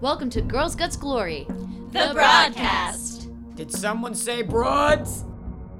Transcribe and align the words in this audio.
Welcome 0.00 0.30
to 0.30 0.42
Girls 0.42 0.76
Guts 0.76 0.96
Glory. 0.96 1.44
The 1.90 2.10
broadcast. 2.12 3.30
Did 3.56 3.72
someone 3.72 4.14
say 4.14 4.42
broads? 4.42 5.24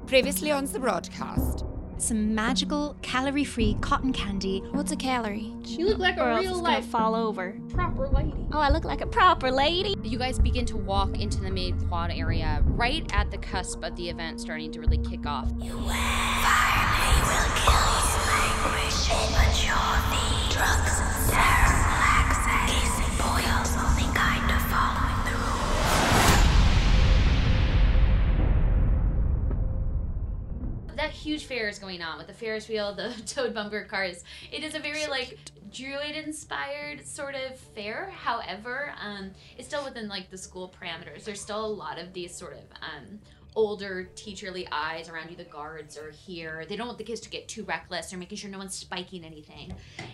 Previously 0.07 0.51
on 0.51 0.65
the 0.65 0.77
broadcast. 0.77 1.63
Some 1.99 2.35
magical, 2.35 2.97
calorie 3.01 3.45
free 3.45 3.77
cotton 3.79 4.11
candy. 4.11 4.61
What's 4.71 4.91
a 4.91 4.97
calorie? 4.97 5.53
You 5.63 5.85
look 5.85 5.99
like 5.99 6.17
or 6.17 6.31
a 6.31 6.35
else 6.35 6.41
real 6.41 6.51
it's 6.51 6.59
gonna 6.59 6.75
life 6.75 6.85
fall 6.87 7.15
over. 7.15 7.57
proper 7.69 8.09
lady. 8.09 8.45
Oh, 8.51 8.59
I 8.59 8.71
look 8.71 8.83
like 8.83 8.99
a 8.99 9.07
proper 9.07 9.51
lady. 9.51 9.95
You 10.03 10.17
guys 10.17 10.37
begin 10.37 10.65
to 10.65 10.75
walk 10.75 11.17
into 11.17 11.39
the 11.39 11.49
main 11.49 11.79
quad 11.87 12.11
area 12.11 12.61
right 12.65 13.09
at 13.13 13.31
the 13.31 13.37
cusp 13.37 13.85
of 13.85 13.95
the 13.95 14.09
event 14.09 14.41
starting 14.41 14.69
to 14.73 14.81
really 14.81 14.97
kick 14.97 15.25
off. 15.25 15.49
you 15.61 15.77
will 15.77 15.87
finally 15.87 17.23
will 17.23 17.55
kill 17.55 17.99
that 21.31 21.78
huge 31.19 31.45
fair 31.45 31.67
is 31.67 31.79
going 31.79 32.01
on 32.01 32.17
with 32.17 32.27
the 32.27 32.33
Ferris 32.33 32.67
wheel, 32.67 32.95
the 32.95 33.13
Toad 33.25 33.53
Bumper 33.53 33.83
cars. 33.83 34.23
It 34.51 34.63
is 34.63 34.73
a 34.73 34.79
very 34.79 35.05
like 35.07 35.37
druid 35.71 36.15
inspired 36.15 37.05
sort 37.05 37.35
of 37.35 37.57
fair. 37.59 38.11
However, 38.15 38.93
um, 39.01 39.31
it's 39.57 39.67
still 39.67 39.83
within 39.83 40.07
like 40.07 40.29
the 40.31 40.37
school 40.37 40.73
parameters. 40.81 41.25
There's 41.25 41.41
still 41.41 41.63
a 41.63 41.67
lot 41.67 41.99
of 41.99 42.13
these 42.13 42.33
sort 42.33 42.53
of 42.53 42.63
um, 42.81 43.19
older 43.55 44.09
teacherly 44.15 44.67
eyes 44.71 45.09
around 45.09 45.29
you. 45.29 45.35
The 45.35 45.43
guards 45.43 45.97
are 45.97 46.11
here. 46.11 46.65
They 46.67 46.75
don't 46.75 46.87
want 46.87 46.97
the 46.97 47.03
kids 47.03 47.21
to 47.21 47.29
get 47.29 47.47
too 47.47 47.63
reckless. 47.63 48.09
They're 48.09 48.19
making 48.19 48.37
sure 48.37 48.49
no 48.49 48.57
one's 48.57 48.75
spiking 48.75 49.25
anything. 49.25 49.73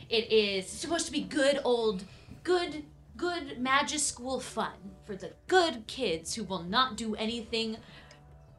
It 0.10 0.32
is 0.32 0.68
supposed 0.68 1.06
to 1.06 1.12
be 1.12 1.22
good 1.22 1.60
old, 1.64 2.04
good. 2.44 2.84
Good 3.18 3.62
magic 3.62 4.02
school 4.02 4.42
fun 4.42 4.74
for 5.06 5.16
the 5.16 5.32
good 5.48 5.88
kids 5.88 6.36
who 6.36 6.44
will 6.44 6.64
not 6.64 6.98
do 6.98 7.16
anything 7.16 7.78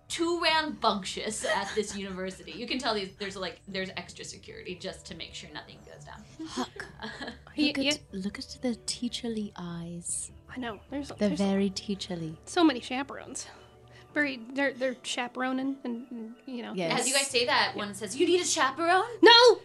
too 0.09 0.41
rambunctious 0.43 1.45
at 1.45 1.71
this 1.75 1.97
university. 1.97 2.53
You 2.53 2.67
can 2.67 2.79
tell 2.79 2.95
these 2.95 3.11
there's 3.19 3.37
like 3.37 3.61
there's 3.69 3.91
extra 3.97 4.25
security 4.25 4.75
just 4.77 5.05
to 5.07 5.15
make 5.17 5.35
sure 5.35 5.51
nothing 5.53 5.79
goes 5.85 6.05
down. 6.05 6.23
Huck, 6.49 6.87
He- 7.55 7.67
look, 7.69 7.79
at, 7.79 7.85
yeah, 7.85 7.93
look 8.13 8.39
at 8.39 8.57
the 8.63 8.77
teacherly 8.87 9.53
eyes. 9.57 10.31
I 10.55 10.59
know. 10.59 10.79
There's, 10.91 11.09
They're 11.09 11.29
there's 11.29 11.41
very 11.41 11.71
teacherly. 11.71 12.37
so 12.45 12.63
many 12.65 12.81
chaperones. 12.81 13.47
Very, 14.15 14.41
they're 14.55 14.73
they're 14.73 14.97
chaperoning, 15.03 15.77
and, 15.85 16.07
and 16.11 16.35
you 16.47 16.63
know. 16.63 16.73
Yes. 16.75 17.01
As 17.01 17.09
you 17.09 17.13
guys 17.15 17.27
say 17.27 17.45
that, 17.47 17.73
one 17.75 17.93
says, 17.95 18.17
"You 18.17 18.27
need 18.27 18.41
a 18.41 18.45
chaperone." 18.47 19.05
No. 19.23 19.59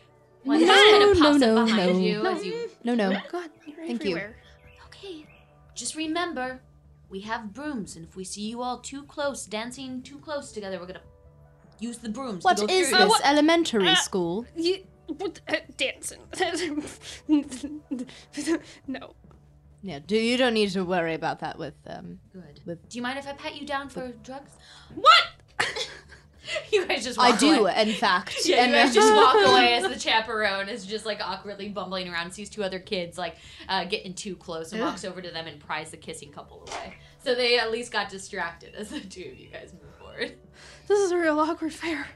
One 0.43 0.59
No, 0.59 0.67
kind 0.67 1.03
of 1.03 1.17
no, 1.19 1.23
pops 1.23 1.39
no, 1.39 1.57
up 1.59 1.65
behind 1.67 1.93
no. 1.93 1.99
you 1.99 2.23
No. 2.23 2.35
as 2.35 2.45
you. 2.45 2.69
No, 2.83 2.95
no. 2.95 3.11
God, 3.31 3.49
you're 3.65 3.77
Thank 3.85 4.03
you. 4.03 4.19
Okay, 4.87 5.25
just 5.75 5.95
remember, 5.95 6.59
we 7.11 7.19
have 7.21 7.53
brooms, 7.53 7.95
and 7.95 8.05
if 8.07 8.15
we 8.15 8.23
see 8.23 8.41
you 8.49 8.61
all 8.61 8.79
too 8.79 9.03
close, 9.03 9.45
dancing 9.45 10.01
too 10.01 10.17
close 10.17 10.51
together, 10.51 10.79
we're 10.79 10.87
gonna 10.87 11.01
use 11.79 11.97
the 11.99 12.09
brooms. 12.09 12.43
What 12.43 12.57
to 12.57 12.65
go 12.67 12.73
is 12.73 12.87
through 12.89 12.97
this? 12.97 13.03
you. 13.03 13.09
what- 13.09 13.25
Elementary 13.25 13.89
Uh, 13.89 13.95
school? 13.95 14.45
You 14.55 14.83
what? 15.07 15.41
Uh, 15.47 15.57
dancing. 15.77 16.21
no. 18.87 19.13
Yeah, 19.83 19.99
do 20.05 20.15
you 20.15 20.37
don't 20.37 20.53
need 20.53 20.69
to 20.71 20.85
worry 20.85 21.15
about 21.15 21.39
that 21.39 21.57
with 21.59 21.73
um 21.87 22.19
Good. 22.33 22.61
with- 22.65 22.87
Do 22.89 22.97
you 22.97 23.01
mind 23.01 23.19
if 23.19 23.27
I 23.27 23.33
pat 23.33 23.55
you 23.59 23.65
down 23.67 23.89
for 23.89 24.07
drugs? 24.23 24.51
What? 24.95 25.23
you 26.71 26.87
guys 26.87 27.03
just. 27.03 27.17
Walk 27.17 27.35
I 27.35 27.37
do, 27.37 27.61
away. 27.61 27.73
in 27.77 27.93
fact. 27.93 28.35
Yeah, 28.45 28.63
and 28.63 28.71
you 28.71 28.77
guys 28.77 28.93
just 28.93 29.13
walk 29.13 29.35
away 29.47 29.73
as 29.73 29.83
the 29.83 29.99
chaperone 29.99 30.69
is 30.69 30.85
just 30.85 31.05
like 31.05 31.19
awkwardly 31.21 31.69
bumbling 31.69 32.09
around, 32.09 32.31
sees 32.31 32.49
two 32.49 32.63
other 32.63 32.79
kids 32.79 33.17
like 33.17 33.35
uh, 33.69 33.85
getting 33.85 34.13
too 34.13 34.35
close, 34.35 34.73
and 34.73 34.81
walks 34.81 35.05
over 35.05 35.21
to 35.21 35.29
them 35.31 35.47
and 35.47 35.59
pries 35.59 35.91
the 35.91 35.97
kissing 35.97 36.31
couple 36.31 36.61
away. 36.67 36.95
So 37.23 37.35
they 37.35 37.59
at 37.59 37.71
least 37.71 37.91
got 37.91 38.09
distracted 38.09 38.73
as 38.75 38.89
the 38.89 38.99
two 38.99 39.29
of 39.31 39.39
you 39.39 39.49
guys 39.49 39.73
move 39.73 39.93
forward. 39.95 40.33
This 40.87 40.99
is 40.99 41.11
a 41.11 41.17
real 41.17 41.39
awkward 41.39 41.73
fair. 41.73 42.07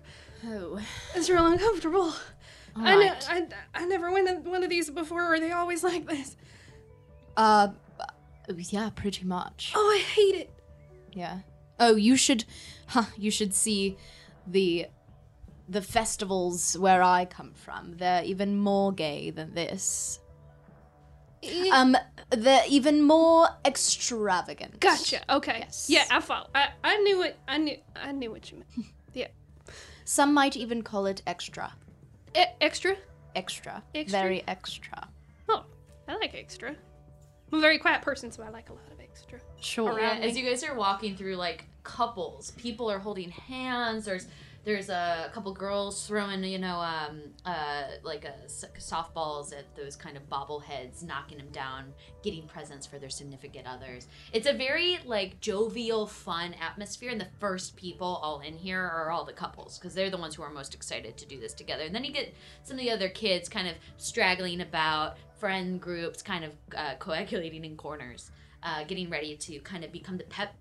Oh. 0.47 0.79
It's 1.13 1.29
real 1.29 1.45
uncomfortable. 1.45 2.13
I, 2.75 2.95
ne- 2.97 3.09
I 3.29 3.47
I 3.73 3.85
never 3.85 4.11
went 4.11 4.27
to 4.27 4.49
one 4.49 4.63
of 4.63 4.69
these 4.69 4.89
before. 4.89 5.21
Are 5.23 5.39
they 5.39 5.51
always 5.51 5.83
like 5.83 6.05
this? 6.07 6.35
Uh 7.37 7.69
yeah, 8.57 8.89
pretty 8.93 9.25
much. 9.25 9.71
Oh, 9.75 9.95
I 9.95 9.99
hate 10.03 10.35
it. 10.35 10.53
Yeah. 11.13 11.39
Oh, 11.79 11.95
you 11.95 12.15
should 12.15 12.45
huh, 12.87 13.05
you 13.17 13.31
should 13.31 13.53
see 13.53 13.97
the 14.47 14.87
the 15.67 15.81
festivals 15.81 16.77
where 16.77 17.01
I 17.01 17.25
come 17.25 17.53
from. 17.53 17.97
They're 17.97 18.23
even 18.23 18.57
more 18.57 18.91
gay 18.91 19.31
than 19.31 19.53
this. 19.55 20.19
Um 21.71 21.95
they're 22.31 22.63
even 22.67 23.01
more 23.03 23.49
extravagant. 23.65 24.79
Gotcha. 24.79 25.21
Okay. 25.29 25.59
Yes. 25.59 25.87
Yeah, 25.89 26.05
I 26.09 26.19
follow. 26.19 26.47
I, 26.55 26.69
I 26.83 26.97
knew 26.97 27.21
it. 27.23 27.37
I 27.47 27.57
knew 27.57 27.77
I 27.95 28.11
knew 28.11 28.31
what 28.31 28.51
you 28.51 28.57
meant. 28.59 28.87
Yeah. 29.13 29.27
Some 30.03 30.33
might 30.33 30.57
even 30.57 30.81
call 30.83 31.05
it 31.05 31.21
extra. 31.25 31.73
E- 32.35 32.43
extra. 32.59 32.97
Extra. 33.33 33.81
Extra? 33.93 34.19
Very 34.19 34.43
extra. 34.47 35.07
Oh, 35.47 35.63
I 36.07 36.15
like 36.17 36.35
extra. 36.35 36.75
I'm 37.51 37.57
a 37.59 37.61
very 37.61 37.77
quiet 37.79 38.01
person, 38.01 38.29
so 38.31 38.43
I 38.43 38.49
like 38.49 38.69
a 38.69 38.73
lot 38.73 38.89
of 38.91 38.94
extra. 39.15 39.39
Sure. 39.59 39.99
Yeah, 39.99 40.19
as 40.21 40.37
you 40.37 40.45
guys 40.45 40.63
are 40.63 40.75
walking 40.75 41.15
through 41.15 41.35
like 41.35 41.65
couples, 41.83 42.51
people 42.51 42.91
are 42.91 42.99
holding 42.99 43.29
hands. 43.29 44.05
There's 44.05 44.27
there's 44.63 44.89
a 44.89 45.29
couple 45.31 45.53
girls 45.53 46.07
throwing 46.07 46.43
you 46.43 46.57
know 46.57 46.79
um 46.79 47.21
uh 47.45 47.83
like 48.01 48.25
a 48.25 48.33
s- 48.45 48.65
softballs 48.79 49.55
at 49.55 49.75
those 49.75 49.95
kind 49.95 50.17
of 50.17 50.27
bobbleheads, 50.27 51.03
knocking 51.03 51.37
them 51.37 51.49
down, 51.51 51.93
getting 52.23 52.47
presents 52.47 52.85
for 52.85 52.97
their 52.99 53.09
significant 53.09 53.67
others. 53.67 54.07
It's 54.33 54.47
a 54.47 54.53
very 54.53 54.99
like 55.05 55.39
jovial, 55.39 56.07
fun 56.07 56.55
atmosphere, 56.61 57.11
and 57.11 57.21
the 57.21 57.27
first 57.39 57.75
people 57.75 58.19
all 58.23 58.41
in 58.41 58.57
here 58.57 58.81
are 58.81 59.11
all 59.11 59.23
the 59.23 59.33
couples 59.33 59.77
because 59.77 59.93
they're 59.93 60.09
the 60.09 60.17
ones 60.17 60.35
who 60.35 60.43
are 60.43 60.49
most 60.49 60.73
excited 60.73 61.15
to 61.17 61.25
do 61.27 61.39
this 61.39 61.53
together. 61.53 61.83
And 61.83 61.93
then 61.93 62.03
you 62.03 62.11
get 62.11 62.33
some 62.63 62.77
of 62.77 62.83
the 62.83 62.91
other 62.91 63.09
kids 63.09 63.47
kind 63.47 63.67
of 63.67 63.75
straggling 63.97 64.61
about, 64.61 65.17
friend 65.39 65.79
groups 65.79 66.21
kind 66.23 66.43
of 66.43 66.51
uh, 66.75 66.95
coagulating 66.97 67.65
in 67.65 67.75
corners 67.77 68.31
uh, 68.65 68.83
getting 68.83 69.09
ready 69.09 69.37
to 69.37 69.59
kind 69.59 69.85
of 69.85 69.91
become 69.91 70.17
the 70.17 70.25
pep 70.25 70.53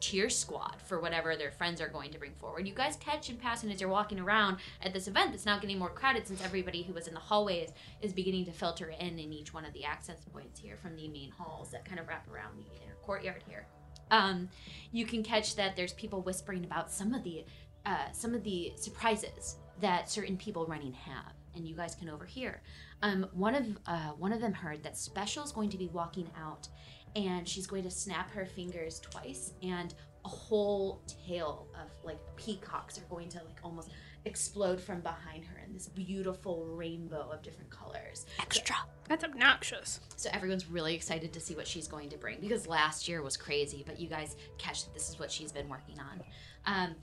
cheer 0.00 0.28
squad 0.28 0.76
for 0.86 1.00
whatever 1.00 1.34
their 1.34 1.50
friends 1.50 1.80
are 1.80 1.88
going 1.88 2.10
to 2.10 2.18
bring 2.18 2.34
forward. 2.34 2.66
You 2.66 2.74
guys 2.74 2.96
catch 2.96 3.30
and 3.30 3.40
pass, 3.40 3.62
and 3.62 3.72
as 3.72 3.80
you're 3.80 3.88
walking 3.88 4.20
around 4.20 4.58
at 4.82 4.92
this 4.92 5.08
event 5.08 5.30
that's 5.30 5.46
now 5.46 5.58
getting 5.58 5.78
more 5.78 5.88
crowded 5.88 6.26
since 6.26 6.44
everybody 6.44 6.82
who 6.82 6.92
was 6.92 7.08
in 7.08 7.14
the 7.14 7.20
hallways 7.20 7.70
is 8.02 8.12
beginning 8.12 8.44
to 8.46 8.52
filter 8.52 8.92
in 9.00 9.18
in 9.18 9.32
each 9.32 9.54
one 9.54 9.64
of 9.64 9.72
the 9.72 9.84
access 9.84 10.24
points 10.32 10.60
here 10.60 10.76
from 10.76 10.94
the 10.96 11.08
main 11.08 11.30
halls 11.30 11.70
that 11.70 11.86
kind 11.86 11.98
of 11.98 12.08
wrap 12.08 12.28
around 12.30 12.58
the 12.58 12.82
inner 12.82 12.96
courtyard 13.02 13.42
here. 13.48 13.66
Um, 14.10 14.50
you 14.92 15.06
can 15.06 15.22
catch 15.22 15.56
that 15.56 15.74
there's 15.74 15.94
people 15.94 16.20
whispering 16.20 16.64
about 16.64 16.90
some 16.90 17.14
of 17.14 17.22
the 17.24 17.44
uh, 17.86 18.10
some 18.12 18.34
of 18.34 18.42
the 18.44 18.72
surprises 18.76 19.56
that 19.80 20.10
certain 20.10 20.36
people 20.36 20.66
running 20.66 20.92
have, 20.92 21.32
and 21.54 21.66
you 21.66 21.74
guys 21.74 21.94
can 21.94 22.08
overhear. 22.08 22.62
Um, 23.02 23.26
one 23.32 23.54
of 23.54 23.66
uh, 23.86 24.10
one 24.18 24.32
of 24.32 24.40
them 24.40 24.52
heard 24.52 24.82
that 24.82 24.96
Special 24.96 25.44
is 25.44 25.52
going 25.52 25.70
to 25.70 25.78
be 25.78 25.88
walking 25.88 26.30
out 26.38 26.68
and 27.16 27.48
she's 27.48 27.66
going 27.66 27.82
to 27.82 27.90
snap 27.90 28.30
her 28.30 28.44
fingers 28.46 29.00
twice 29.00 29.52
and 29.62 29.94
a 30.24 30.28
whole 30.28 31.02
tail 31.26 31.66
of 31.74 31.90
like 32.02 32.18
peacocks 32.36 32.98
are 32.98 33.14
going 33.14 33.28
to 33.28 33.38
like 33.38 33.58
almost 33.62 33.90
explode 34.24 34.80
from 34.80 35.00
behind 35.00 35.44
her 35.44 35.60
in 35.66 35.72
this 35.74 35.88
beautiful 35.88 36.64
rainbow 36.66 37.28
of 37.30 37.42
different 37.42 37.70
colors 37.70 38.24
Extra. 38.40 38.76
That's 39.06 39.22
obnoxious. 39.22 40.00
so 40.16 40.30
everyone's 40.32 40.66
really 40.66 40.94
excited 40.94 41.32
to 41.34 41.40
see 41.40 41.54
what 41.54 41.66
she's 41.66 41.86
going 41.86 42.08
to 42.08 42.16
bring 42.16 42.40
because 42.40 42.66
last 42.66 43.06
year 43.06 43.22
was 43.22 43.36
crazy 43.36 43.84
but 43.86 44.00
you 44.00 44.08
guys 44.08 44.36
catch 44.56 44.84
that 44.84 44.94
this 44.94 45.10
is 45.10 45.18
what 45.18 45.30
she's 45.30 45.52
been 45.52 45.68
working 45.68 45.98
on 46.00 46.22
um, 46.66 46.94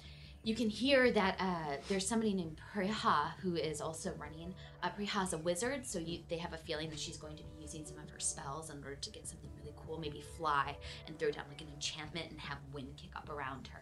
you 0.44 0.55
can 0.55 0.69
hear 0.69 1.11
that 1.11 1.35
uh, 1.39 1.75
there's 1.88 2.07
somebody 2.07 2.33
named 2.33 2.59
Priha 2.73 3.33
who 3.41 3.55
is 3.55 3.79
also 3.79 4.11
running. 4.17 4.55
Uh, 4.81 4.89
Priha 4.89 5.23
is 5.23 5.33
a 5.33 5.38
wizard, 5.38 5.85
so 5.85 6.00
you, 6.00 6.19
they 6.29 6.38
have 6.38 6.53
a 6.53 6.57
feeling 6.57 6.89
that 6.89 7.00
she's 7.00 7.17
going 7.17 7.38
to 7.38 7.44
be 7.44 7.61
using 7.61 7.85
some 7.85 8.00
of 8.00 8.09
her 8.09 8.19
spells 8.19 8.71
in 8.71 8.77
order 8.77 8.95
to 8.95 9.09
get 9.11 9.27
something 9.27 9.51
cool, 9.91 9.99
maybe 9.99 10.21
fly 10.38 10.75
and 11.07 11.17
throw 11.19 11.31
down 11.31 11.45
like 11.49 11.61
an 11.61 11.67
enchantment 11.73 12.29
and 12.29 12.39
have 12.39 12.57
wind 12.73 12.95
kick 12.97 13.11
up 13.15 13.29
around 13.29 13.67
her. 13.67 13.81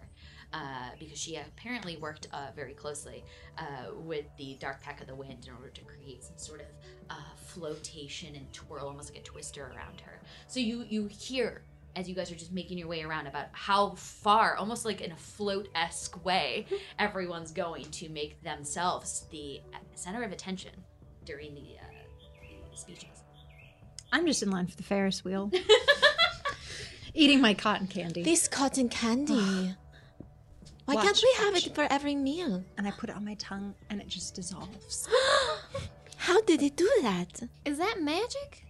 Uh, 0.51 0.89
because 0.97 1.19
she 1.19 1.35
apparently 1.35 1.95
worked 1.97 2.27
uh, 2.33 2.47
very 2.56 2.73
closely 2.73 3.23
uh, 3.59 3.94
with 3.94 4.25
the 4.38 4.57
Dark 4.59 4.81
Pack 4.81 5.00
of 5.00 5.06
the 5.06 5.13
Wind 5.13 5.45
in 5.45 5.53
order 5.53 5.69
to 5.69 5.81
create 5.81 6.23
some 6.23 6.38
sort 6.38 6.61
of 6.61 6.65
uh, 7.11 7.35
flotation 7.35 8.35
and 8.35 8.51
twirl, 8.51 8.88
almost 8.88 9.13
like 9.13 9.21
a 9.21 9.23
twister 9.23 9.65
around 9.65 10.01
her. 10.01 10.19
So 10.47 10.59
you 10.59 10.85
you 10.89 11.06
hear 11.06 11.61
as 11.95 12.09
you 12.09 12.15
guys 12.15 12.31
are 12.31 12.35
just 12.35 12.51
making 12.51 12.79
your 12.79 12.88
way 12.88 13.03
around 13.03 13.27
about 13.27 13.47
how 13.51 13.91
far, 13.91 14.56
almost 14.56 14.85
like 14.85 15.01
in 15.01 15.11
a 15.11 15.15
float 15.15 15.67
esque 15.75 16.23
way, 16.25 16.65
everyone's 17.00 17.51
going 17.51 17.85
to 17.85 18.09
make 18.09 18.41
themselves 18.41 19.27
the 19.31 19.61
center 19.94 20.23
of 20.23 20.31
attention 20.31 20.71
during 21.25 21.53
the, 21.53 21.77
uh, 21.79 22.71
the 22.71 22.77
speeches. 22.77 23.19
I'm 24.11 24.25
just 24.25 24.41
in 24.44 24.50
line 24.50 24.67
for 24.67 24.75
the 24.75 24.83
Ferris 24.83 25.23
wheel. 25.23 25.51
Eating 27.13 27.41
my 27.41 27.53
cotton 27.53 27.88
candy. 27.88 28.23
This 28.23 28.47
cotton 28.47 28.89
candy. 28.89 29.73
Why 30.85 30.95
can't 30.95 31.06
Watch, 31.07 31.23
we 31.23 31.33
have 31.44 31.53
watch. 31.53 31.67
it 31.67 31.75
for 31.75 31.88
every 31.89 32.15
meal? 32.15 32.63
and 32.77 32.88
I 32.88 32.91
put 32.91 33.09
it 33.09 33.15
on 33.15 33.23
my 33.25 33.35
tongue 33.35 33.75
and 33.89 34.01
it 34.01 34.07
just 34.07 34.35
dissolves. 34.35 35.07
How 36.17 36.41
did 36.41 36.61
it 36.63 36.75
do 36.75 36.89
that? 37.01 37.41
Is 37.65 37.77
that 37.77 38.01
magic? 38.01 38.65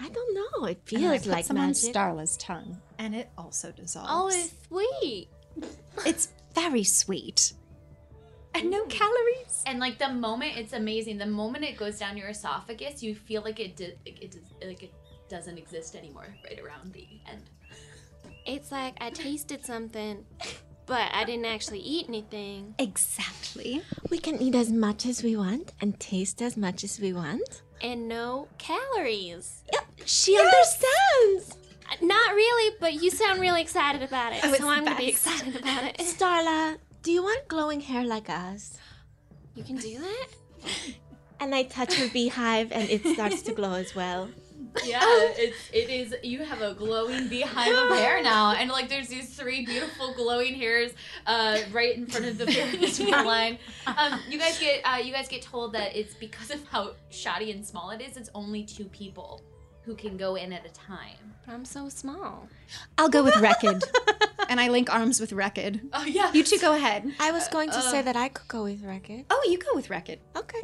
I 0.00 0.08
don't 0.08 0.34
know. 0.34 0.66
It 0.66 0.78
And 0.92 1.02
then 1.02 1.10
I 1.10 1.18
feels 1.18 1.22
put 1.26 1.32
like 1.32 1.44
some 1.44 1.58
on. 1.58 1.70
Starla's 1.70 2.36
tongue, 2.36 2.78
and 2.98 3.14
it 3.16 3.28
also 3.36 3.72
dissolves. 3.72 4.08
Oh, 4.10 4.28
it's 4.28 4.52
sweet. 4.68 5.28
it's 6.06 6.28
very 6.54 6.84
sweet. 6.84 7.52
And 8.58 8.70
no 8.70 8.84
calories. 8.86 9.62
And 9.66 9.78
like 9.78 9.98
the 9.98 10.08
moment, 10.08 10.56
it's 10.56 10.72
amazing. 10.72 11.18
The 11.18 11.26
moment 11.26 11.64
it 11.64 11.76
goes 11.76 11.98
down 11.98 12.16
your 12.16 12.28
esophagus, 12.28 13.02
you 13.02 13.14
feel 13.14 13.42
like 13.42 13.60
it 13.60 13.76
did, 13.76 13.98
like 14.06 14.22
it, 14.22 14.30
does- 14.32 14.66
like 14.66 14.82
it 14.82 14.92
doesn't 15.28 15.58
exist 15.58 15.94
anymore. 15.94 16.34
Right 16.44 16.58
around 16.60 16.92
the 16.92 17.06
end. 17.30 17.42
It's 18.46 18.72
like 18.72 18.94
I 19.00 19.10
tasted 19.10 19.64
something, 19.64 20.24
but 20.86 21.10
I 21.12 21.24
didn't 21.24 21.44
actually 21.44 21.80
eat 21.80 22.06
anything. 22.08 22.74
Exactly. 22.78 23.82
We 24.10 24.18
can 24.18 24.40
eat 24.40 24.54
as 24.54 24.70
much 24.72 25.04
as 25.06 25.22
we 25.22 25.36
want 25.36 25.72
and 25.80 25.98
taste 26.00 26.40
as 26.40 26.56
much 26.56 26.82
as 26.82 26.98
we 26.98 27.12
want. 27.12 27.62
And 27.82 28.08
no 28.08 28.48
calories. 28.58 29.62
Yep, 29.72 29.84
she 30.06 30.36
understands. 30.38 31.56
Uh, 31.90 31.94
Not 32.00 32.34
really, 32.34 32.76
but 32.80 32.94
you 32.94 33.10
sound 33.10 33.40
really 33.40 33.60
excited 33.62 34.02
about 34.02 34.32
it. 34.32 34.40
Oh, 34.44 34.52
so 34.54 34.68
I'm 34.68 34.84
gonna 34.84 34.96
be 34.96 35.08
excited 35.08 35.54
about 35.56 35.84
it. 35.84 35.98
Starla, 35.98 36.76
do 37.02 37.12
you 37.12 37.22
want 37.22 37.48
glowing 37.48 37.80
hair 37.80 38.04
like 38.04 38.28
us? 38.28 38.76
You 39.54 39.64
can 39.64 39.76
do 39.76 39.98
that? 39.98 40.28
And 41.40 41.54
I 41.54 41.62
touch 41.62 41.94
her 41.94 42.08
beehive 42.08 42.72
and 42.72 42.90
it 42.90 43.06
starts 43.06 43.42
to 43.42 43.52
glow 43.52 43.74
as 43.74 43.94
well. 43.94 44.28
Yeah, 44.84 44.98
it's 45.02 45.70
it 45.72 45.88
is. 45.88 46.14
You 46.24 46.44
have 46.44 46.62
a 46.62 46.74
glowing 46.74 47.28
beehive 47.28 47.72
of 47.72 47.96
hair 47.96 48.20
now, 48.34 48.54
and 48.54 48.68
like 48.70 48.88
there's 48.88 49.06
these 49.06 49.36
three 49.36 49.64
beautiful 49.64 50.12
glowing 50.14 50.54
hairs 50.54 50.90
uh, 51.26 51.58
right 51.70 51.96
in 51.96 52.06
front 52.06 52.26
of 52.26 52.38
the 52.38 52.46
Ferris 52.46 52.98
line. 53.00 53.58
Um, 53.86 54.20
you 54.28 54.36
guys 54.36 54.58
get 54.58 54.80
uh, 54.84 54.96
you 54.96 55.12
guys 55.12 55.28
get 55.28 55.42
told 55.42 55.74
that 55.74 55.96
it's 55.96 56.14
because 56.14 56.50
of 56.50 56.66
how 56.66 56.94
shoddy 57.10 57.52
and 57.52 57.64
small 57.64 57.90
it 57.90 58.00
is. 58.00 58.16
It's 58.16 58.30
only 58.34 58.64
two 58.64 58.86
people 58.86 59.40
who 59.88 59.94
can 59.94 60.18
go 60.18 60.34
in 60.34 60.52
at 60.52 60.66
a 60.66 60.68
time. 60.68 61.32
But 61.46 61.54
I'm 61.54 61.64
so 61.64 61.88
small. 61.88 62.46
I'll 62.98 63.08
go 63.08 63.24
with 63.24 63.32
Rekid. 63.36 63.82
and 64.50 64.60
I 64.60 64.68
link 64.68 64.92
arms 64.94 65.18
with 65.18 65.30
Rekid. 65.30 65.80
Oh 65.94 66.04
yeah. 66.04 66.30
You 66.34 66.44
two 66.44 66.58
go 66.58 66.74
ahead. 66.74 67.10
I 67.18 67.32
was 67.32 67.48
going 67.48 67.70
to 67.70 67.80
say 67.80 68.02
that 68.02 68.14
I 68.16 68.28
could 68.28 68.48
go 68.48 68.64
with 68.64 68.84
Racket. 68.84 69.24
Oh, 69.30 69.42
you 69.48 69.56
go 69.56 69.68
with 69.74 69.88
Rekid. 69.88 70.18
Okay. 70.36 70.60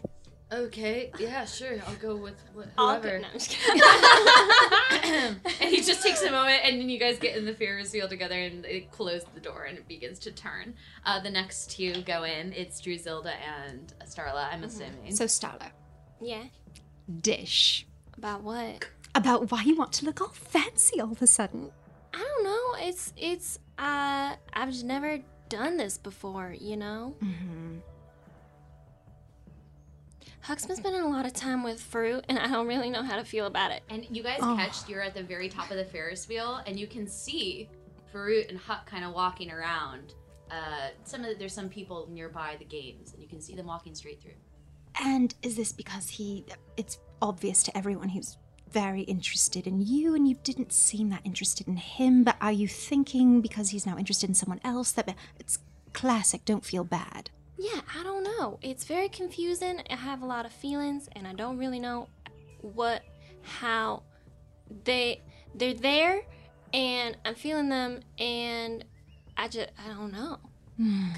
Okay. 0.53 1.11
Yeah. 1.19 1.47
Sure. 1.47 1.79
I'll 1.89 1.95
go 1.97 2.17
with 2.17 2.35
wh- 2.55 2.69
I'll 2.77 3.01
whoever. 3.01 3.17
go- 3.17 3.23
no, 3.23 3.29
I'm 3.29 3.33
just 3.33 3.49
kidding. 5.03 5.41
and 5.61 5.71
he 5.75 5.81
just 5.81 6.03
takes 6.03 6.23
a 6.23 6.31
moment, 6.31 6.61
and 6.65 6.79
then 6.79 6.91
you 6.91 6.99
guys 6.99 7.19
get 7.19 7.35
in 7.39 7.47
the 7.47 7.55
Ferris 7.55 7.95
wheel 7.95 8.07
together, 8.09 8.39
and 8.39 8.67
it 8.67 8.91
closes 8.91 9.27
the 9.35 9.41
door, 9.41 9.65
and 9.65 9.79
it 9.79 9.89
begins 9.89 10.19
to 10.21 10.33
turn. 10.33 10.75
Uh, 11.07 11.19
the 11.19 11.31
next 11.31 11.71
two 11.71 12.03
go 12.03 12.25
in. 12.25 12.53
It's 12.53 12.81
Druzilda 12.83 13.33
and 13.67 13.95
Starla. 14.05 14.53
I'm 14.53 14.65
assuming. 14.65 15.17
So, 15.17 15.25
Starla, 15.25 15.71
yeah. 16.21 16.45
dish. 17.23 17.87
About 18.19 18.43
what? 18.43 18.87
About 19.15 19.51
why 19.51 19.63
you 19.63 19.77
want 19.77 19.93
to 19.95 20.05
look 20.05 20.21
all 20.21 20.29
fancy 20.29 21.01
all 21.01 21.13
of 21.13 21.23
a 21.23 21.27
sudden. 21.27 21.71
I 22.13 22.19
don't 22.19 22.45
know. 22.45 22.87
It's 22.89 23.13
it's 23.17 23.59
uh 23.79 24.35
I've 24.53 24.71
just 24.71 24.85
never 24.85 25.19
done 25.49 25.77
this 25.77 25.99
before, 25.99 26.55
you 26.59 26.77
know? 26.77 27.15
Mm-hmm. 27.23 27.77
Huck's 30.41 30.67
been 30.67 30.77
spending 30.77 31.01
a 31.01 31.09
lot 31.09 31.25
of 31.25 31.33
time 31.33 31.63
with 31.63 31.81
Farut 31.81 32.23
and 32.29 32.39
I 32.39 32.49
don't 32.49 32.67
really 32.67 32.91
know 32.91 33.03
how 33.03 33.17
to 33.17 33.25
feel 33.25 33.47
about 33.47 33.71
it. 33.71 33.83
And 33.89 34.05
you 34.15 34.23
guys 34.23 34.41
Oh. 34.43 34.57
catch 34.57 34.89
you're 34.89 35.01
at 35.01 35.15
the 35.15 35.23
very 35.23 35.49
top 35.49 35.71
of 35.71 35.77
the 35.79 35.85
Ferris 35.85 36.29
wheel, 36.29 36.61
and 36.67 36.79
you 36.79 36.87
can 36.87 37.07
see 37.07 37.69
Farut 38.13 38.49
and 38.51 38.59
Huck 38.59 38.85
kind 38.87 39.05
of 39.05 39.15
walking 39.15 39.51
around. 39.51 40.13
Uh, 40.51 40.89
some 41.05 41.25
of 41.25 41.39
there's 41.39 41.55
some 41.55 41.69
people 41.71 42.09
nearby 42.11 42.57
the 42.59 42.65
games, 42.65 43.13
and 43.13 43.23
you 43.23 43.29
can 43.29 43.41
see 43.41 43.55
them 43.57 43.67
walking 43.67 43.95
straight 43.95 44.21
through. 44.21 44.35
And 45.03 45.35
is 45.43 45.57
this 45.57 45.73
because 45.73 46.09
he. 46.11 46.45
It's 46.77 46.99
obvious 47.23 47.63
to 47.65 47.77
everyone 47.77 48.11
he 48.11 48.19
was 48.19 48.37
very 48.75 49.03
interested 49.03 49.69
in 49.69 49.81
you 49.81 50.17
and 50.17 50.27
you 50.29 50.37
didn't 50.43 50.73
seem 50.73 51.09
that 51.11 51.23
interested 51.25 51.69
in 51.69 51.77
him, 51.77 52.25
but 52.25 52.37
are 52.41 52.53
you 52.53 52.67
thinking 52.67 53.41
because 53.41 53.71
he's 53.71 53.87
now 53.87 53.97
interested 53.97 54.29
in 54.29 54.35
someone 54.35 54.61
else 54.65 54.91
that. 54.93 55.15
It's 55.39 55.61
classic, 55.93 56.45
don't 56.45 56.65
feel 56.65 56.85
bad. 56.85 57.31
Yeah, 57.57 57.81
I 57.99 58.03
don't 58.03 58.25
know. 58.25 58.59
It's 58.63 58.85
very 58.85 59.09
confusing. 59.09 59.81
I 59.89 59.95
have 59.95 60.23
a 60.23 60.27
lot 60.27 60.45
of 60.45 60.53
feelings 60.53 61.09
and 61.13 61.27
I 61.27 61.33
don't 61.33 61.57
really 61.57 61.79
know 61.79 62.09
what 62.61 63.03
how 63.43 64.03
they 64.85 65.23
they're 65.55 65.75
there 65.75 66.23
and 66.73 67.17
I'm 67.25 67.37
feeling 67.37 67.69
them 67.69 68.01
and 68.19 68.85
I 69.37 69.47
just 69.49 69.71
I 69.83 69.89
don't 69.95 70.13
know. 70.13 70.39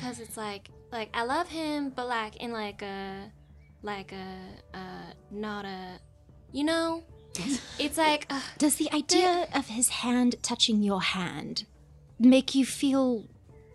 Cuz 0.01 0.21
it's 0.21 0.37
like 0.37 0.69
like 0.93 1.09
I 1.15 1.25
love 1.25 1.49
him 1.49 1.91
but 1.97 2.07
like 2.07 2.37
in 2.37 2.53
like 2.53 2.83
a 2.83 3.33
like 3.83 4.13
a 4.13 4.29
uh 4.75 5.11
not 5.31 5.65
a 5.65 5.99
you 6.53 6.65
know 6.65 7.03
it's 7.79 7.99
like 7.99 8.27
uh, 8.31 8.41
Does 8.59 8.77
the 8.77 8.91
idea 8.93 9.47
of 9.55 9.67
his 9.69 9.89
hand 9.89 10.37
touching 10.43 10.83
your 10.83 11.01
hand 11.03 11.65
make 12.19 12.55
you 12.55 12.65
feel 12.65 13.25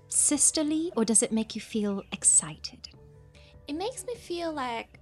sisterly 0.08 0.92
or 0.96 1.06
does 1.06 1.22
it 1.24 1.31
make 1.31 1.56
you 1.56 1.62
feel 1.62 2.04
excited? 2.12 2.90
it 3.68 3.74
makes 3.74 4.06
me 4.06 4.16
feel 4.16 4.52
like 4.52 5.00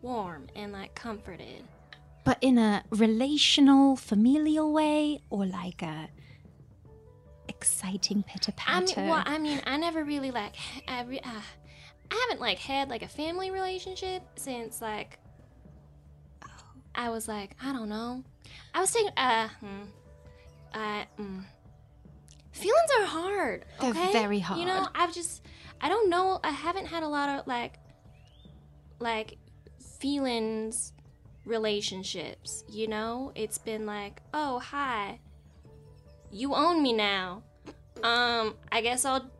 warm 0.00 0.46
and 0.56 0.72
like 0.72 0.92
comforted. 0.94 1.62
But 2.24 2.38
in 2.40 2.58
a 2.58 2.82
relational, 2.90 3.94
familial 3.96 4.72
way 4.72 5.20
or 5.30 5.46
like 5.46 5.82
a 5.82 6.08
exciting 7.48 8.22
pitter 8.24 8.52
I 8.66 8.80
patter? 8.80 9.00
mean, 9.00 9.10
well, 9.10 9.22
I 9.24 9.38
mean, 9.38 9.60
I 9.66 9.76
never 9.76 10.04
really 10.04 10.30
like, 10.30 10.54
I, 10.88 11.02
re- 11.04 11.20
uh, 11.20 11.40
I 12.10 12.26
haven't 12.28 12.40
like 12.40 12.58
had 12.58 12.88
like 12.88 13.02
a 13.02 13.08
family 13.08 13.50
relationship 13.50 14.22
since 14.36 14.80
like 14.80 15.18
I 16.94 17.10
was 17.10 17.28
like, 17.28 17.56
I 17.62 17.72
don't 17.72 17.88
know, 17.88 18.22
I 18.74 18.80
was 18.80 18.90
thinking, 18.90 19.12
uh, 19.16 19.48
hmm, 19.48 19.82
I, 20.74 21.06
mm. 21.18 21.42
feelings 22.52 22.90
are 23.00 23.06
hard. 23.06 23.64
They're 23.80 23.90
okay? 23.90 24.12
very 24.12 24.36
You 24.36 24.64
know, 24.66 24.80
hard. 24.80 24.88
I've 24.94 25.14
just, 25.14 25.42
I 25.80 25.88
don't 25.88 26.10
know, 26.10 26.40
I 26.42 26.50
haven't 26.50 26.86
had 26.86 27.02
a 27.02 27.08
lot 27.08 27.38
of 27.38 27.46
like, 27.46 27.74
like 28.98 29.36
feelings 29.98 30.92
relationships. 31.44 32.64
You 32.68 32.88
know, 32.88 33.32
it's 33.34 33.58
been 33.58 33.86
like, 33.86 34.22
oh 34.32 34.58
hi, 34.58 35.18
you 36.30 36.54
own 36.54 36.82
me 36.82 36.92
now. 36.92 37.42
Um, 38.02 38.54
I 38.70 38.80
guess 38.80 39.04
I'll 39.04 39.30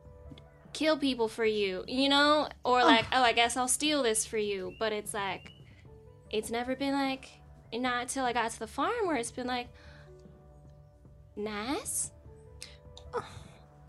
kill 0.73 0.97
people 0.97 1.29
for 1.29 1.45
you, 1.45 1.85
you 1.89 2.09
know? 2.09 2.49
Or 2.65 2.83
like, 2.83 3.07
oh, 3.13 3.23
I 3.23 3.33
guess 3.33 3.57
I'll 3.57 3.69
steal 3.69 4.03
this 4.03 4.25
for 4.27 4.39
you. 4.39 4.75
But 4.79 4.93
it's 4.93 5.15
like, 5.15 5.51
it's 6.31 6.51
never 6.51 6.77
been 6.77 6.93
like, 6.93 7.29
not 7.81 8.03
until 8.03 8.25
I 8.25 8.33
got 8.33 8.51
to 8.51 8.59
the 8.59 8.67
farm 8.67 9.07
where 9.07 9.17
it's 9.17 9.31
been 9.31 9.47
like, 9.47 9.69
nice. 11.37 12.11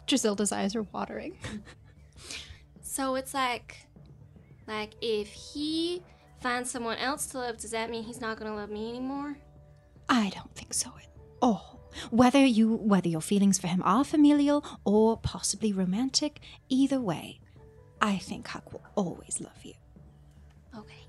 Drisilda's 0.08 0.52
eyes 0.52 0.76
are 0.76 0.84
watering. 0.84 1.38
So 2.94 3.16
it's 3.16 3.34
like, 3.34 3.88
like 4.68 4.92
if 5.02 5.28
he 5.30 6.04
finds 6.42 6.70
someone 6.70 7.00
else 7.00 7.26
to 7.28 7.40
love, 7.40 7.58
does 7.58 7.72
that 7.72 7.90
mean 7.90 8.04
he's 8.04 8.22
not 8.22 8.38
gonna 8.38 8.56
love 8.56 8.70
me 8.70 8.88
anymore? 8.88 9.36
I 10.08 10.30
don't 10.30 10.54
think 10.54 10.76
so 10.76 10.92
at 11.02 11.08
all. 11.42 11.90
Whether 12.12 12.46
you 12.46 12.76
whether 12.76 13.10
your 13.10 13.22
feelings 13.22 13.58
for 13.58 13.66
him 13.66 13.82
are 13.84 14.04
familial 14.04 14.64
or 14.86 15.18
possibly 15.18 15.74
romantic, 15.74 16.40
either 16.70 17.02
way, 17.02 17.40
I 18.00 18.18
think 18.20 18.48
Huck 18.48 18.72
will 18.72 18.84
always 18.94 19.42
love 19.42 19.64
you. 19.64 19.74
Okay. 20.78 21.08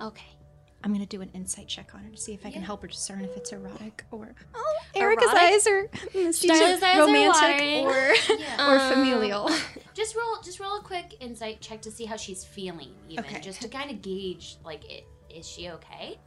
Okay. 0.00 0.37
I'm 0.84 0.92
gonna 0.92 1.06
do 1.06 1.20
an 1.22 1.30
insight 1.34 1.66
check 1.66 1.90
on 1.94 2.02
her 2.04 2.10
to 2.10 2.16
see 2.16 2.34
if 2.34 2.46
I 2.46 2.50
can 2.52 2.62
help 2.62 2.82
her 2.82 2.88
discern 2.88 3.22
if 3.24 3.36
it's 3.36 3.52
erotic 3.52 4.04
or 4.12 4.34
oh, 4.54 4.74
Erica's 4.94 5.24
Erotic? 5.24 5.42
eyes 5.42 5.66
are 5.66 5.88
she's 6.12 6.42
Starla's 6.50 6.82
eyes 6.82 6.96
are 6.98 7.06
romantic 7.06 7.34
watering. 7.34 7.86
or 7.86 8.14
Yeah. 8.38 8.70
or 8.70 8.78
Um, 8.78 8.92
familial. 8.92 9.50
Just 9.94 10.14
roll, 10.14 10.36
just 10.44 10.60
roll 10.60 10.78
a 10.78 10.82
quick 10.82 11.16
insight 11.18 11.60
check 11.60 11.82
to 11.82 11.90
see 11.90 12.04
how 12.04 12.14
she's 12.16 12.44
feeling, 12.44 12.92
even 13.08 13.24
Okay. 13.24 13.40
just 13.40 13.60
to 13.62 13.68
kind 13.68 13.90
of 13.90 14.00
gauge, 14.00 14.56
like, 14.64 14.88
it, 14.88 15.04
is 15.28 15.44
she 15.48 15.70
okay? 15.70 16.20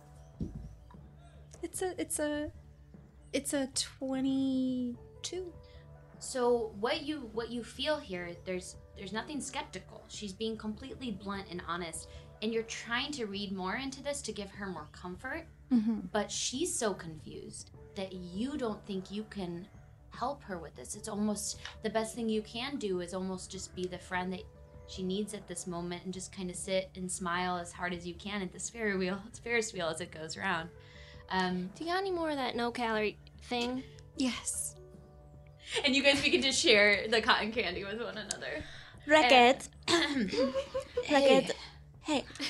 It's 1.64 1.82
a 1.82 1.94
it's 2.02 2.20
a 2.20 2.52
it's 3.32 3.54
a 3.54 3.68
twenty 3.74 4.98
two. 5.22 5.54
So 6.20 6.74
what 6.82 7.04
you 7.04 7.30
what 7.34 7.50
you 7.50 7.64
feel 7.64 7.98
here, 7.98 8.36
there's 8.46 8.76
there's 8.98 9.14
nothing 9.14 9.40
skeptical. 9.40 10.04
She's 10.10 10.34
being 10.34 10.58
completely 10.58 11.12
blunt 11.12 11.46
and 11.50 11.62
honest, 11.66 12.10
and 12.42 12.54
you're 12.54 12.64
trying 12.64 13.12
to 13.14 13.26
read 13.26 13.52
more 13.52 13.76
into 13.76 14.02
this 14.04 14.22
to 14.24 14.32
give 14.32 14.50
her 14.52 14.68
more 14.68 14.88
comfort. 14.92 15.46
Mm-hmm. 15.72 16.00
But 16.12 16.32
she's 16.32 16.74
so 16.74 16.94
confused 16.94 17.72
that 17.96 18.14
you 18.14 18.58
don't 18.58 18.84
think 18.86 19.12
you 19.12 19.24
can 19.30 19.68
help 20.10 20.44
her 20.44 20.58
with 20.58 20.76
this. 20.76 20.96
It's 20.96 21.08
almost 21.08 21.60
the 21.84 21.90
best 21.90 22.16
thing 22.16 22.28
you 22.28 22.42
can 22.42 22.78
do 22.78 23.00
is 23.02 23.14
almost 23.14 23.52
just 23.52 23.74
be 23.76 23.86
the 23.86 23.98
friend 23.98 24.32
that 24.34 24.42
she 24.88 25.04
needs 25.04 25.34
at 25.34 25.48
this 25.48 25.68
moment 25.68 26.04
and 26.04 26.14
just 26.14 26.36
kind 26.36 26.50
of 26.50 26.56
sit 26.56 26.90
and 26.96 27.10
smile 27.10 27.58
as 27.58 27.72
hard 27.72 27.94
as 27.94 28.06
you 28.06 28.14
can 28.16 28.42
at 28.42 28.52
this 28.52 28.70
Ferris 28.70 28.98
wheel, 28.98 29.20
it's 29.28 29.40
Ferris 29.46 29.72
wheel 29.74 29.88
as 29.88 30.02
it 30.02 30.12
goes 30.12 30.36
around. 30.36 30.70
Um, 31.30 31.70
Do 31.76 31.86
you 31.86 31.92
got 31.92 32.00
any 32.00 32.12
more 32.12 32.30
of 32.30 32.36
that 32.36 32.56
no 32.58 32.72
calorie 32.72 33.18
thing? 33.44 33.84
Yes. 34.18 34.76
and 35.86 35.96
you 35.96 36.04
guys 36.04 36.22
begin 36.22 36.42
to 36.42 36.52
share 36.52 37.08
the 37.08 37.22
cotton 37.22 37.54
candy 37.54 37.86
with 37.86 38.02
one 38.02 38.18
another. 38.18 38.64
Racket. 39.08 39.70
Hey. 39.88 41.16
Racket. 41.16 41.44
Hey, 41.44 41.50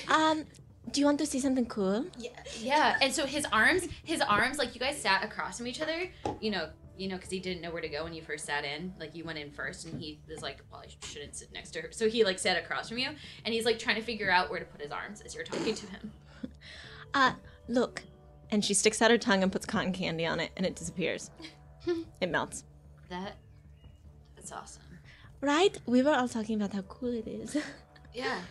um, 0.10 0.46
Do 0.92 1.00
you 1.00 1.06
want 1.06 1.20
to 1.20 1.26
see 1.26 1.40
something 1.40 1.66
cool? 1.66 2.06
Yeah, 2.18 2.30
yeah, 2.60 2.98
and 3.02 3.14
so 3.14 3.26
his 3.26 3.46
arms, 3.52 3.88
his 4.04 4.22
arms, 4.22 4.58
like 4.58 4.74
you 4.74 4.80
guys 4.82 5.00
sat 5.00 5.24
across 5.24 5.58
from 5.58 5.68
each 5.68 5.82
other, 5.82 6.10
you 6.40 6.52
know, 6.52 6.70
you 6.98 7.08
know, 7.08 7.16
because 7.16 7.30
he 7.32 7.40
didn't 7.40 7.62
know 7.62 7.72
where 7.72 7.82
to 7.82 7.88
go 7.90 8.04
when 8.04 8.14
you 8.14 8.22
first 8.22 8.46
sat 8.46 8.64
in. 8.66 8.94
Like 9.00 9.16
you 9.16 9.24
went 9.24 9.40
in 9.40 9.52
first, 9.52 9.86
and 9.86 10.00
he 10.00 10.20
was 10.30 10.42
like, 10.42 10.58
"Well, 10.72 10.82
I 10.82 11.06
shouldn't 11.06 11.36
sit 11.36 11.52
next 11.54 11.72
to 11.72 11.82
her." 11.82 11.90
So 11.92 12.10
he 12.10 12.24
like 12.24 12.40
sat 12.40 12.58
across 12.58 12.90
from 12.90 12.98
you, 12.98 13.10
and 13.46 13.54
he's 13.54 13.66
like 13.66 13.80
trying 13.80 13.96
to 13.96 14.02
figure 14.02 14.30
out 14.30 14.50
where 14.50 14.60
to 14.60 14.66
put 14.66 14.82
his 14.82 14.92
arms 14.92 15.22
as 15.22 15.34
you're 15.34 15.44
talking 15.44 15.76
to 15.76 15.88
him. 15.88 16.12
Uh, 17.14 17.34
look. 17.68 18.04
And 18.52 18.64
she 18.64 18.74
sticks 18.74 19.02
out 19.02 19.12
her 19.12 19.18
tongue 19.18 19.44
and 19.44 19.52
puts 19.52 19.66
cotton 19.66 19.92
candy 19.92 20.26
on 20.26 20.40
it, 20.40 20.52
and 20.56 20.66
it 20.66 20.76
disappears. 20.76 21.30
it 22.22 22.30
melts. 22.30 22.64
That, 23.10 23.36
that's 24.36 24.52
awesome. 24.52 24.84
Right? 25.42 25.78
We 25.86 26.02
were 26.02 26.14
all 26.14 26.30
talking 26.30 26.56
about 26.56 26.74
how 26.74 26.84
cool 26.84 27.14
it 27.14 27.28
is. 27.28 27.58
Yeah. 28.14 28.42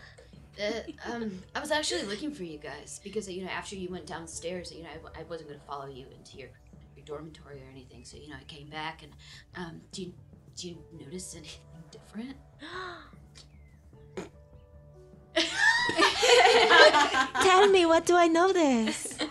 Uh, 0.61 0.83
um, 1.12 1.40
I 1.55 1.61
was 1.61 1.71
actually 1.71 2.02
looking 2.02 2.33
for 2.33 2.43
you 2.45 2.59
guys 2.59 3.00
because 3.02 3.29
you 3.31 3.43
know 3.45 3.50
after 3.50 3.76
you 3.76 3.88
went 3.88 4.05
downstairs, 4.07 4.71
you 4.73 4.83
know 4.83 4.90
I, 4.90 4.99
I 5.21 5.23
wasn't 5.25 5.49
going 5.49 5.61
to 5.61 5.67
follow 5.67 5.87
you 5.87 6.07
into 6.17 6.37
your, 6.38 6.49
your 6.97 7.05
dormitory 7.07 7.62
or 7.62 7.69
anything. 7.71 8.05
So 8.05 8.17
you 8.19 8.29
know 8.29 8.37
I 8.38 8.45
came 8.45 8.69
back 8.69 9.02
and 9.02 9.12
um, 9.57 9.81
do 9.93 10.02
you 10.02 10.12
do 10.57 10.69
you 10.69 10.79
notice 10.99 11.35
anything 11.35 11.61
different? 11.90 12.37
Tell 17.43 17.69
me, 17.69 17.87
what 17.87 18.05
do 18.07 18.17
I 18.17 18.26
notice? 18.26 19.17
roll 19.21 19.29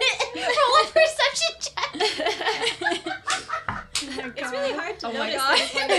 it. 0.00 0.34
Roll 0.36 0.76
a 0.80 0.84
perception 0.92 1.52
check. 1.60 1.90
It's 4.36 4.50
really 4.50 4.72
hard 4.72 4.98
to 5.00 5.06
Oh 5.08 5.12
my 5.12 5.28
notice. 5.30 5.72
god. 5.76 5.90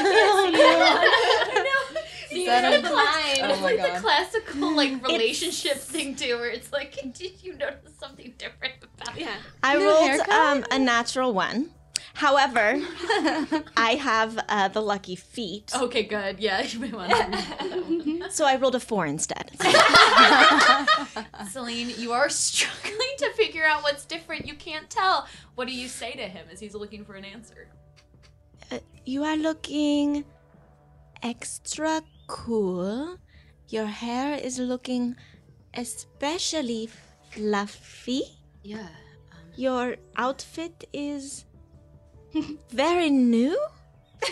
See, 2.31 2.45
that 2.45 2.73
it's 2.73 2.88
a- 2.88 2.91
like, 2.93 3.39
Oh 3.41 3.50
it's 3.51 3.59
my 3.61 3.65
like 3.67 3.77
God. 3.77 3.95
the 3.97 4.00
classical 4.01 4.75
like 4.75 5.03
relationship 5.07 5.77
thing 5.77 6.15
too, 6.15 6.38
where 6.38 6.50
it's 6.50 6.71
like, 6.71 6.97
did 7.13 7.43
you 7.43 7.53
notice 7.57 7.93
something 8.00 8.33
different 8.38 8.75
about 8.83 9.17
Yeah. 9.19 9.35
I 9.63 9.77
New 9.77 9.85
rolled 9.85 10.19
um, 10.29 10.65
a 10.71 10.79
natural 10.79 11.33
one. 11.33 11.71
However, 12.13 12.73
I 13.77 13.95
have 14.01 14.38
uh, 14.50 14.67
the 14.67 14.81
lucky 14.81 15.15
feet, 15.15 15.71
Okay, 15.73 16.03
good. 16.03 16.39
Yeah, 16.41 16.61
you 16.69 16.79
may 16.79 16.91
want 16.91 17.09
to. 17.11 18.29
so 18.31 18.45
I 18.45 18.57
rolled 18.57 18.75
a 18.75 18.81
four 18.81 19.05
instead. 19.05 19.50
Celine, 21.50 21.93
you 21.97 22.11
are 22.11 22.29
struggling 22.29 23.13
to 23.19 23.31
figure 23.33 23.65
out 23.65 23.83
what's 23.83 24.05
different. 24.05 24.45
You 24.45 24.55
can't 24.55 24.89
tell. 24.89 25.25
What 25.55 25.67
do 25.67 25.73
you 25.73 25.88
say 25.88 26.11
to 26.13 26.23
him 26.23 26.47
as 26.51 26.59
he's 26.59 26.75
looking 26.75 27.05
for 27.05 27.15
an 27.15 27.23
answer? 27.25 27.67
Uh, 28.71 28.79
you 29.05 29.23
are 29.23 29.38
looking 29.38 30.25
extra 31.23 32.01
cool. 32.31 33.17
Your 33.69 33.85
hair 33.88 34.35
is 34.39 34.57
looking 34.59 35.15
especially 35.73 36.89
fluffy. 37.31 38.23
Yeah. 38.63 38.88
Your 39.55 39.95
outfit 40.15 40.88
is 40.93 41.45
very 42.71 43.09
new. 43.09 43.57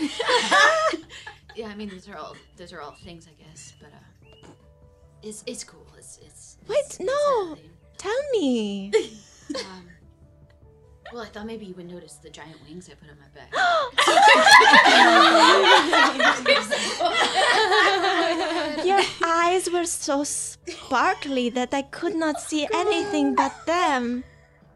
Yeah, 1.56 1.68
I 1.68 1.76
mean 1.76 1.90
those 1.90 2.08
are 2.08 2.16
all 2.16 2.36
those 2.56 2.72
are 2.72 2.80
all 2.80 2.96
things, 3.04 3.28
I 3.28 3.36
guess, 3.44 3.74
but 3.82 3.90
uh, 3.92 4.48
it's 5.22 5.44
it's 5.46 5.64
cool. 5.66 5.86
It's 5.98 6.18
it's. 6.24 6.56
Wait, 6.70 6.78
it's- 6.78 6.92
it's 6.92 7.00
no. 7.02 7.50
nothing. 7.50 7.70
Tell 7.98 8.22
me. 8.32 8.94
Um, 9.50 9.90
well, 11.14 11.24
I 11.24 11.28
thought 11.28 11.46
maybe 11.46 11.66
you 11.66 11.74
would 11.76 11.90
notice 11.90 12.16
the 12.16 12.30
giant 12.30 12.58
wings 12.68 12.90
I 12.90 12.94
put 12.96 13.10
on 13.10 13.18
my 13.20 13.28
back. 13.34 13.54
Your 18.86 19.02
eyes 19.24 19.70
were 19.72 19.86
so 19.86 20.24
sparkly 20.24 21.50
that 21.50 21.74
I 21.74 21.82
could 21.84 22.16
not 22.16 22.40
see 22.42 22.68
anything 22.74 23.36
but 23.36 23.54
them. 23.66 24.24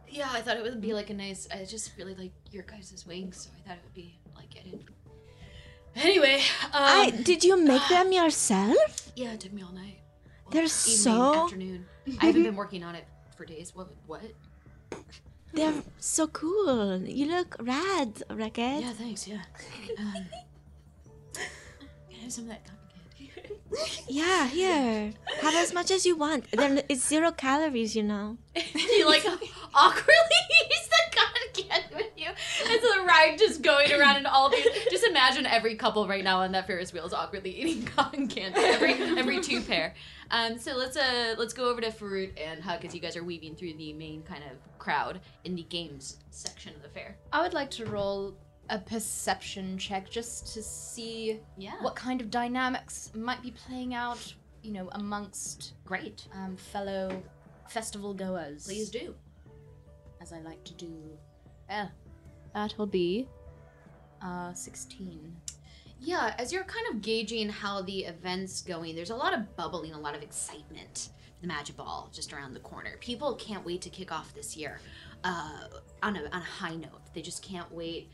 yeah, 0.09 0.29
I 0.31 0.41
thought 0.41 0.57
it 0.57 0.63
would 0.63 0.81
be 0.81 0.93
like 0.93 1.09
a 1.09 1.13
nice. 1.13 1.47
I 1.51 1.65
just 1.65 1.91
really 1.97 2.15
like 2.15 2.31
your 2.51 2.63
guys' 2.63 3.05
wings, 3.07 3.37
so 3.43 3.49
I 3.57 3.67
thought 3.67 3.77
it 3.77 3.83
would 3.83 3.93
be 3.93 4.19
like 4.35 4.49
I 4.59 4.63
didn't. 4.63 4.83
Anyway, 5.95 6.41
um, 6.65 6.69
I 6.73 7.09
did 7.11 7.43
you 7.43 7.57
make 7.63 7.87
them 7.89 8.11
yourself? 8.11 9.11
yeah, 9.15 9.33
it 9.33 9.39
took 9.39 9.53
me 9.53 9.61
all 9.63 9.71
night. 9.71 9.99
Well, 10.45 10.51
They're 10.51 10.63
evening, 10.63 10.97
so- 10.97 11.43
afternoon. 11.45 11.85
I 12.19 12.25
haven't 12.27 12.43
been 12.49 12.55
working 12.55 12.83
on 12.83 12.95
it 12.95 13.05
for 13.37 13.45
days. 13.45 13.73
What? 13.75 13.89
What? 14.07 14.21
They're 15.53 15.83
so 15.99 16.27
cool. 16.27 17.01
You 17.03 17.27
look 17.27 17.55
rad, 17.59 18.23
Racket. 18.29 18.81
Yeah, 18.81 18.91
thanks. 18.93 19.27
Yeah. 19.27 19.41
Um, 19.99 20.25
can 21.33 21.45
I 22.19 22.23
have 22.23 22.31
some 22.31 22.45
of 22.45 22.49
that 22.49 22.65
cotton 22.65 22.79
candy? 23.17 23.59
Yeah, 24.07 24.47
here. 24.47 25.13
Have 25.41 25.55
as 25.55 25.73
much 25.73 25.89
as 25.91 26.05
you 26.05 26.15
want. 26.15 26.45
Then 26.51 26.81
it's 26.89 27.07
zero 27.07 27.31
calories, 27.31 27.95
you 27.95 28.03
know. 28.03 28.37
you 28.75 29.05
like 29.07 29.25
awkwardly 29.73 30.41
use 30.69 30.89
the 30.89 31.15
cotton 31.17 31.69
candy 31.69 31.95
with 31.95 32.11
you, 32.17 32.27
and 32.27 32.81
so 32.81 32.99
the 32.99 33.05
ride 33.05 33.35
just 33.37 33.61
going 33.61 33.91
around 33.91 34.17
and 34.17 34.27
all 34.27 34.49
these. 34.49 34.65
Just 34.91 35.03
imagine 35.05 35.45
every 35.45 35.75
couple 35.75 36.07
right 36.07 36.23
now 36.23 36.41
on 36.41 36.51
that 36.51 36.67
Ferris 36.67 36.93
wheel 36.93 37.05
is 37.05 37.13
awkwardly 37.13 37.51
eating 37.51 37.83
cotton 37.85 38.27
candy. 38.27 38.59
Every 38.59 38.93
every 38.93 39.41
two 39.41 39.61
pair. 39.61 39.95
Um, 40.31 40.57
so 40.57 40.75
let's 40.75 40.97
uh 40.97 41.35
let's 41.37 41.53
go 41.53 41.69
over 41.69 41.81
to 41.81 41.89
Farut 41.91 42.31
and 42.41 42.61
Huck 42.63 42.85
as 42.85 42.93
you 42.95 42.99
guys 43.01 43.15
are 43.15 43.23
weaving 43.23 43.55
through 43.55 43.73
the 43.73 43.93
main 43.93 44.23
kind 44.23 44.43
of 44.51 44.57
crowd 44.79 45.19
in 45.43 45.55
the 45.55 45.63
games 45.63 46.17
section 46.31 46.73
of 46.75 46.81
the 46.81 46.89
fair. 46.89 47.17
I 47.31 47.41
would 47.41 47.53
like 47.53 47.69
to 47.71 47.85
roll 47.85 48.35
a 48.69 48.79
perception 48.79 49.77
check 49.77 50.09
just 50.09 50.53
to 50.53 50.63
see 50.63 51.39
Yeah. 51.57 51.73
what 51.81 51.95
kind 51.95 52.21
of 52.21 52.31
dynamics 52.31 53.11
might 53.13 53.41
be 53.41 53.51
playing 53.51 53.93
out, 53.93 54.33
you 54.61 54.71
know, 54.71 54.89
amongst 54.93 55.73
Great. 55.85 56.27
um, 56.33 56.55
fellow 56.55 57.21
festival 57.69 58.13
goers. 58.13 58.65
Please 58.65 58.89
do. 58.89 59.13
As 60.21 60.31
I 60.31 60.39
like 60.39 60.63
to 60.63 60.73
do. 60.75 60.93
That'll 62.53 62.85
be 62.85 63.27
uh, 64.21 64.53
16. 64.53 65.35
Yeah, 66.05 66.35
as 66.37 66.51
you're 66.51 66.65
kind 66.65 66.85
of 66.91 67.01
gauging 67.01 67.47
how 67.47 67.81
the 67.81 68.03
event's 68.03 68.61
going, 68.61 68.93
there's 68.93 69.09
a 69.09 69.15
lot 69.15 69.33
of 69.33 69.55
bubbling, 69.55 69.93
a 69.93 69.99
lot 69.99 70.15
of 70.15 70.21
excitement. 70.21 71.09
The 71.39 71.47
Magic 71.47 71.77
Ball 71.77 72.09
just 72.11 72.33
around 72.33 72.53
the 72.53 72.59
corner. 72.59 72.97
People 72.99 73.35
can't 73.35 73.65
wait 73.65 73.81
to 73.83 73.89
kick 73.89 74.11
off 74.11 74.33
this 74.33 74.57
year 74.57 74.79
uh, 75.23 75.67
on, 76.01 76.17
a, 76.17 76.23
on 76.23 76.41
a 76.41 76.45
high 76.45 76.75
note. 76.75 77.01
They 77.13 77.21
just 77.21 77.41
can't 77.41 77.71
wait. 77.71 78.09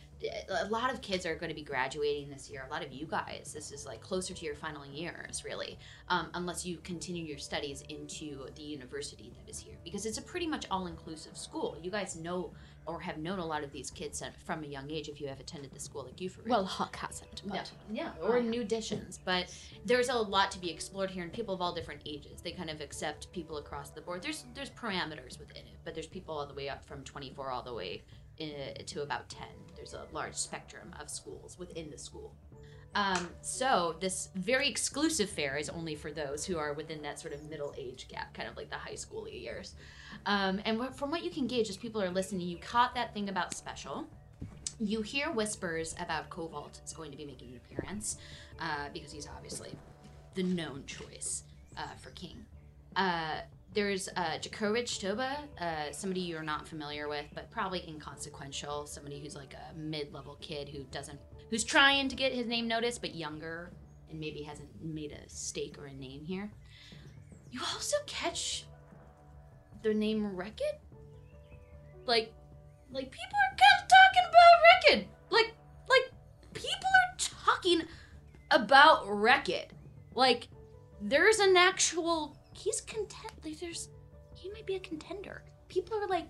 A 0.49 0.67
lot 0.67 0.93
of 0.93 1.01
kids 1.01 1.25
are 1.25 1.35
going 1.35 1.49
to 1.49 1.55
be 1.55 1.63
graduating 1.63 2.29
this 2.29 2.49
year. 2.49 2.63
A 2.67 2.71
lot 2.71 2.85
of 2.85 2.91
you 2.91 3.07
guys, 3.07 3.53
this 3.55 3.71
is 3.71 3.85
like 3.87 4.01
closer 4.01 4.33
to 4.35 4.45
your 4.45 4.55
final 4.55 4.85
years, 4.85 5.43
really, 5.43 5.79
um, 6.09 6.27
unless 6.35 6.65
you 6.65 6.77
continue 6.83 7.23
your 7.23 7.37
studies 7.37 7.83
into 7.89 8.47
the 8.55 8.63
university 8.63 9.31
that 9.35 9.49
is 9.49 9.59
here. 9.59 9.75
Because 9.83 10.05
it's 10.05 10.17
a 10.17 10.23
pretty 10.23 10.45
much 10.45 10.65
all 10.69 10.87
inclusive 10.87 11.37
school. 11.37 11.77
You 11.81 11.89
guys 11.89 12.15
know 12.15 12.51
or 12.89 12.99
have 12.99 13.17
known 13.19 13.37
a 13.39 13.45
lot 13.45 13.63
of 13.63 13.71
these 13.71 13.91
kids 13.91 14.23
from 14.45 14.63
a 14.63 14.67
young 14.67 14.89
age 14.89 15.07
if 15.07 15.21
you 15.21 15.27
have 15.27 15.39
attended 15.39 15.71
the 15.71 15.79
school 15.79 16.03
like 16.03 16.19
you 16.19 16.27
for 16.27 16.41
Well, 16.47 16.65
Huck 16.65 16.95
hasn't, 16.95 17.43
but. 17.45 17.71
yeah, 17.91 18.11
yeah, 18.19 18.27
or 18.27 18.41
new 18.41 18.61
additions. 18.61 19.19
But 19.23 19.53
there's 19.85 20.09
a 20.09 20.15
lot 20.15 20.51
to 20.51 20.59
be 20.59 20.71
explored 20.71 21.11
here, 21.11 21.23
and 21.23 21.31
people 21.31 21.53
of 21.53 21.61
all 21.61 21.73
different 21.73 22.01
ages. 22.05 22.41
They 22.41 22.51
kind 22.51 22.69
of 22.69 22.81
accept 22.81 23.31
people 23.31 23.57
across 23.57 23.91
the 23.91 24.01
board. 24.01 24.23
There's 24.23 24.45
there's 24.55 24.71
parameters 24.71 25.37
within 25.39 25.63
it, 25.67 25.77
but 25.85 25.93
there's 25.93 26.07
people 26.07 26.35
all 26.37 26.47
the 26.47 26.53
way 26.53 26.67
up 26.67 26.83
from 26.83 27.03
24 27.03 27.51
all 27.51 27.61
the 27.61 27.73
way 27.73 28.01
uh, 28.41 28.45
to 28.87 29.03
about 29.03 29.29
10. 29.29 29.47
There's 29.75 29.93
a 29.93 30.05
large 30.11 30.35
spectrum 30.35 30.93
of 30.99 31.09
schools 31.09 31.57
within 31.59 31.89
the 31.91 31.97
school. 31.97 32.33
Um, 32.95 33.29
so 33.41 33.95
this 33.99 34.29
very 34.35 34.67
exclusive 34.67 35.29
fair 35.29 35.57
is 35.57 35.69
only 35.69 35.95
for 35.95 36.11
those 36.11 36.45
who 36.45 36.57
are 36.57 36.73
within 36.73 37.01
that 37.03 37.19
sort 37.19 37.33
of 37.33 37.49
middle 37.49 37.73
age 37.77 38.07
gap, 38.09 38.33
kind 38.33 38.49
of 38.49 38.57
like 38.57 38.69
the 38.69 38.77
high 38.77 38.95
school 38.95 39.27
years. 39.27 39.75
Um, 40.25 40.59
and 40.65 40.95
from 40.95 41.11
what 41.11 41.23
you 41.23 41.29
can 41.29 41.47
gauge, 41.47 41.69
as 41.69 41.77
people 41.77 42.01
are 42.01 42.09
listening, 42.09 42.47
you 42.47 42.57
caught 42.57 42.95
that 42.95 43.13
thing 43.13 43.29
about 43.29 43.53
special 43.53 44.07
you 44.79 45.01
hear 45.01 45.31
whispers 45.31 45.93
about 45.99 46.29
Cobalt 46.29 46.79
is 46.85 46.93
going 46.93 47.11
to 47.11 47.17
be 47.17 47.25
making 47.25 47.49
an 47.49 47.57
appearance 47.57 48.17
uh, 48.59 48.87
because 48.93 49.11
he's 49.11 49.27
obviously 49.27 49.71
the 50.35 50.43
known 50.43 50.83
choice 50.87 51.43
uh, 51.77 51.81
for 51.97 52.11
king. 52.11 52.45
Uh, 52.95 53.41
there's 53.73 54.07
uh, 54.15 54.37
Jakovich 54.41 54.99
Toba, 54.99 55.37
uh, 55.61 55.91
somebody 55.91 56.21
you're 56.21 56.43
not 56.43 56.67
familiar 56.67 57.07
with, 57.07 57.25
but 57.35 57.51
probably 57.51 57.87
inconsequential. 57.87 58.87
Somebody 58.87 59.19
who's 59.19 59.35
like 59.35 59.53
a 59.53 59.77
mid-level 59.77 60.37
kid 60.41 60.69
who 60.69 60.83
doesn't, 60.91 61.19
who's 61.49 61.63
trying 61.63 62.09
to 62.09 62.15
get 62.15 62.33
his 62.33 62.47
name 62.47 62.67
noticed, 62.67 63.01
but 63.01 63.15
younger 63.15 63.71
and 64.09 64.19
maybe 64.19 64.41
hasn't 64.41 64.69
made 64.83 65.11
a 65.11 65.29
stake 65.29 65.77
or 65.77 65.85
a 65.85 65.93
name 65.93 66.23
here. 66.23 66.51
You 67.51 67.61
also 67.73 67.97
catch 68.05 68.65
the 69.81 69.93
name 69.93 70.35
Rekid, 70.35 70.77
like 72.05 72.33
like 72.91 73.11
people 73.11 73.37
are 73.45 73.57
kind 73.57 73.81
of 73.81 73.89
talking 73.89 74.25
about 74.29 74.99
Rekid. 74.99 75.05
Like 75.29 75.53
like 75.89 76.11
people 76.53 76.89
are 76.89 77.17
talking 77.17 77.81
about 78.51 79.05
Rekid. 79.05 79.67
Like 80.15 80.47
there's 81.01 81.39
an 81.39 81.55
actual 81.55 82.37
he's 82.53 82.81
content 82.81 83.33
like 83.43 83.59
there's 83.59 83.89
he 84.35 84.51
might 84.51 84.65
be 84.65 84.75
a 84.75 84.79
contender. 84.79 85.43
People 85.67 85.97
are 85.97 86.07
like 86.07 86.29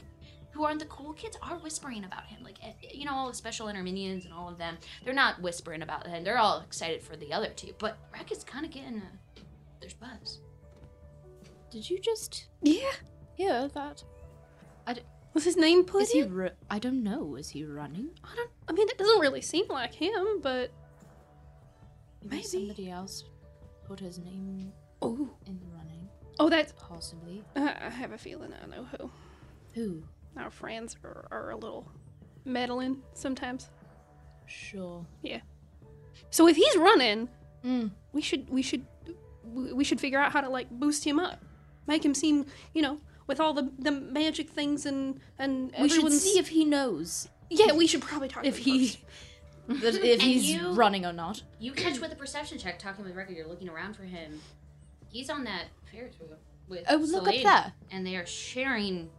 who 0.52 0.64
aren't 0.64 0.80
the 0.80 0.86
cool 0.86 1.14
kids 1.14 1.38
are 1.42 1.58
whispering 1.58 2.04
about 2.04 2.26
him. 2.26 2.44
Like 2.44 2.58
eh, 2.64 2.74
you 2.94 3.06
know 3.06 3.14
all 3.14 3.28
the 3.28 3.34
special 3.34 3.70
interminions 3.70 4.26
and 4.26 4.34
all 4.34 4.50
of 4.50 4.58
them. 4.58 4.78
They're 5.04 5.14
not 5.14 5.42
whispering 5.42 5.82
about 5.82 6.08
him. 6.08 6.24
They're 6.24 6.40
all 6.40 6.62
excited 6.62 7.02
for 7.02 7.16
the 7.16 7.32
other 7.34 7.50
two. 7.50 7.74
But 7.78 7.98
Rekid's 8.14 8.44
kind 8.44 8.66
of 8.66 8.72
getting 8.72 8.98
a 8.98 9.40
there's 9.80 9.94
buzz. 9.94 10.42
Did 11.72 11.90
you 11.90 12.00
just 12.00 12.48
Yeah. 12.62 12.92
Yeah, 13.38 13.68
that? 13.74 14.04
Was 15.34 15.44
his 15.44 15.58
name 15.58 15.84
put 15.84 16.02
Is 16.02 16.12
he? 16.12 16.24
Ru- 16.24 16.50
I 16.70 16.80
don't 16.80 17.04
know. 17.04 17.36
Is 17.36 17.50
he 17.50 17.64
running? 17.64 18.10
I 18.24 18.36
don't. 18.36 18.50
I 18.68 18.72
mean, 18.72 18.90
it 18.90 18.98
doesn't 18.98 19.20
really 19.20 19.42
seem 19.42 19.66
like 19.70 19.94
him, 19.94 20.42
but 20.42 20.72
Maybe, 22.24 22.38
Maybe. 22.38 22.44
somebody 22.44 22.90
else 22.90 23.24
put 23.86 24.00
his 24.00 24.18
name 24.18 24.72
oh, 25.02 25.30
in 25.46 25.60
the 25.60 25.68
running. 25.78 26.10
oh, 26.40 26.50
that's. 26.50 26.74
Possibly. 26.74 27.44
Uh, 27.56 27.74
I 27.80 27.90
have 27.90 28.12
a 28.12 28.18
feeling 28.18 28.54
I 28.62 28.66
know 28.66 28.86
who. 28.98 29.12
Who? 29.76 30.04
Our 30.38 30.50
friends 30.52 30.96
are, 31.04 31.28
are 31.32 31.50
a 31.52 31.56
little 31.56 31.92
meddling 32.46 33.02
sometimes. 33.14 33.70
Sure. 34.46 35.06
Yeah. 35.22 35.42
So 36.32 36.48
if 36.48 36.56
he's 36.56 36.76
running, 36.78 37.30
Mm. 37.66 37.92
we 38.14 38.22
should 38.22 38.50
we 38.50 38.62
should 38.62 38.86
we 39.44 39.74
we 39.74 39.84
should 39.84 40.00
figure 40.00 40.18
out 40.18 40.32
how 40.32 40.40
to 40.40 40.48
like 40.50 40.70
boost 40.72 41.04
him 41.06 41.20
up, 41.20 41.44
make 41.88 42.06
him 42.06 42.14
seem 42.14 42.46
you 42.74 42.82
know 42.82 43.00
with 43.28 43.42
all 43.42 43.52
the 43.54 43.70
the 43.80 43.92
magic 43.92 44.50
things 44.50 44.86
and 44.86 45.20
and 45.38 45.74
We 45.78 45.90
should 45.90 46.10
see 46.14 46.40
if 46.40 46.48
he 46.48 46.64
knows 46.64 47.28
yeah 47.50 47.74
we 47.74 47.86
should 47.86 48.02
probably 48.02 48.30
talk 48.30 48.46
if 48.46 48.56
to 48.56 48.62
him 48.64 48.80
he 48.80 48.88
first. 48.88 49.00
that 49.82 49.96
if 49.96 50.04
And 50.14 50.22
he's 50.22 50.50
you- 50.50 50.72
running 50.72 51.06
or 51.06 51.12
not. 51.12 51.44
You 51.60 51.74
catch 51.74 52.00
with 52.00 52.14
a 52.14 52.16
perception 52.16 52.58
check, 52.58 52.80
talking 52.80 53.04
with 53.04 53.14
Record. 53.14 53.36
You're 53.36 53.48
looking 53.48 53.68
around 53.68 53.96
for 53.98 54.04
him. 54.04 54.40
He's 55.10 55.30
on 55.30 55.44
that 55.44 55.66
Ferris 55.92 56.16
wheel 56.20 56.38
with 56.70 56.86
Oh, 56.90 56.96
look 56.96 57.24
up 57.28 57.34
Selene, 57.34 57.44
there. 57.44 57.74
and 57.92 58.08
they 58.08 58.16
are 58.16 58.26
sharing 58.26 59.10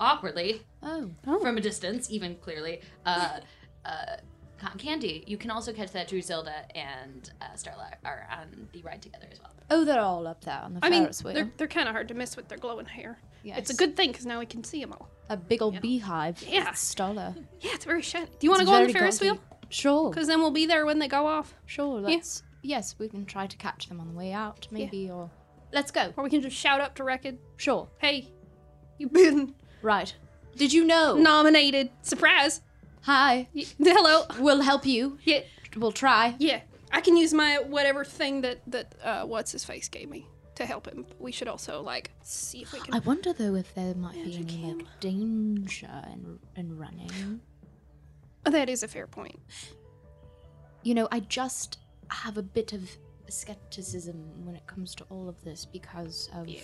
awkwardly 0.00 0.62
Oh. 0.82 1.10
from 1.40 1.56
a 1.58 1.60
distance, 1.60 2.10
even 2.10 2.34
clearly. 2.36 2.80
Uh, 3.06 3.40
uh, 3.84 4.16
cotton 4.58 4.78
candy. 4.78 5.24
You 5.26 5.36
can 5.36 5.50
also 5.50 5.72
catch 5.72 5.92
that 5.92 6.08
Drusilla 6.08 6.64
and 6.74 7.30
uh, 7.40 7.54
Starlight 7.54 7.96
are 8.04 8.26
on 8.30 8.68
the 8.72 8.82
ride 8.82 9.00
together 9.02 9.26
as 9.30 9.40
well. 9.40 9.52
Oh, 9.70 9.84
they're 9.84 10.00
all 10.00 10.26
up 10.26 10.44
there 10.44 10.60
on 10.62 10.74
the 10.74 10.80
I 10.82 10.90
mean 10.90 11.02
Ferris 11.04 11.22
wheel. 11.24 11.34
they're 11.34 11.50
they're 11.56 11.68
kind 11.68 11.88
of 11.88 11.94
hard 11.94 12.08
to 12.08 12.14
miss 12.14 12.36
with 12.36 12.48
their 12.48 12.58
glowing 12.58 12.86
hair. 12.86 13.18
Yes. 13.42 13.58
It's 13.58 13.70
a 13.70 13.74
good 13.76 13.96
thing 13.96 14.10
because 14.10 14.26
now 14.26 14.38
we 14.38 14.46
can 14.46 14.64
see 14.64 14.80
them 14.80 14.92
all. 14.92 15.08
a 15.30 15.36
big 15.36 15.62
old 15.62 15.80
beehive. 15.80 16.42
Yeah. 16.46 16.70
Starla. 16.72 17.34
Yeah, 17.60 17.70
it's 17.74 17.84
very 17.86 18.02
shiny. 18.02 18.26
Do 18.26 18.32
you 18.46 18.50
want 18.50 18.60
to 18.60 18.66
go 18.66 18.72
on 18.74 18.86
the 18.86 18.92
Ferris 18.92 19.20
wheel? 19.20 19.38
Sure. 19.70 20.10
Because 20.10 20.26
then 20.26 20.40
we'll 20.40 20.50
be 20.50 20.66
there 20.66 20.84
when 20.84 20.98
they 20.98 21.08
go 21.08 21.26
off, 21.26 21.54
Sure. 21.66 22.00
Let's. 22.00 22.42
Yes, 22.62 22.96
we 22.98 23.08
can 23.08 23.24
try 23.24 23.46
to 23.46 23.56
catch 23.56 23.88
them 23.88 24.00
on 24.00 24.08
the 24.08 24.14
way 24.14 24.32
out, 24.32 24.66
maybe, 24.70 25.08
or 25.10 25.30
let's 25.72 25.90
go. 25.90 26.12
or 26.16 26.24
we 26.24 26.28
can 26.28 26.42
just 26.42 26.56
shout 26.56 26.80
up 26.82 26.94
to 26.96 27.04
Record, 27.04 27.38
Sure. 27.56 27.88
"Hey, 27.98 28.28
you've 28.98 29.12
been 29.14 29.54
Right. 29.82 30.14
Did 30.56 30.72
you 30.72 30.84
know? 30.84 31.16
nominated! 31.16 31.90
Surprise! 32.02 32.60
Hi. 33.02 33.48
Y- 33.54 33.64
Hello. 33.78 34.24
We'll 34.38 34.60
help 34.62 34.84
you. 34.84 35.18
Yeah, 35.24 35.40
We'll 35.76 35.92
try. 35.92 36.34
yeah. 36.38 36.60
I 36.92 37.00
can 37.00 37.16
use 37.16 37.32
my 37.32 37.58
whatever 37.66 38.04
thing 38.04 38.40
that 38.42 38.58
that 38.70 38.94
uh, 39.02 39.22
what's 39.24 39.52
his 39.52 39.64
face 39.64 39.88
gave 39.88 40.10
me 40.10 40.26
to 40.56 40.66
help 40.66 40.86
him. 40.88 41.06
We 41.20 41.30
should 41.32 41.46
also 41.48 41.82
like 41.82 42.10
see 42.22 42.62
if 42.62 42.72
we 42.72 42.80
can. 42.80 42.92
I 42.94 42.98
wonder 42.98 43.32
though 43.32 43.54
if 43.54 43.72
there 43.74 43.94
might 43.94 44.14
be 44.14 44.24
Magic 44.38 44.52
any 44.52 44.74
like 44.74 45.00
danger 45.00 46.02
in 46.12 46.38
in 46.56 46.76
running. 46.76 47.40
that 48.44 48.68
is 48.68 48.82
a 48.82 48.88
fair 48.88 49.06
point. 49.06 49.38
You 50.82 50.94
know, 50.94 51.08
I 51.12 51.20
just 51.20 51.78
have 52.08 52.36
a 52.36 52.42
bit 52.42 52.72
of 52.72 52.90
skepticism 53.28 54.16
when 54.44 54.56
it 54.56 54.66
comes 54.66 54.94
to 54.96 55.04
all 55.10 55.28
of 55.28 55.40
this 55.44 55.64
because 55.64 56.28
of 56.34 56.48
Yeah. 56.48 56.60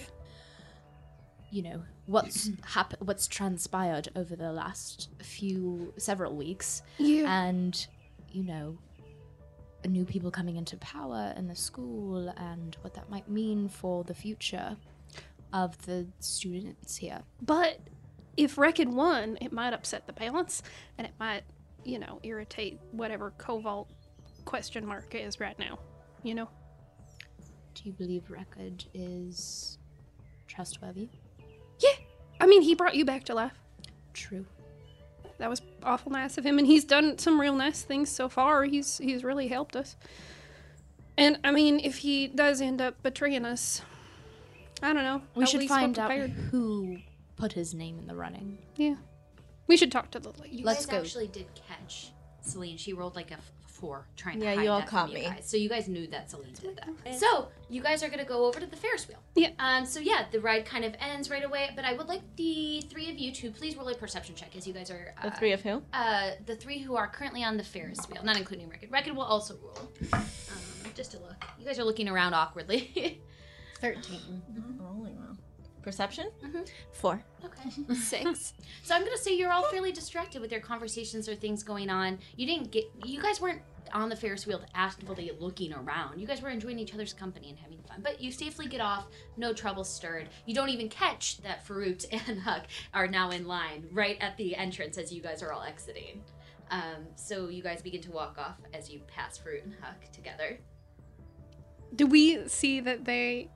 You 1.56 1.62
know 1.62 1.82
what's 2.04 2.50
happened 2.62 3.00
what's 3.08 3.26
transpired 3.26 4.08
over 4.14 4.36
the 4.36 4.52
last 4.52 5.08
few 5.22 5.94
several 5.96 6.36
weeks 6.36 6.82
Yeah. 6.98 7.44
and 7.46 7.86
you 8.30 8.42
know 8.44 8.78
new 9.88 10.04
people 10.04 10.30
coming 10.30 10.56
into 10.56 10.76
power 10.76 11.32
in 11.36 11.48
the 11.48 11.54
school 11.56 12.28
and 12.36 12.76
what 12.82 12.92
that 12.94 13.08
might 13.08 13.28
mean 13.30 13.70
for 13.70 14.04
the 14.04 14.12
future 14.12 14.76
of 15.54 15.70
the 15.86 16.06
students 16.20 16.94
here 16.96 17.20
But 17.40 17.80
if 18.36 18.58
Reckon 18.58 18.94
won, 18.94 19.38
it 19.40 19.50
might 19.50 19.72
upset 19.72 20.06
the 20.06 20.12
balance, 20.12 20.62
and 20.98 21.06
it 21.06 21.14
might, 21.18 21.42
you 21.84 21.98
know, 21.98 22.20
irritate 22.22 22.78
whatever 22.92 23.32
Cobalt 23.38 23.88
question 24.44 24.84
mark 24.84 25.14
is 25.14 25.40
right 25.40 25.58
now. 25.58 25.78
You 26.22 26.34
know? 26.34 26.48
do 27.74 27.82
you 27.84 27.92
believe 27.92 28.30
record 28.30 28.84
is 28.92 29.78
trustworthy 30.48 31.08
Yeah. 31.80 31.90
I 32.40 32.46
mean, 32.46 32.62
he 32.62 32.74
brought 32.74 32.94
you 32.94 33.04
back 33.04 33.24
to 33.24 33.34
life. 33.34 33.52
true 34.12 34.46
That 35.38 35.50
was 35.50 35.62
awful 35.82 36.12
nice 36.12 36.38
of 36.38 36.44
him, 36.44 36.58
and 36.58 36.66
he's 36.66 36.84
done 36.84 37.18
some 37.18 37.40
real 37.40 37.54
nice 37.54 37.82
things 37.82 38.10
so 38.10 38.28
far. 38.28 38.64
He's 38.64 38.98
he's 38.98 39.22
really 39.24 39.48
helped 39.48 39.76
us. 39.76 39.96
And 41.18 41.38
I 41.44 41.50
mean, 41.50 41.80
if 41.80 41.98
he 41.98 42.26
does 42.28 42.60
end 42.60 42.80
up 42.80 43.02
betraying 43.02 43.44
us, 43.44 43.82
I 44.82 44.92
don't 44.92 45.04
know. 45.04 45.22
we 45.34 45.46
should 45.46 45.66
find 45.68 45.98
out 45.98 46.10
who 46.12 46.98
put 47.36 47.52
his 47.52 47.74
name 47.74 47.98
in 47.98 48.06
the 48.06 48.14
running 48.14 48.58
Yeah. 48.76 48.96
We 49.66 49.76
should 49.76 49.90
talk 49.90 50.10
to 50.12 50.20
the 50.20 50.30
lady. 50.40 50.56
You 50.58 50.64
Let's 50.64 50.86
guys 50.86 50.92
go. 50.92 51.00
actually 51.00 51.26
did 51.28 51.46
catch 51.68 52.12
Celine. 52.40 52.76
She 52.76 52.92
rolled 52.92 53.16
like 53.16 53.30
a 53.30 53.38
f- 53.76 53.80
four 53.80 54.06
trying 54.16 54.40
Yeah, 54.42 54.50
to 54.50 54.56
hide 54.56 54.64
you 54.64 54.70
all 54.70 54.78
that 54.80 54.88
from 54.88 54.98
caught 54.98 55.08
you 55.10 55.14
me. 55.16 55.22
guys. 55.24 55.42
So 55.48 55.56
you 55.56 55.68
guys 55.68 55.88
knew 55.88 56.06
that 56.08 56.30
Celine 56.30 56.52
did 56.60 56.76
that. 57.04 57.14
So 57.18 57.48
you 57.68 57.82
guys 57.82 58.02
are 58.02 58.08
gonna 58.08 58.24
go 58.24 58.44
over 58.46 58.58
to 58.60 58.66
the 58.66 58.76
Ferris 58.76 59.06
wheel. 59.08 59.18
Yeah. 59.34 59.50
Um. 59.58 59.84
So 59.86 60.00
yeah, 60.00 60.24
the 60.30 60.40
ride 60.40 60.64
kind 60.64 60.84
of 60.84 60.94
ends 61.00 61.30
right 61.30 61.44
away. 61.44 61.70
But 61.76 61.84
I 61.84 61.92
would 61.94 62.08
like 62.08 62.22
the 62.36 62.82
three 62.90 63.10
of 63.10 63.18
you 63.18 63.32
to 63.32 63.50
please 63.50 63.76
roll 63.76 63.88
a 63.88 63.94
perception 63.94 64.34
check 64.34 64.56
as 64.56 64.66
you 64.66 64.72
guys 64.72 64.90
are. 64.90 65.14
Uh, 65.22 65.30
The 65.30 65.36
three 65.36 65.52
of 65.52 65.62
who? 65.62 65.82
Uh, 65.92 66.30
the 66.46 66.56
three 66.56 66.78
who 66.78 66.96
are 66.96 67.08
currently 67.08 67.42
on 67.44 67.56
the 67.56 67.64
Ferris 67.64 68.08
wheel, 68.08 68.22
not 68.24 68.36
including 68.36 68.68
Record. 68.68 68.90
Record 68.90 69.14
will 69.16 69.22
also 69.24 69.56
roll. 69.62 69.92
Um, 70.12 70.22
just 70.94 71.10
to 71.12 71.18
look. 71.18 71.34
You 71.58 71.64
guys 71.66 71.78
are 71.78 71.84
looking 71.84 72.08
around 72.08 72.34
awkwardly. 72.34 73.20
13. 73.80 74.42
Rolling 74.80 75.16
well. 75.18 75.25
Perception? 75.86 76.30
Mhm. 76.44 76.68
Four. 76.90 77.22
Okay. 77.44 77.94
Six. 77.94 78.54
So 78.82 78.92
I'm 78.92 79.04
gonna 79.04 79.16
say 79.16 79.36
you're 79.36 79.52
all 79.52 79.62
fairly 79.70 79.92
distracted 79.92 80.42
with 80.42 80.50
your 80.50 80.60
conversations 80.60 81.28
or 81.28 81.36
things 81.36 81.62
going 81.62 81.90
on. 81.90 82.18
You 82.34 82.44
didn't 82.44 82.72
get. 82.72 82.86
You 83.04 83.22
guys 83.22 83.40
weren't 83.40 83.62
on 83.92 84.08
the 84.08 84.16
Ferris 84.16 84.48
wheel 84.48 84.60
actively 84.74 85.30
looking 85.38 85.72
around. 85.72 86.18
You 86.18 86.26
guys 86.26 86.42
were 86.42 86.48
enjoying 86.50 86.80
each 86.80 86.92
other's 86.92 87.12
company 87.12 87.50
and 87.50 87.56
having 87.60 87.78
fun. 87.88 88.00
But 88.02 88.20
you 88.20 88.32
safely 88.32 88.66
get 88.66 88.80
off. 88.80 89.06
No 89.36 89.52
trouble 89.52 89.84
stirred. 89.84 90.28
You 90.44 90.56
don't 90.56 90.70
even 90.70 90.88
catch 90.88 91.40
that 91.42 91.64
Farut 91.64 92.04
and 92.28 92.40
Huck 92.40 92.64
are 92.92 93.06
now 93.06 93.30
in 93.30 93.46
line 93.46 93.86
right 93.92 94.16
at 94.20 94.36
the 94.38 94.56
entrance 94.56 94.98
as 94.98 95.12
you 95.12 95.22
guys 95.22 95.40
are 95.40 95.52
all 95.52 95.62
exiting. 95.62 96.24
Um, 96.72 97.06
so 97.14 97.46
you 97.48 97.62
guys 97.62 97.80
begin 97.80 98.02
to 98.02 98.10
walk 98.10 98.38
off 98.38 98.56
as 98.74 98.90
you 98.90 99.02
pass 99.06 99.38
Farut 99.38 99.62
and 99.62 99.74
Huck 99.80 100.10
together. 100.10 100.58
Do 101.94 102.08
we 102.08 102.48
see 102.48 102.80
that 102.80 103.04
they 103.04 103.50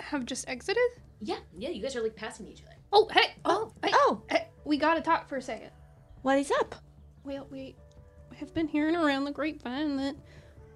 have 0.00 0.24
just 0.24 0.48
exited? 0.48 0.82
Yeah, 1.24 1.38
yeah. 1.58 1.70
You 1.70 1.82
guys 1.82 1.96
are 1.96 2.02
like 2.02 2.14
passing 2.16 2.46
each 2.46 2.62
other. 2.62 2.76
Oh, 2.92 3.08
hey. 3.12 3.34
Oh. 3.44 3.72
oh, 3.72 3.74
hey. 3.82 3.90
Oh, 3.94 4.22
hey, 4.30 4.48
We 4.64 4.76
gotta 4.76 5.00
talk 5.00 5.28
for 5.28 5.36
a 5.36 5.42
second. 5.42 5.70
what 6.22 6.38
is 6.38 6.50
up? 6.60 6.74
Well, 7.24 7.46
we 7.50 7.74
have 8.36 8.52
been 8.54 8.68
hearing 8.68 8.94
around 8.96 9.24
the 9.24 9.30
grapevine 9.32 9.96
that 9.96 10.16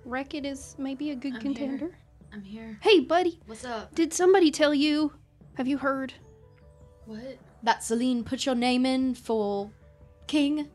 Wreck-It 0.04 0.44
is 0.46 0.74
maybe 0.78 1.10
a 1.10 1.16
good 1.16 1.34
I'm 1.34 1.40
contender. 1.40 1.76
here. 1.78 1.98
I'm 2.32 2.42
here. 2.42 2.78
Hey, 2.82 3.00
buddy, 3.00 3.40
What's 3.46 3.64
up? 3.64 3.94
did 3.94 4.12
somebody 4.14 4.50
tell 4.50 4.72
you? 4.74 5.12
Have 5.54 5.68
you 5.68 5.78
heard? 5.78 6.12
What? 7.06 7.38
that 7.64 7.82
celine 7.82 8.22
put 8.22 8.46
your 8.46 8.54
name 8.54 8.86
in 8.86 9.14
for 9.16 9.70
king 10.28 10.68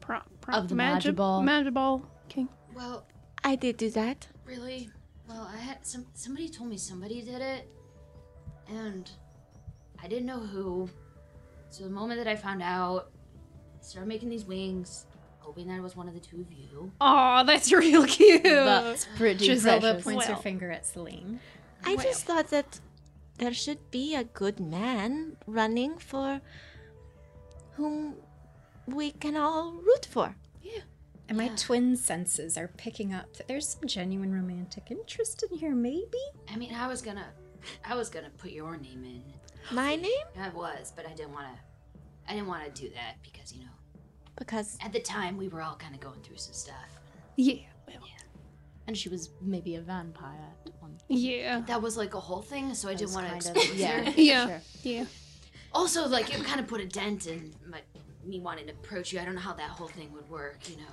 Pro, 0.00 0.18
pro, 0.42 0.54
Of 0.56 0.68
the 0.68 0.74
Magi- 0.74 1.10
Magiball. 1.10 1.42
Magiball 1.42 2.02
King. 2.28 2.48
Well, 2.74 3.06
I 3.44 3.54
did 3.56 3.76
do 3.78 3.88
that. 3.90 4.26
Really? 4.44 4.90
Well, 5.28 5.48
I 5.52 5.56
had 5.56 5.86
some. 5.86 6.04
Somebody 6.14 6.48
told 6.48 6.68
me 6.68 6.76
somebody 6.76 7.22
did 7.22 7.40
it, 7.40 7.68
and 8.68 9.10
I 10.02 10.08
didn't 10.08 10.26
know 10.26 10.40
who. 10.40 10.88
So 11.70 11.84
the 11.84 11.90
moment 11.90 12.18
that 12.22 12.28
I 12.30 12.36
found 12.36 12.62
out, 12.62 13.10
I 13.80 13.82
started 13.84 14.06
making 14.08 14.28
these 14.28 14.44
wings, 14.44 15.06
hoping 15.38 15.68
that 15.68 15.76
it 15.78 15.82
was 15.82 15.96
one 15.96 16.08
of 16.08 16.14
the 16.14 16.20
two 16.20 16.40
of 16.40 16.52
you. 16.52 16.92
Oh, 17.00 17.44
that's 17.44 17.72
real 17.84 18.04
cute. 18.06 18.42
that's 18.42 19.06
pretty 19.16 19.46
Griselda 19.46 19.92
precious. 19.94 20.04
points 20.04 20.26
her 20.26 20.36
finger 20.36 20.70
at 20.70 20.84
Celine. 20.86 21.40
I 21.84 21.96
just 21.96 22.24
thought 22.24 22.48
that 22.50 22.80
there 23.38 23.52
should 23.54 23.90
be 23.90 24.14
a 24.14 24.24
good 24.24 24.60
man 24.60 25.36
running 25.46 25.98
for 25.98 26.40
whom 27.72 28.14
we 28.86 29.10
can 29.10 29.36
all 29.36 29.72
root 29.72 30.06
for. 30.10 30.36
Yeah. 30.62 30.80
And 31.28 31.38
my 31.38 31.44
Yeah. 31.46 31.56
twin 31.56 31.96
senses 31.96 32.58
are 32.58 32.68
picking 32.68 33.12
up 33.14 33.36
that 33.36 33.48
there's 33.48 33.66
some 33.68 33.86
genuine 33.88 34.32
romantic 34.32 34.90
interest 34.90 35.42
in 35.50 35.56
here, 35.58 35.74
maybe? 35.74 36.18
I 36.48 36.56
mean, 36.56 36.74
I 36.74 36.86
was 36.86 37.00
gonna, 37.02 37.26
I 37.84 37.94
was 37.94 38.08
gonna 38.08 38.30
put 38.38 38.50
your 38.50 38.76
name 38.76 39.04
in. 39.04 39.22
My 39.74 39.96
name? 39.96 40.26
I 40.40 40.48
was, 40.50 40.92
but 40.94 41.06
I 41.06 41.12
didn't 41.12 41.32
want 41.32 41.46
to. 41.46 41.58
I 42.28 42.34
didn't 42.34 42.48
want 42.48 42.64
to 42.74 42.82
do 42.82 42.88
that 42.90 43.16
because 43.22 43.52
you 43.52 43.60
know, 43.60 43.70
Because 44.36 44.78
at 44.84 44.92
the 44.92 45.00
time 45.00 45.36
we 45.36 45.48
were 45.48 45.62
all 45.62 45.76
kind 45.76 45.94
of 45.94 46.00
going 46.00 46.20
through 46.22 46.36
some 46.38 46.54
stuff. 46.54 46.76
yeah. 47.36 47.54
Well, 47.86 47.96
and 48.86 48.96
she 48.98 49.08
was 49.08 49.30
maybe 49.40 49.76
a 49.76 49.80
vampire 49.80 50.38
at 50.66 50.72
one 50.80 50.96
yeah. 51.08 51.60
That 51.66 51.80
was 51.82 51.96
like 51.96 52.14
a 52.14 52.20
whole 52.20 52.42
thing, 52.42 52.74
so 52.74 52.88
I 52.88 52.94
didn't 52.94 53.14
want 53.14 53.26
to 53.26 53.32
kind 53.32 53.56
expose 53.56 53.74
yeah. 53.78 54.04
her. 54.04 54.10
Yeah. 54.16 54.46
Sure. 54.46 54.60
Yeah. 54.82 55.04
Also, 55.72 56.06
like 56.08 56.34
it 56.34 56.44
kind 56.44 56.60
of 56.60 56.66
put 56.66 56.80
a 56.80 56.86
dent 56.86 57.26
in 57.26 57.52
my 57.68 57.78
me 58.24 58.40
wanting 58.40 58.66
to 58.66 58.72
approach 58.72 59.12
you. 59.12 59.20
I 59.20 59.24
don't 59.24 59.34
know 59.34 59.40
how 59.40 59.52
that 59.54 59.70
whole 59.70 59.88
thing 59.88 60.12
would 60.12 60.28
work. 60.28 60.58
You 60.68 60.76
know. 60.76 60.92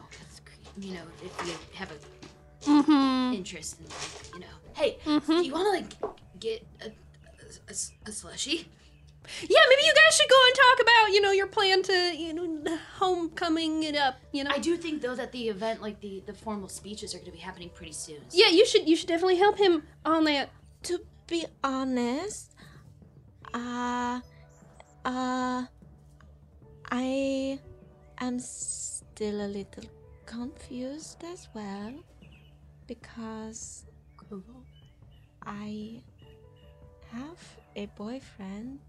you 0.80 0.94
know, 0.94 1.02
if 1.24 1.48
you 1.48 1.54
have 1.76 1.92
a 1.92 1.96
Mm-hmm. 2.66 3.34
interest 3.36 3.80
in, 3.80 3.86
like, 3.86 4.34
you 4.34 4.40
know, 4.42 4.56
hey, 4.74 4.98
Mhm. 5.06 5.26
do 5.28 5.46
you 5.46 5.54
want 5.54 5.66
to 5.66 5.72
like 6.02 6.14
get 6.40 6.66
a, 6.82 6.86
a, 6.86 6.92
a, 7.70 8.10
a 8.10 8.12
slushy. 8.12 8.68
Yeah, 9.42 9.60
maybe 9.70 9.84
you 9.86 9.94
guys 9.94 10.18
should 10.18 10.30
go 10.30 10.42
and 10.48 10.56
talk 10.56 10.80
about, 10.82 11.14
you 11.14 11.22
know, 11.22 11.32
your 11.32 11.48
plan 11.48 11.84
to, 11.84 11.94
you 12.18 12.34
know, 12.34 12.78
homecoming 12.96 13.84
it 13.84 13.96
up, 13.96 14.16
you 14.32 14.44
know. 14.44 14.50
I 14.52 14.60
do 14.60 14.76
think 14.78 15.02
though 15.02 15.14
that 15.16 15.32
the 15.32 15.50
event, 15.50 15.82
like 15.82 16.00
the 16.00 16.24
the 16.26 16.34
formal 16.34 16.70
speeches, 16.70 17.14
are 17.14 17.20
going 17.20 17.32
to 17.32 17.38
be 17.38 17.38
happening 17.38 17.70
pretty 17.70 17.92
soon. 17.92 18.22
Yeah, 18.32 18.48
you 18.48 18.66
should 18.66 18.88
you 18.88 18.96
should 18.96 19.08
definitely 19.08 19.38
help 19.38 19.58
him 19.58 19.84
on 20.06 20.24
that. 20.24 20.50
To 20.84 21.00
be 21.28 21.46
honest, 21.64 22.56
uh, 23.54 24.22
uh, 25.06 25.66
I 26.92 27.60
am 28.20 28.40
still 28.40 29.42
a 29.46 29.50
little 29.50 29.84
confused 30.26 31.24
as 31.24 31.50
well 31.54 31.94
because 32.88 33.86
I 35.46 36.02
have 37.12 37.40
a 37.76 37.86
boyfriend. 37.98 38.80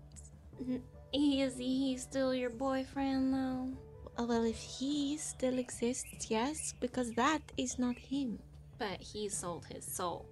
Is 1.13 1.57
he 1.57 1.97
still 1.97 2.35
your 2.35 2.51
boyfriend 2.51 3.35
though? 3.35 3.69
Uh, 4.19 4.27
Well, 4.27 4.45
if 4.45 4.59
he 4.59 5.17
still 5.17 5.59
exists, 5.59 6.31
yes, 6.31 6.75
because 6.81 7.13
that 7.13 7.41
is 7.57 7.79
not 7.79 7.97
him. 7.97 8.39
But 8.79 9.01
he 9.01 9.29
sold 9.29 9.67
his 9.67 9.85
soul. 9.85 10.27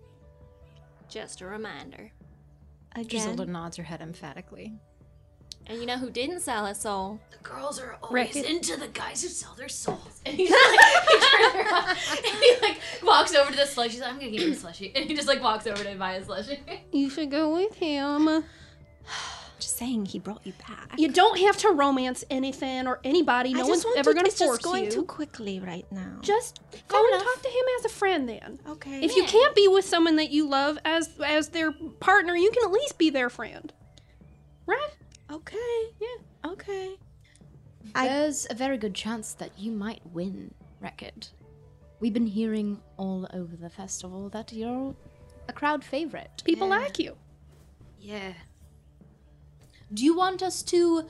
Just 1.09 1.41
a 1.41 1.47
reminder. 1.47 2.13
Griselda 2.95 3.43
Again, 3.43 3.53
nods 3.53 3.77
her 3.77 3.83
head 3.83 4.01
emphatically. 4.01 4.79
And 5.69 5.79
you 5.81 5.87
know 5.87 5.99
who 5.99 6.11
didn't 6.11 6.41
sell 6.41 6.65
his 6.67 6.79
soul? 6.79 7.21
The 7.31 7.37
girls 7.49 7.79
are 7.79 7.99
always 8.03 8.35
Right. 8.35 8.45
into 8.45 8.77
the 8.77 8.89
guys 8.89 9.23
who 9.23 9.29
sell 9.29 9.55
their 9.55 9.69
souls. 9.69 10.21
And 10.27 10.35
he's 10.37 10.51
like, 10.51 10.61
he 10.61 11.19
turns 11.21 11.55
around 11.55 11.89
and 11.89 12.43
he 12.43 12.57
like 12.63 12.81
walks 13.03 13.35
over 13.35 13.51
to 13.51 13.57
the 13.57 13.67
slushy. 13.67 13.93
He's 13.93 14.01
like, 14.01 14.11
I'm 14.13 14.19
gonna 14.19 14.31
give 14.31 14.43
you 14.43 14.53
a 14.53 14.55
slushy. 14.57 14.93
And 14.95 15.05
he 15.05 15.15
just 15.15 15.29
like 15.29 15.43
walks 15.43 15.67
over 15.67 15.83
to 15.85 15.95
buy 15.97 16.15
a 16.15 16.25
slushy. 16.25 16.59
You 16.93 17.11
should 17.11 17.31
go 17.31 17.55
with 17.55 17.75
him. 17.75 18.45
Just 19.61 19.77
saying, 19.77 20.07
he 20.07 20.21
brought 20.21 20.47
you 20.47 20.53
back. 20.69 20.93
You 20.97 21.09
don't 21.09 21.37
have 21.41 21.57
to 21.59 21.71
romance 21.71 22.23
anything 22.31 22.87
or 22.87 23.01
anybody. 23.03 23.53
No 23.55 23.67
one's 23.67 23.79
just 23.83 23.87
want 23.87 23.99
ever 23.99 24.11
to, 24.13 24.15
gonna 24.15 24.29
it's 24.29 24.39
just 24.39 24.63
going 24.63 24.85
you. 24.85 24.91
too 24.93 25.05
quickly 25.05 25.59
right 25.59 25.85
now. 25.91 26.19
Just 26.21 26.61
go 26.87 27.03
Fair 27.03 27.15
and 27.17 27.25
talk 27.25 27.43
to 27.43 27.49
him 27.49 27.65
as 27.81 27.85
a 27.85 27.89
friend 27.89 28.29
then. 28.29 28.61
okay. 28.69 29.05
If 29.05 29.17
you 29.17 29.25
can't 29.25 29.57
be 29.57 29.67
with 29.67 29.85
someone 29.85 30.15
that 30.15 30.31
you 30.31 30.49
love 30.49 30.79
as 30.85 31.11
as 31.27 31.49
their 31.49 31.73
partner, 31.73 32.37
you 32.37 32.53
can 32.53 32.67
at 32.67 32.71
least 32.71 32.99
be 32.99 33.11
their 33.11 33.29
friend. 33.29 33.73
Right? 34.65 34.91
Okay. 35.31 35.81
Yeah. 36.01 36.51
Okay. 36.53 36.97
I- 37.95 38.09
There's 38.09 38.47
a 38.51 38.55
very 38.55 38.79
good 38.79 38.95
chance 38.95 39.33
that 39.35 39.59
you 39.59 39.73
might 39.73 40.03
win, 40.13 40.55
Record. 40.81 41.29
We've 42.01 42.13
been 42.13 42.27
hearing 42.27 42.81
all 42.97 43.29
over 43.33 43.57
the 43.57 43.71
festival 43.71 44.29
that 44.31 44.53
you're 44.53 44.95
a 45.49 45.53
crowd 45.53 45.83
favorite. 45.85 46.43
People 46.45 46.69
like 46.69 46.99
you. 46.99 47.17
Yeah. 48.01 48.35
Do 49.93 50.05
you 50.05 50.17
want 50.17 50.43
us 50.43 50.63
to 50.65 51.07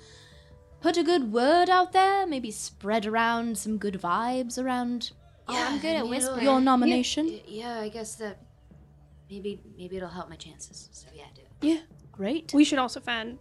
put 0.80 0.96
a 0.96 1.02
good 1.02 1.32
word 1.32 1.68
out 1.68 1.92
there? 1.92 2.26
Maybe 2.26 2.50
spread 2.50 3.06
around 3.06 3.58
some 3.58 3.76
good 3.78 4.00
vibes 4.00 4.62
around 4.62 5.10
Oh, 5.48 5.54
I'm 5.56 5.78
good 5.80 5.96
at 5.96 6.06
whispering. 6.08 6.44
your 6.44 6.60
nomination? 6.60 7.26
y- 7.26 7.42
Yeah, 7.46 7.80
I 7.80 7.88
guess 7.88 8.14
that 8.16 8.38
maybe 9.30 9.60
maybe 9.76 9.96
it'll 9.96 10.08
help 10.10 10.28
my 10.30 10.36
chances. 10.36 10.88
So 10.92 11.08
yeah, 11.14 11.24
do 11.34 11.40
it. 11.42 11.48
Yeah. 11.66 11.80
Great. 12.12 12.52
We 12.54 12.64
should 12.64 12.78
also 12.78 13.00
find 13.00 13.38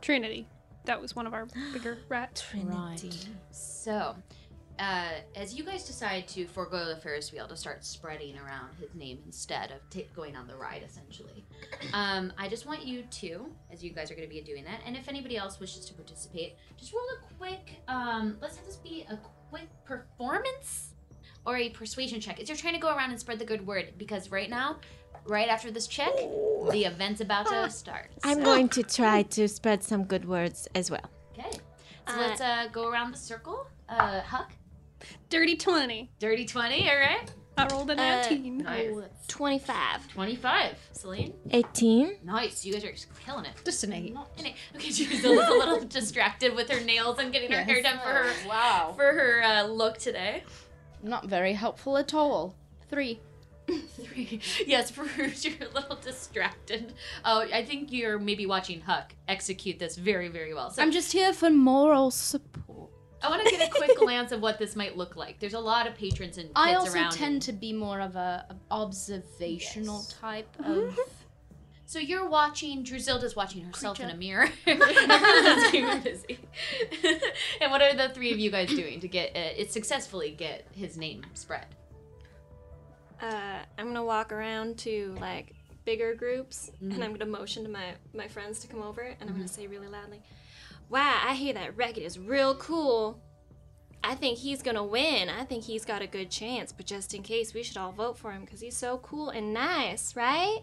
Trinity. 0.00 0.46
That 0.84 1.00
was 1.00 1.14
one 1.14 1.26
of 1.26 1.34
our 1.34 1.46
bigger 1.72 1.98
rats. 2.08 2.42
Trinity. 2.42 3.12
So, 3.50 4.14
uh, 4.78 5.10
as 5.34 5.54
you 5.54 5.64
guys 5.64 5.84
decide 5.84 6.28
to 6.28 6.46
forego 6.46 6.86
the 6.86 6.96
Ferris 6.96 7.32
wheel 7.32 7.48
to 7.48 7.56
start 7.56 7.84
spreading 7.84 8.38
around 8.38 8.70
his 8.80 8.94
name 8.94 9.18
instead 9.26 9.72
of 9.72 9.78
ta 9.90 10.06
going 10.14 10.36
on 10.36 10.46
the 10.46 10.54
ride, 10.54 10.82
essentially, 10.86 11.44
um, 11.92 12.32
I 12.38 12.48
just 12.48 12.64
want 12.64 12.84
you 12.84 13.02
to, 13.02 13.46
as 13.72 13.82
you 13.82 13.90
guys 13.90 14.10
are 14.10 14.14
going 14.14 14.28
to 14.28 14.32
be 14.32 14.40
doing 14.40 14.64
that, 14.64 14.80
and 14.86 14.96
if 14.96 15.08
anybody 15.08 15.36
else 15.36 15.58
wishes 15.58 15.84
to 15.86 15.94
participate, 15.94 16.54
just 16.76 16.92
roll 16.92 17.02
a 17.02 17.34
quick. 17.38 17.82
Um, 17.88 18.36
let's 18.40 18.56
have 18.56 18.66
this 18.66 18.76
be 18.76 19.04
a 19.10 19.18
quick 19.50 19.68
performance 19.84 20.94
or 21.44 21.56
a 21.56 21.70
persuasion 21.70 22.20
check. 22.20 22.38
As 22.40 22.48
you're 22.48 22.56
trying 22.56 22.74
to 22.74 22.80
go 22.80 22.94
around 22.94 23.10
and 23.10 23.18
spread 23.18 23.38
the 23.38 23.44
good 23.44 23.66
word, 23.66 23.94
because 23.96 24.30
right 24.30 24.50
now, 24.50 24.76
right 25.28 25.48
after 25.48 25.70
this 25.70 25.86
check, 25.86 26.14
the 26.16 26.84
event's 26.84 27.20
about 27.20 27.46
to 27.48 27.70
start. 27.70 28.10
I'm 28.24 28.38
So- 28.38 28.44
going 28.44 28.68
to 28.70 28.82
try 28.82 29.22
to 29.22 29.48
spread 29.48 29.82
some 29.84 30.04
good 30.04 30.24
words 30.26 30.66
as 30.74 30.90
well. 30.90 31.08
Okay. 31.38 31.50
So 32.08 32.14
Uh, 32.14 32.16
let's 32.18 32.40
uh, 32.40 32.66
go 32.72 32.88
around 32.88 33.12
the 33.12 33.18
circle. 33.18 33.66
Uh, 33.88 34.20
Huck, 34.20 34.50
Dirty 35.30 35.56
20. 35.56 36.10
dirty 36.18 36.44
twenty. 36.46 36.88
All 36.90 36.96
right. 36.96 37.30
I 37.56 37.66
rolled 37.72 37.90
a 37.90 37.94
19. 37.96 38.58
Nice. 38.58 38.94
25. 39.26 40.08
25. 40.12 40.76
Celine? 40.92 41.34
18. 41.50 42.18
Nice. 42.24 42.64
You 42.64 42.72
guys 42.72 42.84
are 42.84 42.92
killing 43.24 43.44
it. 43.46 43.52
Just 43.64 43.82
an 43.84 43.92
eight. 43.92 44.14
Not 44.14 44.30
in 44.38 44.46
it. 44.46 44.54
Okay, 44.76 44.90
she's 44.90 45.24
a 45.24 45.28
little, 45.28 45.56
a 45.56 45.58
little 45.58 45.80
distracted 46.00 46.54
with 46.54 46.70
her 46.70 46.80
nails 46.80 47.18
and 47.18 47.32
getting 47.32 47.50
her 47.52 47.62
hair 47.62 47.82
done 47.82 47.98
for 47.98 48.10
her 48.10 48.32
Wow. 48.48 48.92
for 48.96 49.12
her 49.12 49.42
uh, 49.42 49.64
look 49.64 49.98
today. 49.98 50.44
Not 51.02 51.26
very 51.26 51.52
helpful 51.54 51.96
at 51.96 52.14
all. 52.14 52.54
Three. 52.90 53.20
Three. 53.68 54.40
Yes, 54.66 54.90
Bruce, 54.90 55.44
you're 55.44 55.68
a 55.68 55.72
little 55.74 55.96
distracted. 55.96 56.94
Oh, 57.24 57.40
I 57.52 57.64
think 57.64 57.92
you're 57.92 58.18
maybe 58.18 58.46
watching 58.46 58.80
Huck 58.80 59.14
execute 59.28 59.78
this 59.78 59.96
very, 59.96 60.28
very 60.28 60.54
well. 60.54 60.70
So 60.70 60.82
I'm 60.82 60.90
just 60.90 61.12
here 61.12 61.32
for 61.32 61.50
moral 61.50 62.10
support. 62.10 62.90
I 63.22 63.28
want 63.28 63.44
to 63.44 63.50
get 63.50 63.68
a 63.68 63.70
quick 63.70 63.96
glance 63.98 64.32
of 64.32 64.40
what 64.40 64.58
this 64.58 64.76
might 64.76 64.96
look 64.96 65.16
like. 65.16 65.40
There's 65.40 65.54
a 65.54 65.60
lot 65.60 65.86
of 65.86 65.94
patrons 65.94 66.38
and 66.38 66.46
kids 66.46 66.52
I 66.56 66.74
also 66.74 66.94
around. 66.94 67.12
tend 67.12 67.32
and- 67.34 67.42
to 67.42 67.52
be 67.52 67.72
more 67.72 68.00
of 68.00 68.16
a, 68.16 68.46
a 68.50 68.56
observational 68.72 69.96
Yes. 69.96 70.14
type 70.20 70.56
mm-hmm. 70.58 70.88
of. 70.88 70.98
So 71.86 71.98
you're 71.98 72.28
watching. 72.28 72.84
Drusilda's 72.84 73.34
watching 73.34 73.64
herself 73.64 73.98
in 73.98 74.10
a 74.10 74.14
mirror. 74.14 74.50
Keeping 74.66 76.00
busy. 76.02 76.38
and 77.62 77.70
what 77.70 77.80
are 77.80 77.94
the 77.96 78.10
three 78.10 78.30
of 78.30 78.38
you 78.38 78.50
guys 78.50 78.68
doing 78.68 79.00
to 79.00 79.08
get 79.08 79.34
it, 79.34 79.58
it 79.58 79.72
successfully 79.72 80.30
get 80.30 80.66
his 80.72 80.98
name 80.98 81.24
spread? 81.32 81.64
Uh, 83.20 83.58
I'm 83.78 83.86
gonna 83.86 84.04
walk 84.04 84.32
around 84.32 84.78
to 84.78 85.14
like 85.20 85.54
bigger 85.84 86.14
groups 86.14 86.70
Mhm. 86.82 86.94
and 86.94 87.04
I'm 87.04 87.12
gonna 87.12 87.26
motion 87.30 87.64
to 87.64 87.70
my, 87.70 87.94
my 88.14 88.28
friends 88.28 88.58
to 88.60 88.68
come 88.68 88.82
over 88.82 89.00
and 89.02 89.28
I'm 89.28 89.34
gonna 89.36 89.48
say 89.48 89.66
really 89.66 89.88
loudly, 89.88 90.20
Wow, 90.90 91.20
I 91.26 91.34
hear 91.34 91.52
that 91.54 91.76
record 91.76 92.02
is 92.02 92.18
real 92.18 92.54
cool. 92.54 93.20
I 94.02 94.14
think 94.14 94.38
he's 94.38 94.62
gonna 94.62 94.84
win. 94.84 95.28
I 95.28 95.44
think 95.44 95.64
he's 95.64 95.84
got 95.84 96.00
a 96.02 96.06
good 96.06 96.30
chance, 96.30 96.72
but 96.72 96.86
just 96.86 97.12
in 97.14 97.22
case, 97.22 97.52
we 97.52 97.62
should 97.62 97.76
all 97.76 97.92
vote 97.92 98.16
for 98.16 98.30
him 98.32 98.42
because 98.44 98.60
he's 98.60 98.76
so 98.76 98.98
cool 98.98 99.28
and 99.30 99.52
nice, 99.52 100.14
right? 100.16 100.60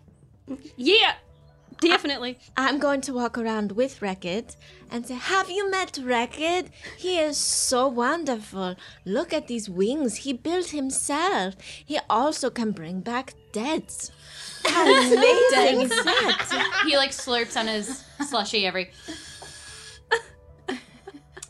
Yeah, 0.77 1.15
definitely. 1.85 2.39
I'm 2.57 2.79
going 2.79 3.01
to 3.01 3.13
walk 3.13 3.37
around 3.37 3.71
with 3.73 4.01
Record 4.01 4.55
and 4.91 5.05
say, 5.07 5.15
Have 5.15 5.49
you 5.49 5.69
met 5.69 5.97
Record? 6.01 6.69
He 6.97 7.17
is 7.19 7.37
so 7.37 7.87
wonderful. 7.87 8.75
Look 9.05 9.33
at 9.33 9.47
these 9.47 9.69
wings 9.69 10.17
he 10.17 10.33
built 10.33 10.69
himself. 10.69 11.55
He 11.85 11.99
also 12.09 12.49
can 12.49 12.71
bring 12.71 13.01
back 13.01 13.33
dead. 13.51 13.85
How 14.65 14.83
amazing 15.13 15.81
is 15.81 15.89
that? 15.89 16.83
He 16.85 16.97
like 16.97 17.11
slurps 17.11 17.57
on 17.59 17.67
his 17.67 18.03
slushy 18.27 18.65
every. 18.65 18.91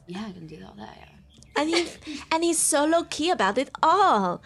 Yeah, 0.07 0.23
I 0.27 0.31
can 0.33 0.45
do 0.45 0.57
all 0.63 0.75
that. 0.77 0.95
Yeah. 0.99 1.14
And, 1.57 1.69
he, 1.69 1.87
and 2.31 2.43
he's 2.43 2.59
so 2.59 2.85
low 2.85 3.03
key 3.03 3.29
about 3.29 3.57
it 3.57 3.69
all. 3.81 4.41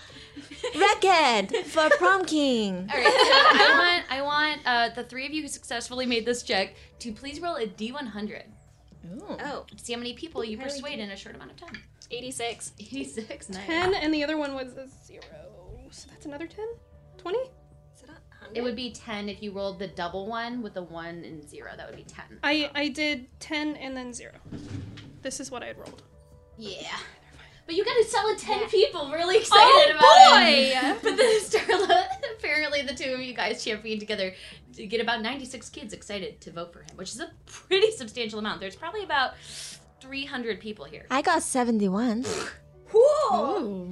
Record 0.76 1.56
for 1.66 1.90
prom 1.98 2.26
king. 2.26 2.90
All 2.94 3.00
right, 3.00 3.06
so 3.06 3.64
I 3.64 3.78
want 3.80 4.12
I 4.12 4.22
want 4.22 4.62
uh, 4.66 4.90
the 4.94 5.04
three 5.04 5.26
of 5.26 5.34
you 5.34 5.42
who 5.42 5.48
successfully 5.48 6.06
made 6.06 6.26
this 6.26 6.44
check 6.44 6.76
to 7.00 7.12
please 7.12 7.40
roll 7.40 7.56
a 7.56 7.66
d100 7.66 8.44
Oh, 9.22 9.66
to 9.76 9.84
see 9.84 9.94
how 9.94 10.00
many 10.00 10.14
people 10.14 10.44
you 10.44 10.58
persuade 10.58 11.00
in 11.00 11.10
a 11.12 11.16
short 11.16 11.36
amount 11.36 11.52
of 11.52 11.58
time. 11.58 11.82
86. 12.12 12.74
86. 12.80 13.50
Nice. 13.50 13.66
10, 13.66 13.94
and 13.96 14.14
the 14.14 14.24
other 14.24 14.38
one 14.38 14.54
was 14.54 14.74
a 14.74 14.88
0. 15.06 15.22
So 15.92 16.08
that's 16.12 16.26
another 16.26 16.48
10? 16.48 16.66
20? 17.18 17.38
Is 17.40 17.46
it 18.04 18.10
100? 18.10 18.58
It 18.58 18.62
would 18.62 18.76
be 18.76 18.92
10 18.92 19.30
if 19.30 19.42
you 19.42 19.52
rolled 19.52 19.80
the 19.80 19.88
double 19.88 20.28
one 20.28 20.62
with 20.62 20.74
the 20.74 20.84
1 20.84 21.24
and 21.24 21.50
0. 21.50 21.72
That 21.78 21.88
would 21.88 21.96
be 21.98 22.04
10. 22.04 22.40
I, 22.44 22.70
I 22.76 22.90
did 22.90 23.28
10 23.40 23.76
and 23.78 23.96
then 23.96 24.14
0. 24.14 24.32
This 25.22 25.40
is 25.40 25.50
what 25.50 25.64
I 25.64 25.68
had 25.68 25.78
rolled. 25.78 26.04
Yeah. 26.60 26.98
But 27.66 27.76
you 27.76 27.86
got 27.86 27.94
to 27.98 28.04
sell 28.04 28.28
it 28.30 28.38
10 28.40 28.68
people. 28.70 29.12
Really 29.12 29.36
oh, 29.38 29.40
excited 29.40 29.96
about 29.96 30.44
it. 30.44 30.98
But 31.04 31.18
then 31.18 31.40
Starla, 31.42 32.06
apparently 32.38 32.82
the 32.82 32.94
two 32.96 33.14
of 33.14 33.22
you 33.22 33.34
guys 33.34 33.64
championed 33.64 34.00
together 34.00 34.34
to 34.74 34.88
get 34.88 35.00
about 35.02 35.22
96 35.22 35.70
kids 35.70 35.94
excited 35.94 36.42
to 36.42 36.52
vote 36.52 36.74
for 36.74 36.80
him, 36.80 36.90
which 36.96 37.10
is 37.12 37.20
a 37.20 37.30
pretty 37.46 37.92
substantial 37.92 38.40
amount. 38.40 38.60
There's 38.60 38.76
probably 38.76 39.04
about 39.04 39.34
300 40.02 40.60
people 40.60 40.86
here. 40.86 41.06
I 41.12 41.22
got 41.22 41.44
71. 41.44 42.26
Whoa! 42.92 43.88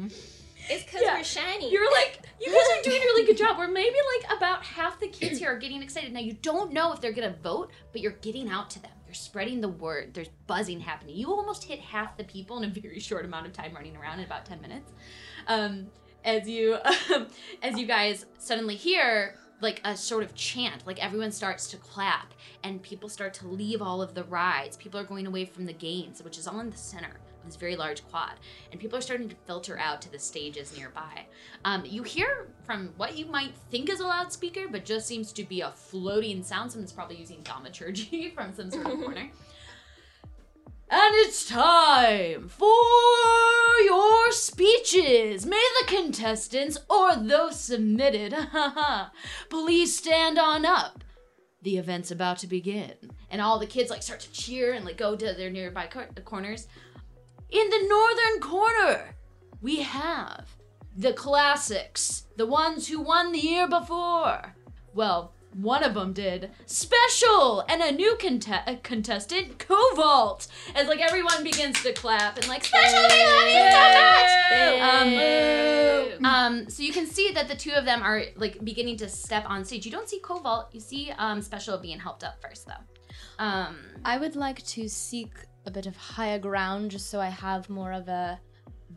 It's 0.70 0.84
because 0.84 1.02
Yeah. 1.04 1.18
we're 1.18 1.24
shiny. 1.24 1.72
You're 1.72 1.90
like, 1.92 2.22
you 2.42 2.48
guys 2.48 2.80
are 2.80 2.84
doing 2.84 3.02
a 3.02 3.06
really 3.06 3.26
good 3.26 3.38
job. 3.38 3.58
Where 3.58 3.68
maybe 3.70 3.96
like 4.20 4.38
about 4.38 4.64
half 4.64 5.00
the 5.00 5.08
kids 5.08 5.40
here 5.40 5.50
are 5.54 5.58
getting 5.60 5.82
excited. 5.84 6.12
Now 6.12 6.20
you 6.20 6.34
don't 6.34 6.74
know 6.74 6.92
if 6.94 7.00
they're 7.00 7.14
gonna 7.14 7.36
vote, 7.44 7.72
but 7.92 8.02
you're 8.02 8.12
getting 8.14 8.50
out 8.50 8.70
to 8.72 8.82
them. 8.82 8.92
You're 9.08 9.16
spreading 9.16 9.62
the 9.62 9.70
word. 9.70 10.14
There's 10.14 10.30
buzzing 10.48 10.82
happening. 10.82 11.16
You 11.16 11.32
almost 11.32 11.64
hit 11.64 11.80
half 11.80 12.18
the 12.18 12.24
people 12.24 12.58
in 12.58 12.70
a 12.70 12.74
very 12.74 13.00
short 13.10 13.26
amount 13.26 13.48
of 13.48 13.54
time, 13.54 13.74
running 13.74 13.96
around 13.96 14.20
in 14.20 14.26
about 14.26 14.46
ten 14.46 14.62
minutes. 14.62 14.92
Um, 15.48 15.88
as 16.26 16.48
you, 16.48 16.78
as 17.64 17.78
you 17.78 17.86
guys 17.86 18.26
suddenly 18.38 18.76
hear 18.76 19.36
like 19.62 19.82
a 19.84 19.98
sort 19.98 20.24
of 20.24 20.36
chant 20.36 20.86
like 20.86 21.04
everyone 21.04 21.32
starts 21.32 21.68
to 21.68 21.78
clap 21.78 22.34
and 22.64 22.82
people 22.84 23.10
start 23.10 23.34
to 23.34 23.48
leave 23.48 23.82
all 23.82 24.04
of 24.04 24.14
the 24.14 24.24
rides 24.26 24.78
people 24.78 25.00
are 25.00 25.04
going 25.04 25.26
away 25.26 25.46
from 25.46 25.66
the 25.66 25.74
games 25.74 26.22
which 26.22 26.38
is 26.38 26.48
all 26.48 26.60
in 26.60 26.70
the 26.70 26.78
center 26.78 27.20
this 27.48 27.56
very 27.56 27.76
large 27.76 28.08
quad 28.10 28.34
and 28.72 28.80
people 28.80 28.98
are 28.98 29.02
starting 29.02 29.30
to 29.30 29.36
filter 29.46 29.78
out 29.80 30.02
to 30.02 30.12
the 30.12 30.20
stages 30.20 30.78
nearby 30.78 31.26
um, 31.66 31.84
you 31.86 32.04
hear 32.04 32.48
from 32.66 32.94
what 32.98 33.18
you 33.18 33.26
might 33.26 33.56
think 33.72 33.90
is 33.90 34.00
a 34.00 34.06
loudspeaker 34.08 34.68
but 34.70 34.86
just 34.86 35.08
seems 35.08 35.32
to 35.32 35.44
be 35.44 35.62
a 35.62 35.72
floating 35.72 36.44
sound 36.44 36.72
someone's 36.72 36.92
probably 36.92 37.18
using 37.18 37.42
thaumaturgy 37.42 38.30
from 38.36 38.54
some 38.54 38.70
sort 38.70 38.86
of 38.86 39.00
corner 39.04 39.30
and 40.90 41.14
it's 41.16 41.46
time 41.46 42.48
for 42.48 42.72
your 43.84 44.32
speeches. 44.32 45.46
May 45.46 45.62
the 45.82 45.88
contestants 45.88 46.78
or 46.90 47.14
those 47.18 47.60
submitted, 47.60 48.34
please 49.50 49.98
stand 49.98 50.40
on 50.40 50.66
up. 50.66 51.04
The 51.62 51.78
event's 51.78 52.12
about 52.12 52.38
to 52.40 52.48
begin. 52.48 52.94
And 53.30 53.42
all 53.42 53.60
the 53.60 53.66
kids 53.66 53.90
like 53.90 54.02
start 54.02 54.22
to 54.22 54.32
cheer 54.32 54.72
and 54.72 54.86
like 54.86 54.96
go 54.96 55.18
to 55.18 55.34
their 55.34 55.50
nearby 55.50 55.88
cor- 55.88 56.08
corners. 56.24 56.68
In 57.50 57.70
the 57.70 57.88
northern 57.88 58.42
corner, 58.42 59.16
we 59.62 59.82
have 59.82 60.56
the 60.96 61.14
classics, 61.14 62.26
the 62.36 62.46
ones 62.46 62.88
who 62.88 63.00
won 63.00 63.32
the 63.32 63.40
year 63.40 63.68
before. 63.68 64.56
Well, 64.94 65.34
one 65.54 65.84
of 65.84 65.94
them 65.94 66.12
did. 66.12 66.52
Special! 66.66 67.64
And 67.70 67.82
a 67.82 67.92
new 67.92 68.18
conte- 68.20 68.64
uh, 68.68 68.76
contestant, 68.84 69.60
Cobalt! 69.60 70.48
As 70.76 70.88
like 70.88 71.00
everyone 71.00 71.44
begins 71.44 71.82
to 71.84 71.94
clap 71.94 72.38
and 72.38 72.48
like, 72.50 72.66
Special, 72.66 73.02
we 73.02 73.26
love 73.26 73.48
you 73.48 73.72
so 73.72 74.02
much! 74.02 74.30
Um, 76.20 76.26
um, 76.26 76.70
so 76.70 76.84
you 76.84 76.92
can 76.92 77.08
see 77.08 77.32
that 77.32 77.48
the 77.48 77.56
two 77.56 77.72
of 77.72 77.86
them 77.86 78.04
are 78.04 78.24
like 78.36 78.64
beginning 78.64 78.98
to 78.98 79.08
step 79.08 79.46
on 79.48 79.64
stage. 79.64 79.86
You 79.86 79.92
don't 79.92 80.10
see 80.10 80.20
Cobalt, 80.20 80.68
you 80.74 80.82
see 80.82 81.12
um, 81.18 81.42
Special 81.42 81.78
being 81.78 82.00
helped 82.00 82.24
up 82.24 82.42
first 82.42 82.68
though. 82.68 82.74
Um, 83.40 83.78
I 84.04 84.18
would 84.18 84.36
like 84.36 84.64
to 84.66 84.90
seek 84.90 85.32
a 85.68 85.72
bit 85.72 85.86
of 85.86 85.96
higher 85.96 86.40
ground 86.40 86.90
just 86.90 87.10
so 87.12 87.20
I 87.20 87.28
have 87.28 87.70
more 87.70 87.92
of 87.92 88.08
a 88.08 88.40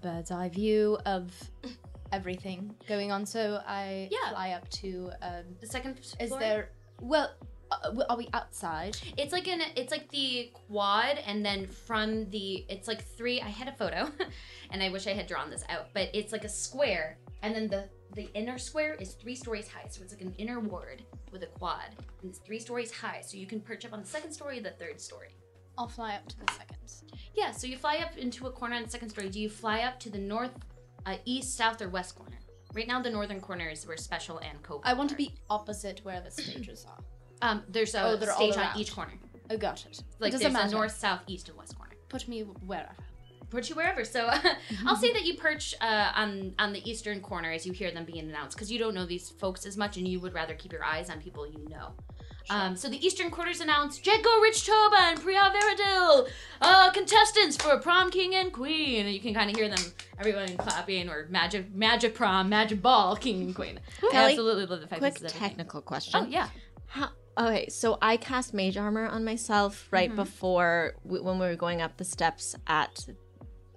bird's 0.01 0.31
eye 0.31 0.49
view 0.49 0.97
of 1.05 1.33
everything 2.13 2.75
going 2.89 3.11
on. 3.13 3.27
So 3.27 3.61
I 3.67 4.09
Yeah. 4.11 4.31
fly 4.31 4.51
up 4.53 4.69
to. 4.71 5.11
Um, 5.21 5.45
the 5.61 5.67
second 5.67 5.99
is 6.21 6.31
there. 6.31 6.71
Well, 7.01 7.31
uh, 7.73 8.05
are 8.09 8.17
we 8.17 8.29
outside? 8.33 8.97
It's 9.17 9.33
like 9.33 9.49
an 9.49 9.63
it's 9.77 9.91
like 9.91 10.09
the 10.11 10.51
quad, 10.69 11.19
and 11.27 11.45
then 11.45 11.67
from 11.67 12.31
the 12.31 12.65
it's 12.69 12.87
like 12.89 13.05
three. 13.05 13.41
I 13.41 13.49
had 13.49 13.69
a 13.69 13.73
photo, 13.73 14.11
and 14.71 14.83
I 14.83 14.89
wish 14.91 15.07
I 15.07 15.13
had 15.13 15.27
drawn 15.27 15.51
this 15.51 15.65
out, 15.69 15.89
but 15.93 16.09
it's 16.15 16.33
like 16.33 16.45
a 16.45 16.49
square, 16.49 17.19
and 17.43 17.55
then 17.55 17.69
the 17.69 17.89
the 18.15 18.29
inner 18.35 18.59
square 18.59 18.95
is 18.95 19.15
three 19.15 19.37
stories 19.37 19.69
high, 19.69 19.87
so 19.89 20.03
it's 20.03 20.13
like 20.13 20.23
an 20.23 20.35
inner 20.39 20.59
ward 20.61 21.03
with 21.33 21.43
a 21.45 21.47
quad, 21.47 21.95
and 22.23 22.31
it's 22.31 22.41
three 22.41 22.59
stories 22.59 22.91
high, 22.93 23.21
so 23.25 23.37
you 23.37 23.47
can 23.47 23.61
perch 23.61 23.85
up 23.85 23.93
on 23.93 24.01
the 24.01 24.07
second 24.07 24.33
story 24.33 24.59
or 24.59 24.63
the 24.63 24.71
third 24.71 25.01
story. 25.01 25.29
I'll 25.81 25.89
fly 25.89 26.15
up 26.15 26.29
to 26.29 26.39
the 26.39 26.53
second. 26.53 26.77
Yeah, 27.35 27.53
so 27.53 27.67
you 27.67 27.79
fly 27.79 27.97
up 27.99 28.19
into 28.19 28.47
a 28.47 28.51
corner 28.51 28.77
on 28.77 28.83
the 28.83 28.91
second 28.91 29.09
story. 29.09 29.31
Do 29.31 29.41
you 29.41 29.49
fly 29.49 29.81
up 29.81 29.99
to 30.01 30.11
the 30.11 30.19
north, 30.19 30.51
uh, 31.07 31.17
east, 31.25 31.57
south, 31.57 31.81
or 31.81 31.89
west 31.89 32.17
corner? 32.17 32.37
Right 32.75 32.87
now, 32.87 33.01
the 33.01 33.09
northern 33.09 33.41
corner 33.41 33.67
is 33.71 33.87
where 33.87 33.97
Special 33.97 34.39
and 34.39 34.63
Cobalt. 34.63 34.83
I 34.85 34.93
want 34.93 35.09
to 35.09 35.17
be 35.17 35.35
opposite 35.49 36.01
where 36.05 36.21
the 36.21 36.31
stages 36.31 36.85
are. 36.89 36.99
Um, 37.43 37.63
there's 37.71 37.95
a 37.95 38.03
Oh, 38.03 38.19
stage 38.35 38.59
on 38.59 38.79
each 38.79 38.95
corner. 38.95 39.15
Oh, 39.49 39.57
got 39.57 39.83
it. 39.87 40.03
Like 40.19 40.35
it 40.35 40.41
there's 40.41 40.55
a 40.55 40.69
north, 40.69 40.93
south, 40.93 41.21
east, 41.27 41.49
and 41.49 41.57
west 41.57 41.75
corner. 41.75 41.95
Put 42.11 42.29
me 42.29 42.43
wherever. 42.43 42.91
put 43.49 43.71
you 43.71 43.75
wherever. 43.77 44.05
So 44.05 44.29
I'll 44.87 44.95
say 44.95 45.11
that 45.15 45.25
you 45.25 45.39
perch 45.39 45.75
uh, 45.81 46.13
on 46.15 46.55
on 46.59 46.75
the 46.75 46.83
eastern 46.91 47.23
corner 47.23 47.51
as 47.51 47.65
you 47.65 47.73
hear 47.73 47.91
them 47.93 48.05
being 48.05 48.29
announced, 48.29 48.59
because 48.59 48.71
you 48.71 48.79
don't 48.79 48.93
know 48.93 49.07
these 49.07 49.31
folks 49.31 49.65
as 49.65 49.79
much, 49.79 49.97
and 49.97 50.07
you 50.07 50.21
would 50.21 50.35
rather 50.35 50.53
keep 50.53 50.71
your 50.71 50.85
eyes 50.85 51.09
on 51.09 51.19
people 51.23 51.47
you 51.47 51.67
know. 51.71 51.95
Um, 52.51 52.75
so 52.77 52.89
the 52.89 53.05
eastern 53.07 53.31
quarters 53.31 53.61
announced 53.61 54.05
Jago 54.05 54.29
Rich 54.43 54.67
Toba 54.67 54.97
and 54.99 55.21
Priya 55.21 55.53
Veradil, 55.55 56.29
uh, 56.61 56.91
contestants 56.91 57.57
for 57.57 57.79
prom 57.79 58.11
king 58.11 58.35
and 58.35 58.53
queen. 58.53 59.07
And 59.07 59.15
you 59.15 59.21
can 59.21 59.33
kind 59.33 59.49
of 59.49 59.57
hear 59.57 59.69
them, 59.69 59.79
everyone 60.19 60.57
clapping, 60.57 61.09
or 61.09 61.27
magic 61.31 61.73
magic 61.73 62.15
prom, 62.17 62.49
magic 62.49 62.83
ball, 62.83 63.15
king 63.15 63.41
and 63.43 63.55
queen. 63.55 63.79
I 64.13 64.31
absolutely 64.31 64.67
love 64.67 64.81
the 64.81 64.89
fact 64.89 65.01
Quick 65.01 65.15
this 65.21 65.33
is 65.33 65.39
technical 65.39 65.81
question. 65.81 66.21
Oh 66.25 66.27
yeah. 66.29 66.49
How, 66.87 67.11
okay, 67.39 67.69
so 67.69 67.99
I 68.03 68.17
cast 68.17 68.53
mage 68.53 68.77
armor 68.77 69.07
on 69.07 69.25
myself 69.25 69.87
right 69.93 70.11
Mhm. 70.11 70.17
before 70.17 70.95
we, 71.05 71.21
when 71.21 71.39
we 71.39 71.47
were 71.47 71.55
going 71.55 71.81
up 71.81 71.97
the 71.99 72.05
steps 72.05 72.57
at 72.67 73.07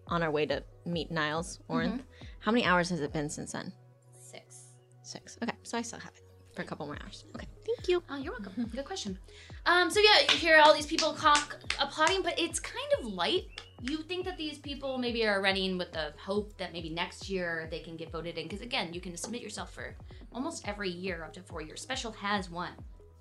on 0.07 0.23
our 0.23 0.31
way 0.31 0.47
to 0.47 0.63
meet 0.85 1.11
Niles 1.11 1.59
Orinth. 1.69 2.01
How 2.39 2.51
many 2.51 2.65
hours 2.65 2.89
has 2.89 3.01
it 3.01 3.13
been 3.13 3.29
since 3.29 3.51
then? 3.51 3.71
Six. 4.19 4.69
Six. 5.03 5.37
Okay, 5.43 5.53
so 5.61 5.77
I 5.77 5.83
still 5.83 5.99
have 5.99 6.11
it 6.15 6.22
for 6.53 6.61
a 6.61 6.65
couple 6.65 6.85
more 6.85 6.97
hours. 7.03 7.25
Okay, 7.35 7.47
thank 7.65 7.87
you. 7.87 8.03
Oh, 8.09 8.17
you're 8.17 8.33
welcome. 8.33 8.69
Good 8.73 8.85
question. 8.85 9.17
Um, 9.65 9.89
so 9.89 9.99
yeah, 9.99 10.31
you 10.31 10.37
hear 10.37 10.59
all 10.63 10.73
these 10.73 10.85
people 10.85 11.13
conk- 11.13 11.57
applauding, 11.79 12.21
but 12.21 12.37
it's 12.39 12.59
kind 12.59 12.93
of 12.99 13.05
light. 13.05 13.61
You 13.81 13.97
think 13.97 14.25
that 14.25 14.37
these 14.37 14.59
people 14.59 14.97
maybe 14.97 15.25
are 15.25 15.41
running 15.41 15.77
with 15.77 15.91
the 15.91 16.13
hope 16.17 16.55
that 16.57 16.71
maybe 16.71 16.89
next 16.89 17.29
year 17.29 17.67
they 17.69 17.79
can 17.79 17.97
get 17.97 18.11
voted 18.11 18.37
in, 18.37 18.47
because 18.47 18.61
again, 18.61 18.93
you 18.93 19.01
can 19.01 19.17
submit 19.17 19.41
yourself 19.41 19.73
for 19.73 19.95
almost 20.31 20.67
every 20.67 20.89
year 20.89 21.23
up 21.23 21.33
to 21.33 21.41
four 21.41 21.61
years. 21.61 21.81
Special 21.81 22.11
has 22.13 22.49
won 22.49 22.71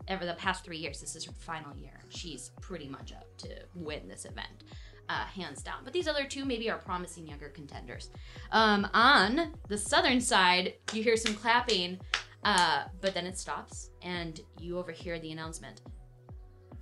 over 0.09 0.25
the 0.25 0.35
past 0.35 0.65
three 0.65 0.79
years. 0.79 1.01
This 1.01 1.17
is 1.17 1.25
her 1.25 1.33
final 1.33 1.77
year. 1.77 2.01
She's 2.11 2.51
pretty 2.61 2.89
much 2.89 3.13
up 3.13 3.37
to 3.39 3.49
win 3.75 4.09
this 4.09 4.25
event. 4.25 4.65
Uh, 5.09 5.25
hands 5.25 5.63
down. 5.63 5.79
But 5.85 5.93
these 5.93 6.07
other 6.07 6.25
two 6.25 6.45
maybe 6.45 6.71
are 6.71 6.79
promising 6.79 7.27
younger 7.27 7.49
contenders. 7.49 8.11
Um, 8.53 8.89
on 8.95 9.53
the 9.69 9.77
southern 9.77 10.21
side, 10.21 10.75
you 10.93 11.03
hear 11.03 11.17
some 11.17 11.35
clapping, 11.35 11.99
uh, 12.45 12.85
but 13.01 13.15
then 13.15 13.27
it 13.27 13.39
stops, 13.39 13.91
and 14.03 14.41
you 14.59 14.79
overhear 14.79 15.19
the 15.19 15.33
announcement. 15.33 15.81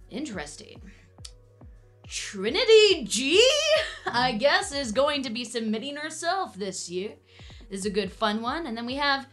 Interesting. 0.08 0.80
Trinity 2.06 3.04
G, 3.04 3.46
I 4.06 4.32
guess, 4.32 4.72
is 4.72 4.90
going 4.90 5.22
to 5.22 5.30
be 5.30 5.44
submitting 5.44 5.96
herself 5.96 6.56
this 6.56 6.90
year. 6.90 7.12
This 7.70 7.80
is 7.80 7.86
a 7.86 7.90
good 7.90 8.10
fun 8.10 8.42
one. 8.42 8.66
And 8.66 8.76
then 8.76 8.84
we 8.84 8.96
have 8.96 9.28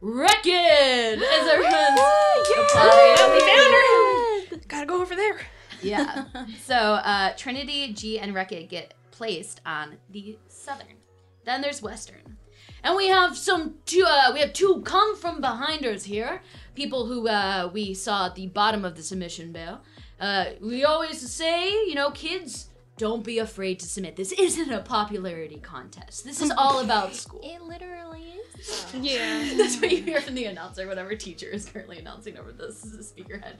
Reckon 0.00 0.52
as 0.52 1.48
everyone's 1.48 2.50
applauding. 2.58 3.32
We 3.32 3.40
found 3.40 3.74
her. 3.74 4.56
Gotta 4.66 4.86
go 4.86 5.00
over 5.00 5.14
there. 5.14 5.38
Yeah. 5.82 6.24
so 6.64 6.74
uh, 6.74 7.34
Trinity, 7.36 7.92
G, 7.92 8.18
and 8.18 8.34
Rekka 8.34 8.68
get 8.68 8.94
placed 9.10 9.60
on 9.66 9.96
the 10.10 10.38
southern. 10.48 10.96
Then 11.44 11.60
there's 11.60 11.82
western, 11.82 12.36
and 12.82 12.96
we 12.96 13.08
have 13.08 13.36
some 13.36 13.74
two. 13.86 14.04
Uh, 14.06 14.30
we 14.32 14.40
have 14.40 14.52
two 14.52 14.82
come 14.84 15.16
from 15.16 15.40
behinders 15.40 16.04
here. 16.04 16.42
People 16.74 17.06
who 17.06 17.28
uh, 17.28 17.70
we 17.72 17.94
saw 17.94 18.26
at 18.26 18.34
the 18.34 18.46
bottom 18.46 18.84
of 18.84 18.94
the 18.94 19.02
submission 19.02 19.52
bell. 19.52 19.82
Uh, 20.20 20.46
we 20.60 20.84
always 20.84 21.20
say, 21.30 21.70
you 21.70 21.94
know, 21.94 22.10
kids, 22.10 22.68
don't 22.96 23.24
be 23.24 23.38
afraid 23.38 23.78
to 23.80 23.86
submit. 23.86 24.16
This 24.16 24.32
isn't 24.32 24.70
a 24.70 24.80
popularity 24.80 25.58
contest. 25.58 26.24
This 26.24 26.42
is 26.42 26.50
all 26.50 26.80
about 26.80 27.14
school. 27.14 27.40
It 27.42 27.62
literally 27.62 28.34
is. 28.58 28.86
Yeah. 29.00 29.54
That's 29.56 29.80
what 29.80 29.90
you 29.90 30.02
hear 30.02 30.20
from 30.20 30.34
the 30.34 30.46
announcer, 30.46 30.86
whatever 30.86 31.14
teacher 31.14 31.46
is 31.46 31.66
currently 31.66 31.98
announcing 31.98 32.36
over 32.36 32.52
this 32.52 32.84
is 32.84 32.96
the 32.96 33.04
speaker 33.04 33.38
head. 33.38 33.58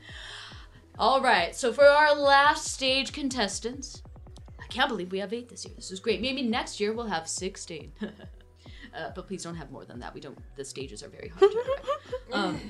All 0.99 1.21
right, 1.21 1.55
so 1.55 1.73
for 1.73 1.85
our 1.87 2.13
last 2.17 2.67
stage 2.67 3.13
contestants, 3.13 4.03
I 4.61 4.67
can't 4.67 4.89
believe 4.89 5.13
we 5.13 5.21
have 5.21 5.33
eight 5.33 5.49
this 5.49 5.65
year. 5.65 5.75
This 5.77 5.93
is 5.93 6.01
great. 6.01 6.21
Maybe 6.21 6.43
next 6.43 6.81
year 6.81 6.93
we'll 6.93 7.07
have 7.07 7.29
16. 7.29 7.93
uh, 8.99 9.11
but 9.15 9.27
please 9.27 9.43
don't 9.43 9.55
have 9.55 9.71
more 9.71 9.85
than 9.85 9.99
that. 10.01 10.15
We 10.15 10.21
don't, 10.21 10.39
the 10.57 10.65
stages 10.65 11.03
are 11.03 11.09
very 11.09 11.29
hard 11.29 11.51
to 11.51 11.63
correct. 11.65 11.87
um, 12.33 12.61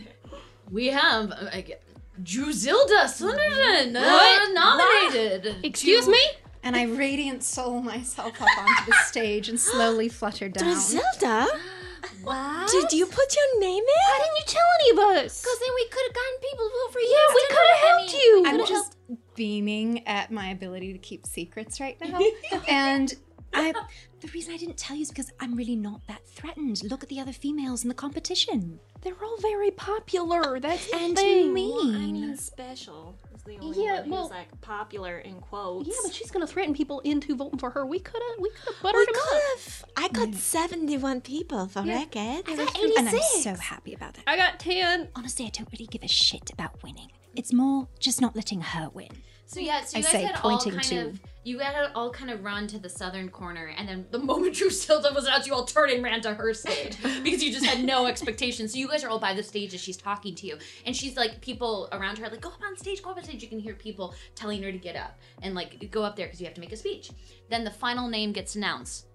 we 0.71 0.87
have, 0.89 1.33
uh, 1.33 1.51
I 1.53 1.61
get, 1.63 1.83
Druzilda 2.23 3.09
Sunderland 3.09 3.97
uh, 3.97 4.01
What? 4.01 4.53
nominated. 4.55 5.57
Excuse 5.65 6.05
to- 6.05 6.11
me? 6.11 6.21
And 6.65 6.75
I 6.77 6.83
radiant 6.83 7.45
soul 7.45 7.81
myself 7.81 8.43
up 8.43 8.49
onto 8.59 8.91
the 8.91 8.97
stage 9.07 9.49
and 9.49 9.59
slowly 9.59 10.09
flutter 10.19 10.49
down. 10.49 10.65
Drizilda, 10.75 11.47
What? 12.25 12.71
did 12.71 12.93
you 12.93 13.07
put 13.07 13.35
your 13.37 13.61
name 13.61 13.83
in? 13.83 13.85
Why 13.85 14.21
didn't 14.25 14.37
you 14.39 14.45
tell 14.47 14.67
any 14.81 14.91
of 14.91 15.25
us? 15.25 15.41
Because 15.41 15.59
then 15.61 15.75
we 15.77 15.89
could 15.89 16.03
have 16.07 16.15
gotten 16.15 16.41
people 16.51 16.67
to 16.67 16.73
vote 16.75 16.93
for 16.93 16.99
you. 17.01 17.17
Yeah, 17.17 17.35
we 17.35 17.47
coulda 17.49 17.87
helped 17.87 18.13
you. 18.13 18.43
I'm 18.47 18.67
just 18.67 18.97
beaming 19.37 20.07
at 20.09 20.33
my 20.33 20.49
ability 20.51 20.93
to 20.93 20.99
keep 20.99 21.27
secrets 21.27 21.81
right 21.81 21.97
now. 22.01 22.21
and 22.69 23.15
I 23.53 23.73
the 24.21 24.29
reason 24.29 24.53
I 24.53 24.57
didn't 24.57 24.77
tell 24.77 24.97
you 24.97 25.03
is 25.03 25.09
because 25.09 25.31
I'm 25.41 25.55
really 25.55 25.77
not 25.77 26.07
that 26.09 26.27
threatened. 26.27 26.83
Look 26.85 27.03
at 27.03 27.09
the 27.09 27.21
other 27.21 27.33
females 27.33 27.83
in 27.83 27.89
the 27.89 27.95
competition. 27.95 28.81
They're 29.03 29.15
all 29.23 29.37
very 29.41 29.71
popular. 29.71 30.59
That's 30.59 30.91
the 30.91 30.97
And 30.97 31.17
thing. 31.17 31.53
me. 31.55 31.71
Well, 31.71 31.87
I 31.95 32.07
mean, 32.13 32.37
special 32.37 33.17
is 33.35 33.43
the 33.45 33.59
only 33.59 33.85
Yeah, 33.85 34.01
one 34.01 34.11
well- 34.11 34.23
who's 34.23 34.31
like 34.31 34.61
popular 34.61 35.19
in 35.19 35.41
quotes. 35.41 35.89
Yeah, 35.89 35.95
but 36.03 36.13
she's 36.15 36.31
gonna 36.33 36.47
threaten 36.49 36.75
people 36.75 37.01
into 37.01 37.35
voting 37.37 37.59
for 37.61 37.71
her. 37.71 37.87
We 37.87 38.01
could 38.01 38.21
have, 38.31 38.41
we 38.41 38.51
could 38.51 38.59
have 38.75 38.77
We 38.77 38.83
buttered 38.83 39.07
them 39.07 39.15
could 39.15 39.37
up. 39.37 39.43
have. 39.59 39.85
I 39.97 40.09
got 40.09 40.35
71 40.35 41.21
people 41.21 41.67
for 41.69 41.83
Yeah. 41.83 41.99
record. 42.01 42.45
I 42.49 42.57
got 42.57 42.77
And 42.79 43.09
I'm 43.09 43.21
so 43.43 43.55
happy 43.55 43.95
about 43.95 44.15
that. 44.15 44.25
I 44.27 44.37
got 44.37 44.59
ten. 44.59 45.09
Honestly, 45.15 45.47
I 45.47 45.51
don't 45.51 45.71
really 45.73 45.87
give 45.87 46.03
a 46.03 46.09
shit 46.09 46.51
about 46.53 46.83
winning. 46.83 47.13
It's 47.37 47.53
more 47.53 47.89
just 48.01 48.21
not 48.21 48.35
letting 48.35 48.61
her 48.63 48.89
win. 48.93 49.11
So 49.49 49.61
yeah, 49.61 49.83
so 49.83 49.97
I 49.97 50.01
you 50.01 50.05
guys 50.05 50.13
say, 50.13 50.23
had 50.25 50.41
all 50.43 50.61
kind 50.61 50.83
to- 50.83 51.07
of 51.09 51.21
you 51.43 51.59
had 51.61 51.91
all 51.95 52.11
kind 52.11 52.31
of 52.31 52.45
run 52.45 52.67
to 52.67 52.79
the 52.79 52.91
southern 52.91 53.31
corner, 53.31 53.73
and 53.79 53.89
then 53.89 54.07
the 54.11 54.19
moment 54.19 54.55
Drew 54.57 54.69
Drusilla 54.69 55.11
was 55.15 55.27
out, 55.27 55.47
you 55.47 55.55
all 55.55 55.65
turned 55.65 55.91
and 55.91 56.05
ran 56.05 56.21
to 56.21 56.35
her 56.35 56.53
stage 56.53 57.03
because 57.25 57.43
you 57.43 57.51
just 57.51 57.65
had 57.65 57.83
no 57.83 58.05
expectations. 58.05 58.73
So 58.73 58.79
you 58.79 58.87
guys 58.87 59.03
are 59.05 59.09
all 59.09 59.19
by 59.19 59.33
the 59.33 59.43
stage 59.43 59.73
as 59.73 59.81
she's 59.81 59.97
talking 59.97 60.35
to 60.35 60.47
you, 60.47 60.59
and 60.85 60.95
she's 60.95 61.17
like, 61.17 61.41
people 61.41 61.89
around 61.93 62.19
her 62.19 62.27
are 62.27 62.29
like, 62.29 62.43
go 62.43 62.51
up 62.51 62.61
on 62.63 62.77
stage, 62.77 63.03
go 63.03 63.09
up 63.13 63.17
on 63.17 63.25
stage. 63.25 63.43
You 63.43 63.49
can 63.49 63.59
hear 63.59 63.73
people 63.73 64.15
telling 64.35 64.63
her 64.63 64.71
to 64.71 64.77
get 64.77 64.97
up 64.97 65.19
and 65.41 65.55
like 65.55 65.91
go 65.91 66.03
up 66.03 66.15
there 66.15 66.27
because 66.27 66.41
you 66.41 66.47
have 66.47 66.55
to 66.57 66.61
make 66.61 66.73
a 66.73 66.77
speech. 66.77 67.11
Then 67.49 67.65
the 67.65 67.71
final 67.71 68.07
name 68.07 68.33
gets 68.33 68.55
announced, 68.55 69.07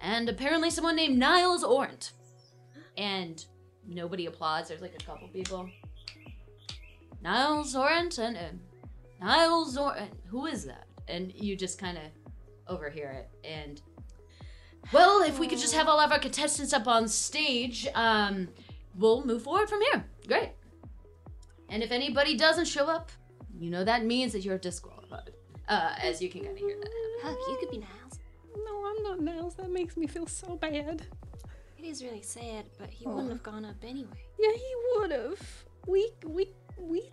and 0.00 0.28
apparently 0.28 0.70
someone 0.70 0.96
named 0.96 1.16
Niles 1.16 1.62
Ornt, 1.62 2.10
and 2.98 3.44
nobody 3.86 4.26
applauds. 4.26 4.68
There's 4.70 4.82
like 4.82 4.96
a 5.00 5.04
couple 5.04 5.28
people. 5.28 5.70
Niles 7.22 7.76
Orant 7.76 8.18
and 8.18 8.36
uh, 8.36 8.40
Niles 9.22 9.76
Orant. 9.76 10.10
Who 10.26 10.46
is 10.46 10.64
that? 10.64 10.86
And 11.08 11.32
you 11.34 11.56
just 11.56 11.78
kind 11.78 11.98
of 11.98 12.04
overhear 12.66 13.10
it. 13.10 13.30
And 13.46 13.80
well, 14.92 15.22
if 15.22 15.38
we 15.38 15.46
could 15.46 15.58
just 15.58 15.74
have 15.74 15.88
all 15.88 16.00
of 16.00 16.10
our 16.10 16.18
contestants 16.18 16.72
up 16.72 16.88
on 16.88 17.06
stage, 17.08 17.86
um, 17.94 18.48
we'll 18.96 19.24
move 19.24 19.42
forward 19.42 19.68
from 19.68 19.80
here. 19.92 20.04
Great. 20.26 20.50
And 21.68 21.82
if 21.82 21.92
anybody 21.92 22.36
doesn't 22.36 22.66
show 22.66 22.86
up, 22.86 23.10
you 23.58 23.70
know 23.70 23.84
that 23.84 24.04
means 24.04 24.32
that 24.32 24.40
you're 24.44 24.58
disqualified. 24.58 25.30
Uh, 25.68 25.94
as 26.02 26.20
you 26.20 26.28
can 26.28 26.42
kind 26.42 26.52
of 26.52 26.58
hear 26.58 26.76
that. 26.78 26.90
Huck, 27.22 27.38
you 27.48 27.56
could 27.60 27.70
be 27.70 27.78
Niles. 27.78 28.18
No, 28.64 28.84
I'm 28.84 29.02
not 29.04 29.20
Niles. 29.20 29.54
That 29.54 29.70
makes 29.70 29.96
me 29.96 30.06
feel 30.06 30.26
so 30.26 30.56
bad. 30.56 31.06
It 31.78 31.84
is 31.84 32.02
really 32.02 32.22
sad, 32.22 32.66
but 32.78 32.90
he 32.90 33.06
wouldn't 33.06 33.30
have 33.30 33.42
gone 33.42 33.64
up 33.64 33.76
anyway. 33.82 34.26
Yeah, 34.38 34.52
he 34.52 34.74
would 34.96 35.12
have. 35.12 35.64
We 35.86 36.10
we 36.26 36.48
we 36.78 37.08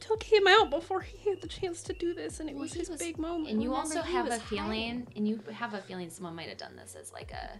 took 0.00 0.22
him 0.22 0.46
out 0.46 0.70
before 0.70 1.00
he 1.00 1.30
had 1.30 1.40
the 1.40 1.48
chance 1.48 1.82
to 1.84 1.92
do 1.92 2.14
this, 2.14 2.40
and 2.40 2.48
it 2.48 2.54
Well, 2.54 2.62
was 2.62 2.72
he 2.72 2.80
his 2.80 2.90
was- 2.90 2.98
big 2.98 3.18
moment. 3.18 3.48
And 3.50 3.62
you 3.62 3.70
Remember, 3.70 3.96
also 3.98 4.02
have 4.02 4.26
was 4.26 4.36
a 4.36 4.40
feeling, 4.40 5.06
and 5.16 5.26
you 5.28 5.40
have 5.52 5.74
a 5.74 5.80
feeling 5.82 6.10
someone 6.10 6.34
might 6.34 6.48
have 6.48 6.58
done 6.58 6.76
this 6.76 6.94
as 7.00 7.12
like 7.12 7.32
a 7.32 7.58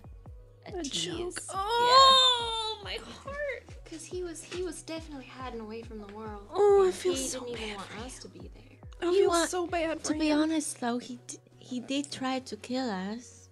a, 0.69 0.79
a 0.79 0.83
tease. 0.83 1.05
joke. 1.05 1.41
Yeah. 1.49 1.57
Oh, 1.57 2.81
my 2.83 2.99
heart. 3.23 3.65
Because 3.85 4.05
he 4.05 4.23
was 4.25 4.43
he 4.43 4.63
was 4.63 4.83
definitely 4.83 5.27
hiding 5.27 5.61
away 5.61 5.83
from 5.83 5.99
the 6.01 6.09
world. 6.13 6.47
Oh, 6.53 6.83
I 6.83 6.87
and 6.87 6.95
feel 6.95 7.15
he 7.15 7.19
so 7.27 7.41
didn't 7.45 7.59
even 7.63 7.77
want 7.77 7.89
for 7.89 8.05
us 8.05 8.19
to 8.21 8.29
be 8.29 8.41
there. 8.41 8.79
I 9.01 9.13
You 9.13 9.19
feel 9.21 9.29
want- 9.29 9.51
so 9.51 9.67
bad 9.67 10.01
for 10.01 10.13
To 10.13 10.19
be 10.19 10.31
him. 10.31 10.39
honest, 10.41 10.81
though, 10.81 10.99
he 10.99 11.19
d- 11.27 11.39
he 11.59 11.81
did 11.81 12.11
try 12.11 12.39
to 12.41 12.57
kill 12.57 12.89
us. 12.91 13.49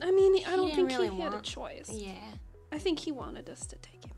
I 0.00 0.10
mean, 0.10 0.42
I 0.46 0.56
don't 0.56 0.74
think 0.74 0.88
really 0.88 1.08
he 1.10 1.20
had 1.20 1.34
a 1.34 1.40
choice. 1.40 1.88
Yeah. 1.92 2.14
I 2.72 2.78
think 2.78 2.98
he 2.98 3.12
wanted 3.12 3.48
us 3.48 3.66
to 3.66 3.76
take 3.76 4.04
him 4.04 4.10
out. 4.10 4.11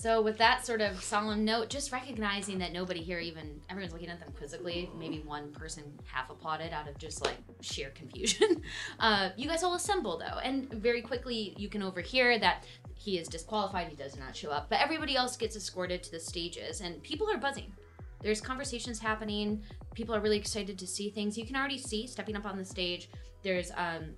So 0.00 0.22
with 0.22 0.38
that 0.38 0.64
sort 0.64 0.80
of 0.80 1.02
solemn 1.02 1.44
note, 1.44 1.70
just 1.70 1.90
recognizing 1.90 2.58
that 2.58 2.72
nobody 2.72 3.00
here 3.00 3.18
even 3.18 3.60
everyone's 3.68 3.92
looking 3.92 4.08
at 4.08 4.20
them 4.20 4.32
quizzically. 4.36 4.88
Maybe 4.96 5.22
one 5.26 5.50
person 5.50 5.82
half 6.04 6.30
applauded 6.30 6.72
out 6.72 6.88
of 6.88 6.96
just 6.98 7.24
like 7.24 7.36
sheer 7.60 7.90
confusion. 7.90 8.62
Uh, 9.00 9.30
you 9.36 9.48
guys 9.48 9.62
all 9.62 9.74
assemble 9.74 10.18
though, 10.18 10.38
and 10.42 10.72
very 10.72 11.00
quickly 11.00 11.54
you 11.56 11.68
can 11.68 11.82
overhear 11.82 12.38
that 12.38 12.64
he 12.94 13.16
is 13.18 13.28
disqualified. 13.28 13.88
He 13.88 13.96
does 13.96 14.16
not 14.16 14.34
show 14.34 14.50
up, 14.50 14.68
but 14.68 14.80
everybody 14.80 15.16
else 15.16 15.36
gets 15.36 15.56
escorted 15.56 16.02
to 16.02 16.10
the 16.10 16.20
stages, 16.20 16.80
and 16.80 17.02
people 17.02 17.30
are 17.30 17.38
buzzing. 17.38 17.72
There's 18.20 18.40
conversations 18.40 18.98
happening. 18.98 19.62
People 19.94 20.14
are 20.14 20.20
really 20.20 20.36
excited 20.36 20.78
to 20.78 20.86
see 20.86 21.10
things. 21.10 21.38
You 21.38 21.46
can 21.46 21.56
already 21.56 21.78
see 21.78 22.06
stepping 22.06 22.36
up 22.36 22.44
on 22.44 22.56
the 22.56 22.64
stage. 22.64 23.08
There's 23.42 23.70
um, 23.76 24.14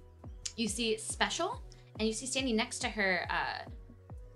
you 0.56 0.66
see 0.66 0.96
special, 0.96 1.62
and 1.98 2.08
you 2.08 2.14
see 2.14 2.26
standing 2.26 2.56
next 2.56 2.78
to 2.80 2.88
her. 2.88 3.26
Uh, 3.30 3.68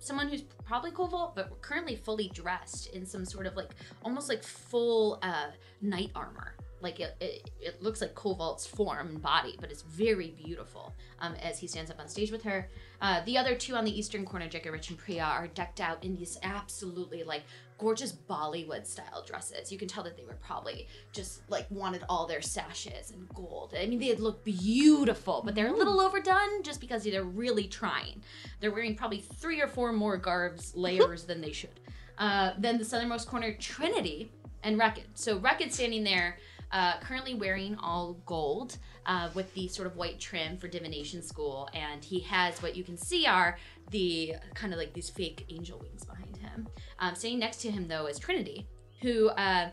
someone 0.04 0.28
who's 0.28 0.42
probably 0.42 0.90
Cobalt, 0.90 1.34
but 1.34 1.60
currently 1.62 1.96
fully 1.96 2.30
dressed 2.34 2.88
in 2.94 3.06
some 3.06 3.24
sort 3.24 3.46
of 3.46 3.56
like 3.56 3.70
almost 4.02 4.28
like 4.28 4.42
full 4.42 5.18
uh, 5.22 5.50
knight 5.80 6.10
armor. 6.14 6.54
Like 6.80 7.00
it, 7.00 7.16
it, 7.18 7.50
it 7.60 7.82
looks 7.82 8.02
like 8.02 8.14
Cobalt's 8.14 8.66
form 8.66 9.08
and 9.08 9.22
body, 9.22 9.56
but 9.58 9.70
it's 9.70 9.80
very 9.80 10.34
beautiful 10.44 10.92
um, 11.20 11.34
as 11.42 11.58
he 11.58 11.66
stands 11.66 11.90
up 11.90 11.98
on 11.98 12.08
stage 12.08 12.30
with 12.30 12.42
her. 12.42 12.68
Uh, 13.00 13.22
the 13.24 13.38
other 13.38 13.54
two 13.54 13.74
on 13.74 13.84
the 13.84 13.98
eastern 13.98 14.26
corner, 14.26 14.48
Jekka 14.48 14.70
Rich 14.70 14.90
and 14.90 14.98
Priya, 14.98 15.24
are 15.24 15.46
decked 15.48 15.80
out 15.80 16.04
in 16.04 16.14
these 16.14 16.38
absolutely 16.42 17.22
like 17.22 17.44
gorgeous 17.78 18.12
Bollywood 18.12 18.86
style 18.86 19.24
dresses. 19.26 19.72
You 19.72 19.78
can 19.78 19.88
tell 19.88 20.04
that 20.04 20.16
they 20.16 20.24
were 20.24 20.38
probably 20.44 20.86
just 21.12 21.42
like 21.50 21.66
wanted 21.70 22.02
all 22.08 22.26
their 22.26 22.42
sashes 22.42 23.10
and 23.10 23.28
gold. 23.34 23.74
I 23.78 23.86
mean, 23.86 23.98
they 23.98 24.14
look 24.14 24.44
beautiful, 24.44 25.42
but 25.44 25.54
they're 25.54 25.68
a 25.68 25.76
little 25.76 26.00
overdone 26.00 26.62
just 26.62 26.80
because 26.80 27.04
they're 27.04 27.24
really 27.24 27.66
trying. 27.66 28.22
They're 28.60 28.72
wearing 28.72 28.94
probably 28.96 29.20
three 29.20 29.60
or 29.60 29.68
four 29.68 29.92
more 29.92 30.16
garbs 30.16 30.72
layers 30.76 31.24
than 31.24 31.40
they 31.40 31.52
should. 31.52 31.80
Uh, 32.18 32.52
then 32.58 32.78
the 32.78 32.84
southernmost 32.84 33.28
corner, 33.28 33.54
Trinity 33.54 34.30
and 34.62 34.78
Rekid. 34.78 35.04
So 35.14 35.38
Rekid 35.38 35.72
standing 35.72 36.04
there, 36.04 36.38
uh, 36.72 36.98
currently 37.00 37.34
wearing 37.34 37.76
all 37.76 38.14
gold 38.26 38.78
uh, 39.06 39.30
with 39.34 39.52
the 39.54 39.68
sort 39.68 39.86
of 39.86 39.96
white 39.96 40.18
trim 40.18 40.56
for 40.56 40.68
divination 40.68 41.22
school, 41.22 41.68
and 41.74 42.02
he 42.02 42.20
has 42.20 42.60
what 42.62 42.74
you 42.74 42.82
can 42.82 42.96
see 42.96 43.26
are 43.26 43.58
the 43.90 44.34
kind 44.54 44.72
of 44.72 44.78
like 44.78 44.92
these 44.92 45.10
fake 45.10 45.44
angel 45.50 45.78
wings 45.78 46.04
behind 46.04 46.23
him. 46.54 46.68
Um, 46.98 47.14
standing 47.14 47.38
next 47.40 47.58
to 47.58 47.70
him 47.70 47.88
though 47.88 48.06
is 48.06 48.18
Trinity, 48.18 48.66
who 49.00 49.28
uh, 49.28 49.70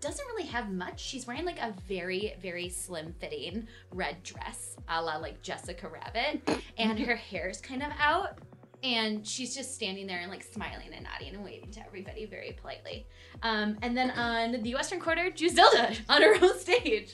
doesn't 0.00 0.26
really 0.26 0.46
have 0.46 0.70
much. 0.70 1.00
She's 1.00 1.26
wearing 1.26 1.44
like 1.44 1.60
a 1.60 1.74
very, 1.88 2.34
very 2.40 2.68
slim 2.68 3.14
fitting 3.20 3.66
red 3.92 4.22
dress, 4.22 4.76
a 4.88 5.00
la 5.00 5.16
like 5.16 5.42
Jessica 5.42 5.88
Rabbit, 5.88 6.62
and 6.78 6.98
her 6.98 7.16
hair's 7.16 7.60
kind 7.60 7.82
of 7.82 7.90
out. 7.98 8.38
And 8.82 9.26
she's 9.26 9.54
just 9.54 9.74
standing 9.74 10.06
there 10.06 10.20
and 10.20 10.30
like 10.30 10.42
smiling 10.42 10.88
and 10.94 11.04
nodding 11.04 11.34
and 11.34 11.44
waving 11.44 11.70
to 11.72 11.84
everybody 11.84 12.24
very 12.24 12.56
politely. 12.58 13.06
Um, 13.42 13.76
and 13.82 13.94
then 13.94 14.10
on 14.12 14.62
the 14.62 14.74
western 14.74 15.00
quarter, 15.00 15.28
Drusilla 15.30 15.92
on 16.08 16.22
her 16.22 16.42
own 16.42 16.58
stage. 16.58 17.12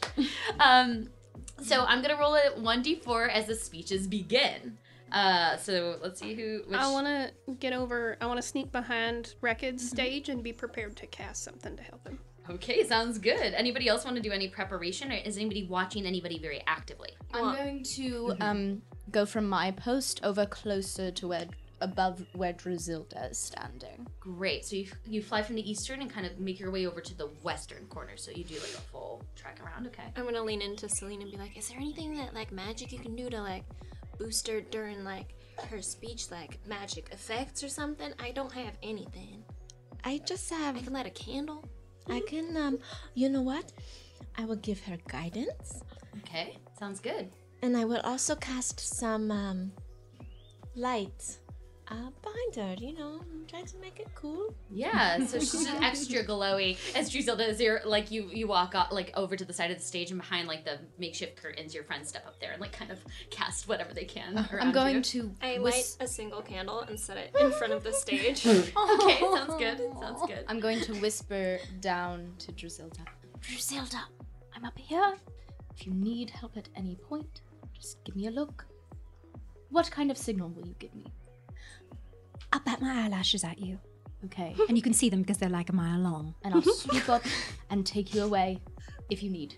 Um, 0.61 1.09
so 1.61 1.85
I'm 1.85 2.03
gonna 2.03 2.17
roll 2.17 2.35
a 2.35 2.53
1d4 2.57 3.31
as 3.31 3.47
the 3.47 3.57
speeches 3.57 4.07
begin. 4.07 4.79
Uh, 5.17 5.57
so 5.57 5.97
let's 6.03 6.21
see 6.21 6.35
who. 6.35 6.63
Which, 6.67 6.79
I 6.79 6.91
want 6.93 7.07
to 7.07 7.55
get 7.55 7.73
over. 7.73 8.19
I 8.21 8.27
want 8.27 8.37
to 8.37 8.47
sneak 8.47 8.71
behind 8.71 9.35
Rekid's 9.41 9.89
stage 9.89 10.29
and 10.29 10.43
be 10.43 10.53
prepared 10.53 10.95
to 10.97 11.07
cast 11.07 11.43
something 11.43 11.75
to 11.75 11.83
help 11.83 12.07
him. 12.07 12.19
Okay, 12.51 12.85
sounds 12.87 13.19
good. 13.19 13.55
Anybody 13.55 13.89
else 13.89 14.05
want 14.05 14.17
to 14.19 14.23
do 14.23 14.31
any 14.31 14.49
preparation, 14.49 15.11
or 15.11 15.15
is 15.15 15.39
anybody 15.39 15.67
watching 15.67 16.05
anybody 16.05 16.39
very 16.39 16.63
actively? 16.67 17.11
I'm 17.33 17.55
going 17.55 17.83
to 17.83 18.37
um 18.41 18.83
go 19.11 19.25
from 19.25 19.49
my 19.49 19.71
post 19.71 20.21
over 20.23 20.45
closer 20.45 21.11
to 21.13 21.29
where 21.29 21.47
above 21.81 22.25
where 22.35 22.53
Drazilda 22.53 23.31
is 23.31 23.39
standing. 23.39 24.07
Great. 24.21 24.67
So 24.67 24.77
you 24.77 24.87
you 25.07 25.23
fly 25.23 25.43
from 25.43 25.57
the 25.57 25.69
eastern 25.69 26.03
and 26.03 26.11
kind 26.11 26.27
of 26.27 26.39
make 26.39 26.61
your 26.61 26.71
way 26.71 26.87
over 26.87 27.01
to 27.01 27.17
the 27.17 27.29
western 27.43 27.87
corner. 27.87 28.19
So 28.19 28.33
you 28.33 28.45
do 28.45 28.57
like 28.57 28.75
a 28.75 28.85
full 28.93 29.23
trek 29.35 29.61
around. 29.65 29.87
Okay. 29.87 30.05
I'm 30.15 30.25
gonna 30.25 30.45
lean 30.45 30.61
into 30.61 30.91
Celine 30.91 31.23
and 31.23 31.31
be 31.31 31.39
like, 31.39 31.57
"Is 31.57 31.69
there 31.71 31.79
anything 31.79 32.15
that 32.19 32.35
like 32.35 32.53
magic 32.53 32.93
you 32.93 32.99
can 32.99 33.17
do 33.17 33.31
to 33.31 33.41
like 33.41 33.65
boost 34.19 34.47
her 34.49 34.61
during 34.61 35.05
like 35.05 35.35
her 35.71 35.81
speech, 35.83 36.31
like 36.31 36.59
magic 36.67 37.09
effects 37.13 37.63
or 37.65 37.69
something? 37.69 38.13
I 38.19 38.31
don't 38.33 38.53
have 38.53 38.75
anything. 38.83 39.43
I 40.05 40.19
just 40.25 40.49
have. 40.51 40.77
I 40.77 40.81
can 40.81 40.93
light 40.93 41.07
a 41.07 41.11
candle. 41.11 41.65
I 42.09 42.21
can. 42.27 42.57
Um. 42.57 42.79
You 43.15 43.29
know 43.29 43.43
what? 43.43 43.73
I 44.39 44.45
will 44.45 44.57
give 44.57 44.81
her 44.85 44.97
guidance, 45.09 45.83
Okay. 46.19 46.59
Sounds 46.79 47.01
good. 47.01 47.31
and 47.63 47.77
I 47.77 47.85
will 47.87 48.01
also 48.05 48.35
cast 48.37 48.79
some 48.81 49.31
um 49.31 49.73
light 50.75 51.39
uh, 51.89 52.11
behind 52.23 52.57
her. 52.57 52.85
You 52.85 52.95
know, 52.97 53.21
trying 53.49 53.67
to 53.67 53.77
make 53.79 54.01
it 54.01 54.09
cool. 54.15 54.55
Yeah. 54.71 55.25
So 55.27 55.39
she's 55.41 55.53
just 55.53 55.83
extra 55.83 56.25
glowy 56.25 56.77
as 56.97 57.11
Drusilla 57.11 57.45
as 57.45 57.61
you're 57.61 57.81
like 57.85 58.11
you 58.11 58.29
you 58.33 58.47
walk 58.47 58.75
out 58.75 58.93
like 58.93 59.13
over 59.15 59.37
to 59.37 59.45
the 59.45 59.53
side 59.53 59.71
of 59.71 59.79
the 59.79 59.83
stage 59.83 60.11
and 60.11 60.21
behind 60.21 60.49
like 60.49 60.65
the 60.65 60.79
makeshift 60.99 61.37
curtains, 61.37 61.75
your 61.75 61.85
friends 61.85 62.09
step 62.09 62.27
up 62.27 62.39
there 62.41 62.53
and 62.53 62.61
like 62.61 62.73
kind 62.73 62.91
of 62.91 62.99
cast 63.31 63.69
whatever 63.69 63.93
they 63.95 64.05
can. 64.05 64.47
I'm 64.61 64.73
going 64.73 64.97
you. 64.97 65.03
to 65.03 65.31
I 65.43 65.59
whis- 65.59 65.97
light 66.01 66.07
a 66.07 66.09
single 66.09 66.43
candle 66.43 66.81
and 66.81 66.99
set 66.99 67.17
it 67.17 67.35
in 67.41 67.53
front 67.53 67.73
of 67.73 67.83
the 67.83 67.93
stage. 67.93 68.47
Okay. 68.97 69.21
Sounds 69.21 69.55
good. 69.59 69.79
Sounds 70.01 70.23
good. 70.27 70.45
I'm 70.49 70.61
going 70.61 70.81
to 70.81 70.95
whisper 70.95 71.59
down 71.81 72.33
to 72.39 72.53
Drazilda. 72.53 73.05
Drusilda, 73.41 74.01
I'm 74.55 74.65
up 74.65 74.77
here. 74.79 75.15
If 75.77 75.87
you 75.87 75.93
need 75.93 76.31
help 76.31 76.57
at 76.57 76.69
any 76.77 76.97
point, 76.97 77.43
just 77.75 78.03
give 78.05 78.17
me 78.17 78.27
a 78.27 78.31
look. 78.31 78.65
What 79.71 79.91
kind 79.91 80.11
of 80.11 80.17
signal 80.17 80.51
will 80.51 80.67
you 80.67 80.75
give 80.79 80.95
me? 80.95 81.13
I'll 82.57 82.63
bat 82.63 82.81
my 82.81 83.05
eyelashes 83.05 83.45
at 83.45 83.59
you. 83.59 83.79
Okay. 84.25 84.57
And 84.67 84.79
you 84.79 84.83
can 84.83 84.95
see 84.95 85.11
them 85.11 85.21
because 85.21 85.37
they're 85.37 85.51
like 85.51 85.69
a 85.69 85.75
mile 85.75 86.01
long. 86.01 86.35
And 86.43 86.55
I'll 86.55 86.63
swoop 86.63 87.07
up 87.11 87.23
and 87.69 87.85
take 87.85 88.15
you 88.15 88.23
away 88.23 88.63
if 89.11 89.23
you 89.23 89.29
need. 89.29 89.57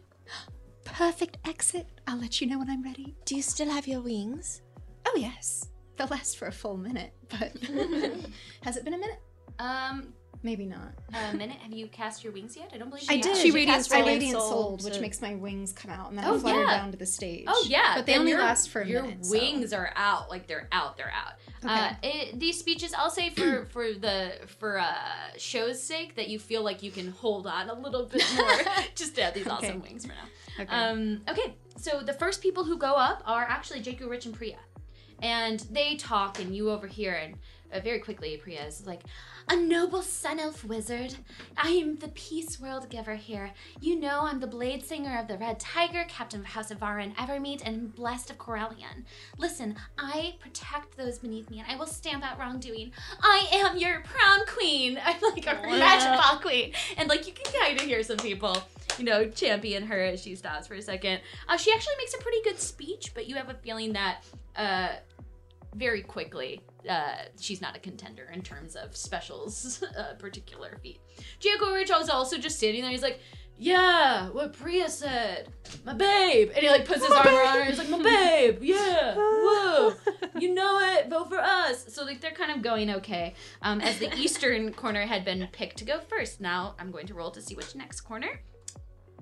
Perfect 0.85 1.39
exit. 1.47 1.87
I'll 2.09 2.19
let 2.19 2.41
you 2.41 2.49
know 2.49 2.59
when 2.59 2.69
I'm 2.69 2.83
ready. 2.83 3.15
Do 3.25 3.37
you 3.37 3.43
still 3.43 3.71
have 3.71 3.87
your 3.87 4.01
wings? 4.01 4.63
Oh, 5.07 5.17
yes. 5.17 5.69
They'll 5.97 6.09
last 6.09 6.39
for 6.39 6.49
a 6.49 6.53
full 6.53 6.77
minute, 6.77 7.15
but 7.29 7.53
has 8.63 8.77
it 8.77 8.85
been 8.85 8.95
a 8.95 8.99
minute? 8.99 9.21
Um, 9.61 10.13
Maybe 10.43 10.67
not. 10.67 10.93
Uh, 11.13 11.33
minute, 11.33 11.57
have 11.59 11.73
you 11.73 11.89
cast 11.89 12.23
your 12.23 12.33
wings 12.33 12.57
yet? 12.57 12.71
I 12.73 12.79
don't 12.79 12.91
believe 12.91 13.03
she 13.05 13.11
I 13.13 13.17
has. 13.17 13.25
did. 13.27 13.37
She 13.39 13.51
radiant 13.51 13.79
I 13.79 13.83
soul. 13.83 14.07
radiant 14.07 14.39
Soul 14.39 14.79
which 14.85 14.95
to- 14.95 15.01
makes 15.01 15.21
my 15.21 15.35
wings 15.35 15.73
come 15.73 15.91
out, 15.91 16.11
and 16.11 16.19
then 16.19 16.25
Oh, 16.27 16.37
I 16.37 16.39
flutter 16.39 16.61
yeah. 16.61 16.77
down 16.77 16.93
to 16.93 16.97
the 16.97 17.07
stage. 17.07 17.45
Oh 17.49 17.65
yeah, 17.69 17.95
but 17.97 18.07
they 18.07 18.13
then 18.13 18.21
only 18.21 18.31
your- 18.33 18.41
last 18.41 18.71
for 18.71 18.83
a 18.83 18.87
your 18.87 19.03
minute. 19.03 19.27
so- 19.27 19.33
wings 19.33 19.73
are 19.73 19.91
out, 19.97 20.31
like 20.31 20.47
they're 20.47 20.69
out, 20.71 20.97
they're 20.97 21.13
out. 21.13 21.33
Uh, 21.69 21.93
it, 22.05 22.39
these 22.39 22.57
speeches, 22.57 22.95
I'll 22.97 23.11
say 23.11 23.31
for 23.31 23.65
for 23.73 23.93
the 23.95 24.33
for 24.47 24.79
uh, 24.79 24.95
show's 25.37 25.83
sake, 25.83 26.15
that 26.15 26.29
you 26.29 26.39
feel 26.39 26.63
like 26.63 26.85
you 26.85 26.93
can 26.93 27.09
hold 27.11 27.47
on 27.49 27.69
a 27.69 27.75
little 27.75 28.07
bit 28.07 28.23
more, 28.37 28.61
just 28.95 29.17
to 29.17 29.25
have 29.25 29.35
these 29.35 29.49
awesome 29.49 29.69
Okay. 29.71 29.79
wings 29.79 30.07
for 30.07 30.13
now. 30.13 30.63
Okay. 30.63 30.73
Um, 30.75 31.21
okay, 31.29 31.55
so 31.77 32.01
the 32.01 32.13
first 32.13 32.43
people 32.43 32.65
who 32.65 32.77
go 32.79 32.95
up 32.95 33.23
are 33.27 33.43
actually 33.43 33.81
Jaku, 33.81 34.09
Rich, 34.09 34.27
and 34.27 34.35
Priya, 34.35 34.57
and 35.23 35.61
they 35.71 35.97
talk, 35.97 36.41
and 36.41 36.55
you 36.55 36.71
overhear, 36.71 37.15
and 37.15 37.37
uh, 37.73 37.81
very 37.81 37.99
quickly, 37.99 38.37
Priya 38.37 38.65
is 38.67 38.87
like, 38.87 39.03
"A 39.49 39.57
noble 39.57 40.03
sun 40.03 40.41
elf 40.41 40.65
wizard. 40.65 41.15
I 41.57 41.71
am 41.71 41.97
the 41.97 42.09
peace 42.09 42.59
world 42.61 42.89
giver 42.89 43.15
here. 43.15 43.51
You 43.81 43.99
know, 43.99 44.21
I'm 44.23 44.41
the 44.41 44.47
blade 44.47 44.85
singer 44.85 45.19
of 45.19 45.29
the 45.29 45.37
Red 45.37 45.61
Tiger, 45.61 46.05
captain 46.09 46.41
of 46.41 46.47
House 46.47 46.71
of 46.71 46.79
Varan 46.79 47.15
Evermeet, 47.17 47.63
and 47.65 47.95
blessed 47.95 48.31
of 48.31 48.39
Corellon. 48.39 49.05
Listen, 49.37 49.77
I 49.99 50.37
protect 50.41 50.97
those 50.97 51.19
beneath 51.19 51.51
me, 51.51 51.59
and 51.61 51.71
I 51.71 51.77
will 51.77 51.87
stamp 51.87 52.25
out 52.25 52.39
wrongdoing. 52.39 52.93
I 53.21 53.47
am 53.53 53.77
your 53.77 54.01
crown 54.01 54.47
queen. 54.47 54.99
I'm 55.05 55.21
like 55.21 55.47
a 55.47 55.61
magical 55.63 56.41
queen, 56.41 56.73
and 56.97 57.09
like 57.09 57.27
you 57.27 57.33
can 57.33 57.53
kind 57.53 57.79
of 57.79 57.85
hear 57.87 58.03
some 58.03 58.19
people." 58.19 58.57
You 58.97 59.05
know, 59.05 59.29
champion 59.29 59.87
her 59.87 60.01
as 60.01 60.21
she 60.21 60.35
stops 60.35 60.67
for 60.67 60.75
a 60.75 60.83
second. 60.83 61.21
Uh, 61.49 61.57
she 61.57 61.73
actually 61.73 61.95
makes 61.99 62.15
a 62.15 62.19
pretty 62.19 62.43
good 62.43 62.59
speech, 62.59 63.13
but 63.15 63.29
you 63.29 63.37
have 63.37 63.49
a 63.49 63.55
feeling 63.55 63.93
that 63.93 64.25
uh, 64.59 64.89
very 65.75 66.03
quickly 66.03 66.63
uh, 66.89 67.17
she's 67.41 67.61
not 67.61 67.77
a 67.77 67.79
contender 67.79 68.29
in 68.33 68.43
terms 68.43 68.77
of 68.77 68.97
specials 68.97 69.83
uh, 69.99 70.15
particular 70.19 70.79
feat. 70.83 71.01
Jaco 71.41 71.75
Rich 71.75 71.91
was 71.91 72.09
also 72.09 72.39
just 72.39 72.57
standing 72.57 72.83
there. 72.83 72.91
He's 72.91 73.03
like, 73.03 73.21
"Yeah, 73.57 74.29
what 74.31 74.53
Priya 74.53 74.89
said, 74.89 75.49
my 75.85 75.93
babe," 75.93 76.51
and 76.55 76.59
he 76.59 76.69
like 76.69 76.87
puts 76.87 77.05
his 77.05 77.13
arm 77.13 77.27
around 77.27 77.59
her. 77.59 77.65
He's 77.65 77.79
like, 77.79 77.89
"My 77.89 78.03
babe, 78.03 78.59
yeah, 78.63 79.15
whoa, 79.17 79.95
you 80.39 80.55
know 80.55 80.79
it, 80.81 81.09
vote 81.09 81.29
for 81.29 81.39
us." 81.39 81.93
So 81.93 82.05
like 82.05 82.21
they're 82.21 82.31
kind 82.31 82.53
of 82.53 82.63
going 82.63 82.91
okay. 82.91 83.35
Um, 83.63 83.81
as 83.81 83.99
the 83.99 84.15
eastern 84.19 84.73
corner 84.73 85.07
had 85.07 85.25
been 85.25 85.47
picked 85.53 85.79
to 85.79 85.85
go 85.85 86.01
first, 86.01 86.41
now 86.41 86.75
I'm 86.79 86.91
going 86.91 87.07
to 87.09 87.15
roll 87.15 87.31
to 87.33 87.43
see 87.43 87.55
which 87.55 87.75
next 87.75 88.03
corner. 88.03 88.41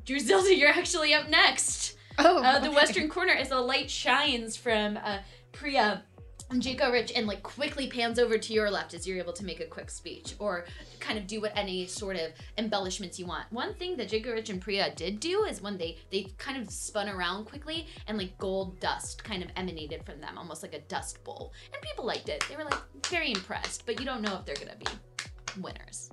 Druzilda, 0.04 0.56
you're 0.56 0.70
actually 0.70 1.14
up 1.14 1.28
next. 1.28 1.95
Oh, 2.18 2.42
Uh, 2.42 2.58
the 2.58 2.68
okay. 2.68 2.74
western 2.74 3.08
corner 3.08 3.32
as 3.32 3.48
the 3.50 3.60
light 3.60 3.90
shines 3.90 4.56
from 4.56 4.96
uh, 4.98 5.18
Priya 5.52 6.02
and 6.48 6.62
Jaco 6.62 6.92
Rich 6.92 7.10
and 7.16 7.26
like 7.26 7.42
quickly 7.42 7.88
pans 7.88 8.20
over 8.20 8.38
to 8.38 8.52
your 8.52 8.70
left 8.70 8.94
as 8.94 9.04
you're 9.04 9.18
able 9.18 9.32
to 9.32 9.44
make 9.44 9.58
a 9.58 9.64
quick 9.64 9.90
speech 9.90 10.36
or 10.38 10.64
kind 11.00 11.18
of 11.18 11.26
do 11.26 11.40
what 11.40 11.50
any 11.56 11.86
sort 11.86 12.14
of 12.16 12.30
embellishments 12.56 13.18
you 13.18 13.26
want. 13.26 13.50
One 13.50 13.74
thing 13.74 13.96
that 13.96 14.08
Jaco 14.08 14.32
Rich 14.32 14.50
and 14.50 14.60
Priya 14.60 14.92
did 14.94 15.18
do 15.18 15.44
is 15.44 15.60
when 15.60 15.76
they 15.76 15.98
they 16.10 16.28
kind 16.38 16.60
of 16.62 16.70
spun 16.70 17.08
around 17.08 17.46
quickly 17.46 17.88
and 18.06 18.16
like 18.16 18.38
gold 18.38 18.78
dust 18.78 19.24
kind 19.24 19.42
of 19.42 19.50
emanated 19.56 20.04
from 20.04 20.20
them, 20.20 20.38
almost 20.38 20.62
like 20.62 20.74
a 20.74 20.80
dust 20.82 21.24
bowl. 21.24 21.52
And 21.72 21.82
people 21.82 22.06
liked 22.06 22.28
it. 22.28 22.44
They 22.48 22.56
were 22.56 22.64
like 22.64 22.78
very 23.08 23.32
impressed, 23.32 23.84
but 23.84 23.98
you 23.98 24.06
don't 24.06 24.22
know 24.22 24.36
if 24.36 24.44
they're 24.44 24.54
gonna 24.54 24.76
be 24.78 25.60
winners. 25.60 26.10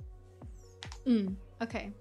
Mm, 1.06 1.36
okay. 1.62 1.92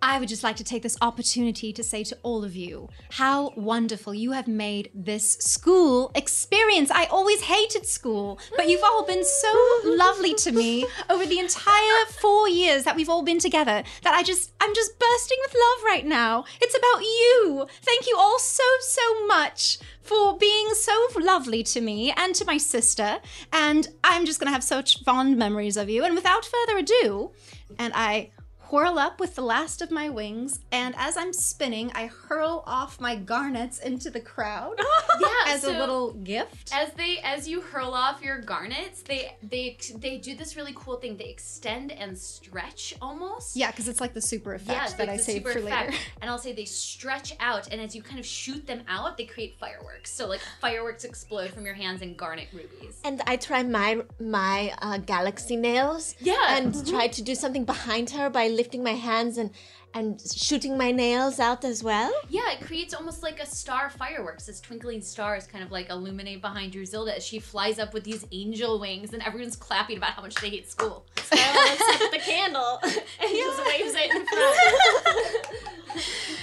I 0.00 0.18
would 0.18 0.28
just 0.28 0.44
like 0.44 0.56
to 0.56 0.64
take 0.64 0.82
this 0.82 0.96
opportunity 1.00 1.72
to 1.72 1.82
say 1.82 2.04
to 2.04 2.16
all 2.22 2.44
of 2.44 2.54
you 2.54 2.88
how 3.10 3.52
wonderful 3.56 4.14
you 4.14 4.32
have 4.32 4.46
made 4.46 4.90
this 4.94 5.32
school 5.32 6.12
experience. 6.14 6.90
I 6.90 7.06
always 7.06 7.42
hated 7.42 7.84
school, 7.84 8.38
but 8.56 8.68
you've 8.68 8.84
all 8.84 9.04
been 9.04 9.24
so 9.24 9.52
lovely 9.84 10.34
to 10.34 10.52
me 10.52 10.86
over 11.10 11.26
the 11.26 11.40
entire 11.40 12.04
four 12.20 12.48
years 12.48 12.84
that 12.84 12.94
we've 12.94 13.08
all 13.08 13.22
been 13.22 13.40
together 13.40 13.82
that 14.02 14.14
I 14.14 14.22
just, 14.22 14.52
I'm 14.60 14.74
just 14.74 14.98
bursting 14.98 15.38
with 15.40 15.54
love 15.54 15.84
right 15.84 16.06
now. 16.06 16.44
It's 16.60 16.76
about 16.76 17.02
you. 17.02 17.66
Thank 17.82 18.06
you 18.06 18.16
all 18.18 18.38
so, 18.38 18.64
so 18.80 19.26
much 19.26 19.78
for 20.00 20.38
being 20.38 20.68
so 20.74 21.08
lovely 21.18 21.62
to 21.62 21.80
me 21.80 22.12
and 22.16 22.34
to 22.36 22.44
my 22.44 22.56
sister. 22.56 23.18
And 23.52 23.88
I'm 24.04 24.24
just 24.24 24.38
going 24.38 24.46
to 24.46 24.52
have 24.52 24.64
such 24.64 25.02
fond 25.02 25.36
memories 25.36 25.76
of 25.76 25.90
you. 25.90 26.04
And 26.04 26.14
without 26.14 26.44
further 26.46 26.78
ado, 26.78 27.32
and 27.78 27.92
I 27.94 28.30
whirl 28.70 28.98
up 28.98 29.20
with 29.20 29.34
the 29.34 29.42
last 29.42 29.80
of 29.82 29.90
my 29.90 30.08
wings, 30.08 30.60
and 30.72 30.94
as 30.98 31.16
I'm 31.16 31.32
spinning, 31.32 31.90
I 31.94 32.06
hurl 32.06 32.62
off 32.66 33.00
my 33.00 33.16
garnets 33.16 33.78
into 33.78 34.10
the 34.10 34.20
crowd 34.20 34.74
Yeah, 35.20 35.28
as 35.46 35.64
a 35.64 35.70
little 35.72 36.12
gift. 36.12 36.70
as 36.72 36.92
they 36.92 37.18
as 37.24 37.48
you 37.48 37.60
hurl 37.60 37.92
off 37.94 38.22
your 38.22 38.40
garnets 38.40 39.02
they 39.02 39.36
they 39.42 39.76
they 39.96 40.18
do 40.18 40.34
this 40.34 40.56
really 40.56 40.72
cool 40.76 40.96
thing 40.96 41.16
they 41.16 41.28
extend 41.28 41.92
and 41.92 42.16
stretch 42.16 42.94
almost 43.02 43.56
Yeah, 43.56 43.70
because 43.70 43.88
it's 43.88 44.00
like 44.00 44.14
the 44.14 44.20
super 44.20 44.54
effect 44.54 44.90
yeah, 44.90 44.96
that 44.96 44.98
like 44.98 45.08
I 45.08 45.16
the 45.16 45.22
saved 45.22 45.46
super 45.46 45.60
for 45.60 45.66
effect. 45.66 45.90
later. 45.92 46.02
And 46.20 46.30
I'll 46.30 46.38
say 46.38 46.52
they 46.52 46.64
stretch 46.64 47.32
out, 47.40 47.68
and 47.72 47.80
as 47.80 47.94
you 47.96 48.02
kind 48.02 48.18
of 48.18 48.26
shoot 48.26 48.66
them 48.66 48.82
out, 48.88 49.16
they 49.16 49.24
create 49.24 49.56
fireworks. 49.58 50.10
So 50.12 50.26
like 50.26 50.40
fireworks 50.60 51.04
explode 51.04 51.50
from 51.50 51.64
your 51.64 51.74
hands 51.74 52.02
and 52.02 52.16
garnet 52.16 52.48
rubies. 52.52 53.00
And 53.04 53.22
I 53.26 53.36
try 53.36 53.62
my 53.62 54.02
my 54.20 54.74
uh, 54.82 54.98
galaxy 54.98 55.56
nails. 55.56 56.14
Yeah. 56.20 56.56
And 56.56 56.86
try 56.86 57.08
to 57.08 57.22
do 57.22 57.34
something 57.34 57.64
behind 57.64 58.10
her 58.10 58.28
by 58.30 58.48
lifting 58.58 58.82
my 58.82 58.92
hands 58.94 59.38
and 59.38 59.50
and 59.94 60.20
shooting 60.20 60.76
my 60.76 60.90
nails 60.90 61.40
out 61.40 61.64
as 61.64 61.82
well. 61.82 62.12
Yeah, 62.28 62.50
it 62.52 62.60
creates 62.60 62.92
almost 62.92 63.22
like 63.22 63.40
a 63.40 63.46
star 63.46 63.88
fireworks. 63.88 64.44
This 64.44 64.60
twinkling 64.60 65.00
stars 65.00 65.46
kind 65.46 65.64
of 65.64 65.70
like 65.72 65.88
illuminate 65.88 66.42
behind 66.42 66.74
Druzilda 66.74 67.16
as 67.16 67.24
she 67.24 67.38
flies 67.38 67.78
up 67.78 67.94
with 67.94 68.04
these 68.04 68.26
angel 68.30 68.78
wings, 68.78 69.14
and 69.14 69.22
everyone's 69.22 69.56
clapping 69.56 69.96
about 69.96 70.10
how 70.10 70.20
much 70.20 70.34
they 70.34 70.50
hate 70.50 70.70
school. 70.70 71.06
the 71.16 72.20
candle 72.22 72.78
and 72.82 72.92
he 73.30 73.38
just 73.40 73.64
waves 73.66 73.94
it 73.96 74.10
in 74.14 74.26
front. 74.26 75.46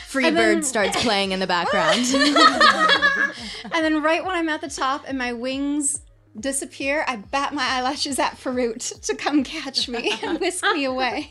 Free 0.07 0.25
And 0.27 0.35
then- 0.37 0.55
Bird 0.55 0.65
starts 0.65 1.01
playing 1.03 1.31
in 1.31 1.39
the 1.39 1.47
background. 1.47 1.99
and 3.73 3.83
then 3.85 4.01
right 4.01 4.25
when 4.25 4.35
I'm 4.35 4.49
at 4.49 4.61
the 4.61 4.69
top 4.69 5.03
and 5.07 5.17
my 5.19 5.33
wings 5.33 6.01
disappear, 6.39 7.05
I 7.07 7.17
bat 7.17 7.53
my 7.53 7.63
eyelashes 7.63 8.17
at 8.19 8.37
Farut 8.37 9.01
to 9.05 9.15
come 9.15 9.43
catch 9.43 9.87
me 9.87 10.13
and 10.23 10.39
whisk 10.39 10.63
me 10.73 10.85
away. 10.85 11.29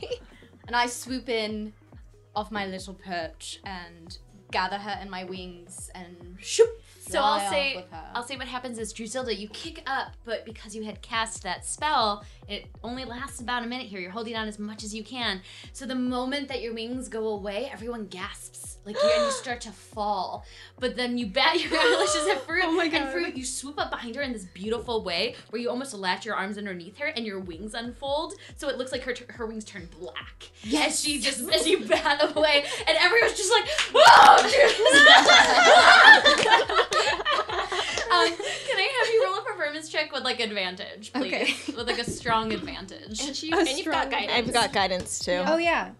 And 0.67 0.77
I 0.77 0.87
swoop 0.87 1.29
in 1.29 1.73
off 2.35 2.51
my 2.51 2.67
little 2.67 2.95
perch 2.95 3.61
and 3.65 4.19
gather 4.51 4.77
her 4.77 4.99
in 5.03 5.11
my 5.11 5.25
wings 5.25 5.91
and 5.95 6.37
shoop. 6.41 6.69
So 7.09 7.21
I'll 7.21 7.51
say. 7.51 7.85
I'll 8.15 8.23
say 8.23 8.37
what 8.37 8.47
happens 8.47 8.79
is 8.79 8.95
Druzilda, 8.95 9.37
you 9.37 9.49
kick 9.49 9.83
up, 9.87 10.13
but 10.25 10.45
because 10.45 10.75
you 10.75 10.85
had 10.85 11.03
cast 11.03 11.43
that 11.43 11.67
spell, 11.67 12.25
it 12.49 12.67
only 12.83 13.05
lasts 13.05 13.41
about 13.41 13.65
a 13.65 13.67
minute 13.67 13.87
here. 13.87 14.01
You're 14.01 14.11
holding 14.11 14.37
on 14.37 14.49
as 14.49 14.59
much 14.59 14.85
as 14.85 14.95
you 14.95 15.05
can. 15.05 15.43
So 15.73 15.85
the 15.87 15.95
moment 15.95 16.49
that 16.49 16.63
your 16.63 16.73
wings 16.73 17.09
go 17.09 17.29
away, 17.29 17.69
everyone 17.73 18.07
gasps. 18.07 18.74
Like 18.87 18.97
you 19.03 19.11
and 19.15 19.25
you 19.25 19.31
start 19.31 19.61
to 19.63 19.73
fall. 19.73 20.45
But 20.79 20.97
then 20.97 21.17
you 21.17 21.27
bat 21.27 21.59
your 21.59 21.73
eyelashes 21.81 22.27
at 22.29 22.47
Farut. 22.47 22.61
Oh 22.65 22.73
my 22.73 22.85
And 22.85 22.93
God. 22.93 23.15
Farut, 23.15 23.37
you 23.37 23.45
swoop 23.45 23.79
up 23.81 23.91
behind 23.91 24.15
her 24.17 24.23
in 24.23 24.33
this 24.33 24.45
beautiful 24.45 25.03
way 25.03 25.37
where 25.51 25.61
you 25.61 25.71
almost 25.71 25.95
latch 25.95 26.27
your 26.27 26.35
arms 26.35 26.59
underneath 26.59 26.99
her 26.99 27.07
and 27.07 27.25
your 27.25 27.39
wings 27.41 27.73
unfold. 27.75 28.35
So 28.57 28.69
it 28.69 28.77
looks 28.77 28.93
like 28.93 29.03
her 29.05 29.15
her 29.31 29.47
wings 29.47 29.65
turn 29.65 29.89
black. 29.99 30.51
Yes. 30.63 30.89
As 30.89 31.01
she 31.05 31.21
just 31.21 31.49
as 31.55 31.67
you 31.67 31.87
bat 31.87 32.21
away. 32.37 32.65
And 32.87 32.99
everyone's 33.01 33.35
just 33.35 33.51
like, 33.53 33.69
Whoa! 33.95 34.37
um, 38.11 38.29
can 38.37 38.77
I 38.77 38.89
have 38.99 39.09
you 39.13 39.25
roll 39.25 39.39
a 39.39 39.43
performance 39.45 39.89
check 39.89 40.13
with 40.13 40.25
like 40.25 40.41
advantage, 40.41 41.13
please? 41.13 41.33
Okay. 41.33 41.55
With 41.77 41.87
like 41.87 41.99
a 41.99 42.11
strong 42.11 42.53
advantage. 42.53 43.21
And, 43.25 43.35
she, 43.35 43.51
A 43.53 43.57
and 43.57 43.69
you've 43.69 43.87
got 43.87 44.11
guidance. 44.11 44.33
I've 44.33 44.53
got 44.53 44.73
guidance 44.73 45.19
too. 45.19 45.43
Oh 45.47 45.57
yeah. 45.57 45.93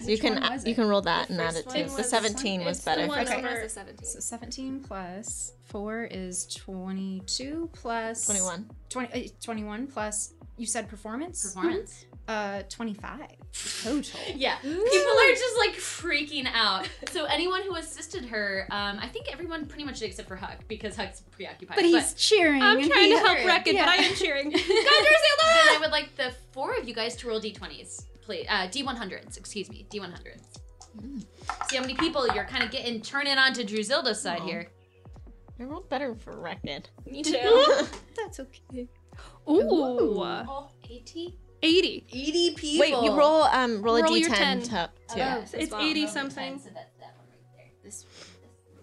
So 0.00 0.08
you 0.08 0.18
can 0.18 0.34
one 0.34 0.52
was 0.52 0.66
you 0.66 0.74
can 0.74 0.88
roll 0.88 1.02
that 1.02 1.28
The 1.28 1.34
and 1.34 1.40
add 1.40 1.56
it 1.56 1.68
too. 1.68 1.84
The 1.96 2.04
17 2.04 2.64
was 2.64 2.80
better. 2.80 3.02
Okay. 3.02 3.42
known 3.42 3.46
as 3.46 3.72
17. 3.72 4.04
So 4.04 4.20
17 4.20 4.80
plus 4.80 5.52
4 5.64 6.04
is 6.10 6.46
22 6.54 7.70
plus 7.72 8.26
21. 8.26 8.70
20, 8.88 9.26
uh, 9.26 9.28
21 9.40 9.86
plus 9.86 10.34
you 10.56 10.66
said 10.66 10.88
performance? 10.88 11.54
Performance? 11.54 12.06
Uh 12.28 12.62
25 12.68 13.20
total. 13.82 14.20
Yeah. 14.36 14.56
People 14.58 14.76
are 14.78 15.30
just 15.32 15.58
like 15.58 15.74
freaking 15.76 16.46
out. 16.52 16.88
So 17.10 17.24
anyone 17.24 17.62
who 17.62 17.74
assisted 17.74 18.24
her, 18.26 18.66
um, 18.70 18.98
I 19.00 19.08
think 19.08 19.30
everyone 19.32 19.66
pretty 19.66 19.84
much 19.84 19.98
did 19.98 20.06
except 20.06 20.28
for 20.28 20.36
Huck 20.36 20.58
because 20.68 20.94
Huck's 20.94 21.20
preoccupied. 21.32 21.76
But 21.76 21.84
he's 21.84 22.14
cheering. 22.14 22.62
I'm 22.62 22.76
trying 22.88 23.10
to 23.10 23.18
help 23.18 23.44
Wreck-It, 23.44 23.74
Yeah. 23.74 23.84
but 23.86 23.90
I 23.98 24.02
am 24.04 24.14
cheering. 24.14 24.50
God, 24.50 24.60
Then 24.60 24.66
I 24.68 25.78
would 25.80 25.90
like 25.90 26.14
the 26.16 26.32
four 26.52 26.74
of 26.76 26.86
you 26.88 26.94
guys 26.94 27.16
to 27.16 27.28
roll 27.28 27.40
d20s, 27.40 28.04
please. 28.20 28.46
Uh, 28.48 28.68
d100s, 28.68 29.36
excuse 29.36 29.68
me, 29.68 29.86
d100s. 29.92 30.42
See 31.68 31.76
how 31.76 31.82
many 31.82 31.94
people 31.94 32.28
you're 32.34 32.44
kind 32.44 32.62
of 32.62 32.70
getting 32.70 33.00
turning 33.00 33.36
on 33.36 33.52
to 33.54 33.64
Druzilda's 33.64 34.20
side 34.22 34.42
here. 34.42 34.68
I 35.58 35.64
rolled 35.64 35.88
better 35.88 36.14
for 36.14 36.38
Reckon. 36.38 36.82
Me 37.06 37.22
too. 37.22 37.86
That's 38.16 38.38
okay. 38.40 38.88
Ooh. 39.48 39.58
Oh, 40.20 40.68
80? 40.88 41.38
80. 41.62 42.06
80 42.12 42.54
people. 42.54 42.80
Wait, 43.00 43.04
you 43.04 43.16
roll 43.16 43.44
um 43.44 43.82
roll 43.82 43.96
a 43.96 44.02
Roll 44.02 44.16
your 44.16 44.30
d10 44.30 44.36
10. 44.36 44.62
to, 44.62 44.90
too. 45.08 45.20
Oh, 45.20 45.44
It's 45.54 45.70
well. 45.72 45.80
80 45.80 46.00
roll 46.00 46.06
the 46.06 46.12
something. 46.12 46.52
10, 46.54 46.58
So 46.60 46.70
that's 46.74 46.94
that 46.98 47.14
one 47.16 47.26
right 47.28 47.56
there. 47.56 47.66
This, 47.84 48.04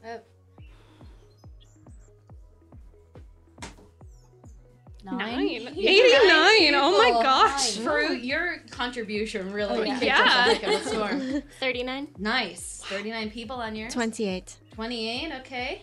this. 0.01 0.05
Oh. 0.05 0.19
Nine. 5.03 5.39
89. 5.39 5.73
89 5.77 6.73
Oh 6.75 6.97
my 6.97 7.23
gosh. 7.23 7.77
For 7.77 8.01
your 8.13 8.59
contribution, 8.69 9.51
really. 9.53 9.88
yeah. 9.88 10.45
kicked 10.53 10.63
us 10.65 10.86
a 10.86 10.88
a 10.88 10.89
storm. 10.89 11.41
39. 11.59 12.07
Nice. 12.17 12.82
39 12.86 13.32
people 13.32 13.55
on 13.57 13.75
yours. 13.75 13.93
28. 13.93 14.57
28, 14.75 15.32
okay. 15.39 15.82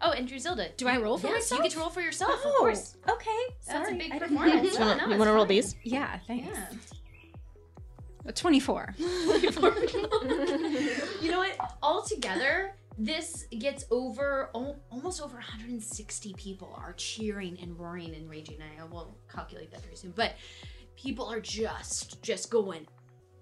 Oh, 0.00 0.12
and 0.12 0.28
Druzilda. 0.28 0.76
Do 0.76 0.86
I 0.86 0.98
roll 0.98 1.18
for 1.18 1.26
yes, 1.26 1.50
myself? 1.50 1.58
you 1.58 1.62
get 1.64 1.72
to 1.72 1.78
roll 1.80 1.90
for 1.90 2.00
yourself, 2.00 2.32
of 2.32 2.40
Oh, 2.44 2.56
course. 2.58 2.96
Okay. 3.08 3.38
That's 3.66 3.90
a 3.90 3.94
big 3.94 4.12
I 4.12 4.18
performance. 4.18 4.78
You 4.78 4.84
want 4.84 5.00
to 5.00 5.12
it's 5.12 5.26
roll 5.26 5.44
these? 5.44 5.74
Yeah, 5.82 6.18
thanks. 6.26 6.48
Yeah. 6.48 6.66
A 8.26 8.32
24. 8.32 8.94
you 8.98 11.30
know 11.30 11.38
what? 11.38 11.76
All 11.82 12.02
together, 12.02 12.74
this 12.98 13.46
gets 13.58 13.86
over 13.90 14.50
almost 14.52 15.22
over 15.22 15.34
160 15.34 16.34
people 16.34 16.74
are 16.76 16.92
cheering 16.94 17.58
and 17.62 17.78
roaring 17.78 18.14
and 18.14 18.28
raging. 18.28 18.58
I 18.60 18.84
will 18.84 19.16
calculate 19.32 19.70
that 19.70 19.82
very 19.82 19.96
soon, 19.96 20.12
but 20.14 20.34
people 20.96 21.26
are 21.26 21.40
just 21.40 22.20
just 22.22 22.50
going 22.50 22.86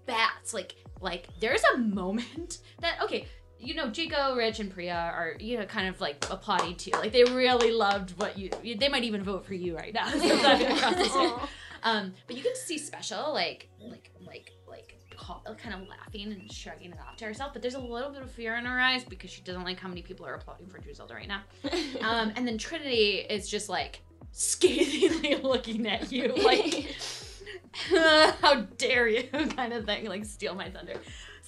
bats. 0.05 0.53
Like 0.53 0.75
like 1.01 1.27
there's 1.39 1.63
a 1.75 1.79
moment 1.79 2.59
that 2.79 3.01
okay. 3.03 3.27
You 3.59 3.73
know, 3.73 3.87
Jico, 3.87 4.35
Rich, 4.35 4.59
and 4.59 4.71
Priya 4.71 5.11
are 5.15 5.35
you 5.39 5.57
know 5.57 5.65
kind 5.65 5.87
of 5.87 5.99
like 5.99 6.25
applauding 6.29 6.75
too. 6.75 6.91
Like 6.91 7.11
they 7.11 7.23
really 7.23 7.71
loved 7.71 8.11
what 8.19 8.37
you. 8.37 8.49
They 8.63 8.89
might 8.89 9.03
even 9.03 9.23
vote 9.23 9.45
for 9.45 9.53
you 9.53 9.75
right 9.75 9.93
now. 9.93 10.09
since 10.09 10.43
I've 10.43 10.59
been 10.59 10.71
across 10.71 10.95
the 10.95 11.05
street. 11.05 11.33
Um, 11.83 12.13
but 12.25 12.35
you 12.35 12.43
get 12.43 12.55
to 12.55 12.61
see 12.61 12.77
special 12.77 13.33
like 13.33 13.69
like 13.79 14.11
like 14.25 14.53
like 14.67 14.95
kind 15.57 15.73
of 15.73 15.87
laughing 15.87 16.31
and 16.31 16.51
shrugging 16.51 16.91
it 16.91 16.97
off 16.99 17.17
to 17.17 17.25
herself. 17.25 17.53
But 17.53 17.61
there's 17.61 17.75
a 17.75 17.79
little 17.79 18.11
bit 18.11 18.21
of 18.21 18.31
fear 18.31 18.55
in 18.55 18.65
her 18.65 18.79
eyes 18.79 19.03
because 19.03 19.29
she 19.29 19.41
doesn't 19.41 19.63
like 19.63 19.79
how 19.79 19.87
many 19.87 20.01
people 20.01 20.25
are 20.25 20.35
applauding 20.35 20.67
for 20.67 20.79
Druzelda 20.79 21.13
right 21.13 21.27
now. 21.27 21.41
Um, 22.01 22.31
and 22.35 22.47
then 22.47 22.57
Trinity 22.57 23.25
is 23.29 23.49
just 23.49 23.69
like 23.69 24.01
scathingly 24.31 25.35
looking 25.43 25.87
at 25.87 26.11
you 26.11 26.33
like 26.35 26.95
how 28.41 28.61
dare 28.77 29.07
you 29.07 29.23
kind 29.55 29.73
of 29.73 29.85
thing 29.85 30.05
like 30.05 30.25
steal 30.25 30.53
my 30.53 30.69
thunder 30.69 30.93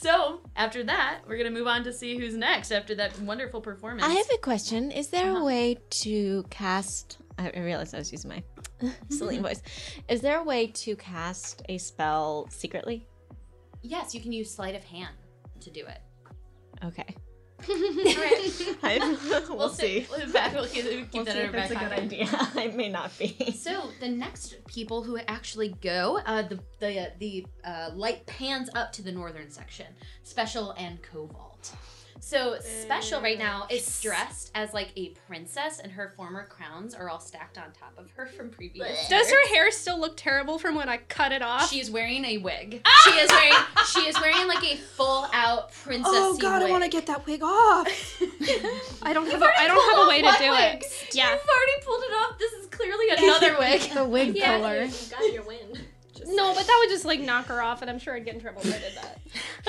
so 0.02 0.40
after 0.56 0.82
that 0.84 1.20
we're 1.28 1.38
gonna 1.38 1.52
move 1.52 1.68
on 1.68 1.84
to 1.84 1.92
see 1.92 2.18
who's 2.18 2.36
next 2.36 2.72
after 2.72 2.96
that 2.96 3.18
wonderful 3.22 3.60
performance 3.62 4.04
I 4.04 4.14
have 4.14 4.30
a 4.34 4.38
question. 4.38 4.92
Is 4.92 5.08
there 5.10 5.32
Uh-huh. 5.32 5.42
a 5.42 5.46
way 5.46 5.78
to 6.04 6.44
cast? 6.50 7.18
I 7.38 7.50
realized 7.52 7.94
I 7.96 8.00
was 8.00 8.12
using 8.12 8.30
my 8.30 8.44
Celine 9.10 9.42
voice. 9.50 9.62
Is 10.08 10.22
there 10.22 10.40
a 10.40 10.44
way 10.44 10.68
to 10.68 10.96
cast 10.96 11.62
a 11.70 11.78
spell 11.78 12.48
secretly? 12.50 13.08
yes 13.82 14.14
you 14.14 14.20
can 14.22 14.32
use 14.34 14.54
sleight 14.54 14.76
of 14.76 14.84
hand 14.84 15.16
to 15.62 15.70
do 15.70 15.86
it 15.86 16.00
Okay. 16.84 17.16
Alright. 17.70 19.02
we'll, 19.30 19.58
we'll 19.58 19.70
see. 19.70 20.08
We'll, 20.10 20.32
back, 20.32 20.54
we'll 20.54 20.68
keep, 20.68 20.86
we'll 20.86 20.94
keep 21.06 21.14
We'll 21.14 21.26
that 21.26 21.34
see 21.34 21.40
if 21.40 21.54
it's 21.54 21.72
a 21.72 21.76
good 21.76 21.92
idea. 21.92 22.28
I 22.32 22.68
may 22.76 22.90
not 22.90 23.18
be. 23.18 23.52
So 23.58 23.90
the 24.00 24.10
next 24.10 24.56
people 24.68 25.04
who 25.04 25.18
actually 25.28 25.76
go, 25.82 26.20
uh, 26.26 26.44
the 26.44 26.60
the 26.80 27.00
uh, 27.00 27.06
the 27.20 27.46
uh, 27.64 27.90
light 27.94 28.26
pans 28.26 28.70
up 28.76 28.92
to 28.94 29.02
the 29.02 29.12
northern 29.12 29.50
section, 29.50 29.88
Special 30.24 30.72
and 30.72 31.02
Cobalt. 31.02 31.74
So 32.22 32.58
Special 32.60 33.22
right 33.22 33.40
now 33.40 33.66
is 33.70 34.02
dressed 34.02 34.52
as 34.54 34.74
like 34.74 34.92
a 34.96 35.10
princess, 35.28 35.80
and 35.80 35.92
her 35.92 36.14
former 36.16 36.46
crowns 36.48 36.94
are 36.94 37.10
all 37.10 37.20
stacked 37.20 37.58
on 37.58 37.72
top 37.72 37.94
of 37.98 38.10
her 38.12 38.26
from 38.28 38.50
previous. 38.50 39.08
Does 39.08 39.32
her 39.32 39.48
hair 39.48 39.72
still 39.72 40.00
look 40.00 40.18
terrible 40.18 40.60
from 40.60 40.76
when 40.76 40.90
I 40.90 40.98
cut 40.98 41.32
it 41.32 41.42
off? 41.42 41.70
She's 41.70 41.90
wearing 41.90 42.26
a 42.26 42.38
wig. 42.38 42.82
Ah! 42.86 43.02
She 43.06 43.12
is 43.20 43.30
wearing 43.32 43.54
she 43.94 44.00
is 44.10 44.20
wearing 44.22 44.48
like 44.48 44.64
a 44.64 44.76
full 44.76 45.28
out 45.34 45.72
princess. 45.72 46.12
Oh 46.14 46.38
god, 46.38 46.62
I 46.62 46.70
want 46.70 46.84
to 46.84 46.90
get 46.90 47.06
that 47.08 47.26
wig 47.26 47.42
off. 47.42 47.88
I 49.02 49.14
don't 49.14 49.30
have 49.32 49.42
a, 49.42 49.46
I 49.58 49.68
don't 49.68 49.98
have 49.98 50.06
a 50.06 50.10
way 50.10 50.22
to 50.22 50.38
do 50.38 50.52
wig. 50.52 50.84
it. 50.84 51.10
Yeah. 51.14 51.32
You've 51.32 51.40
already 51.40 51.86
pulled 51.86 52.04
it 52.04 52.12
off. 52.14 52.38
This 52.40 52.54
is 52.54 52.66
clearly 52.68 53.10
another 53.18 53.58
wig. 53.58 53.82
The 53.94 54.06
wig 54.06 54.36
Yeah. 54.36 54.58
puller. 54.58 54.84
You 54.84 54.92
got 55.10 55.34
your 55.34 55.44
wind. 55.44 55.80
Just, 56.16 56.32
No, 56.32 56.54
but 56.54 56.68
that 56.68 56.78
would 56.82 56.90
just 56.90 57.06
like 57.06 57.22
knock 57.22 57.46
her 57.48 57.62
off, 57.62 57.82
and 57.82 57.90
I'm 57.90 57.98
sure 58.00 58.14
I'd 58.16 58.26
get 58.26 58.36
in 58.36 58.42
trouble 58.42 58.62
if 58.62 58.68
I 58.76 58.80
did 58.80 58.96
that. 58.96 59.20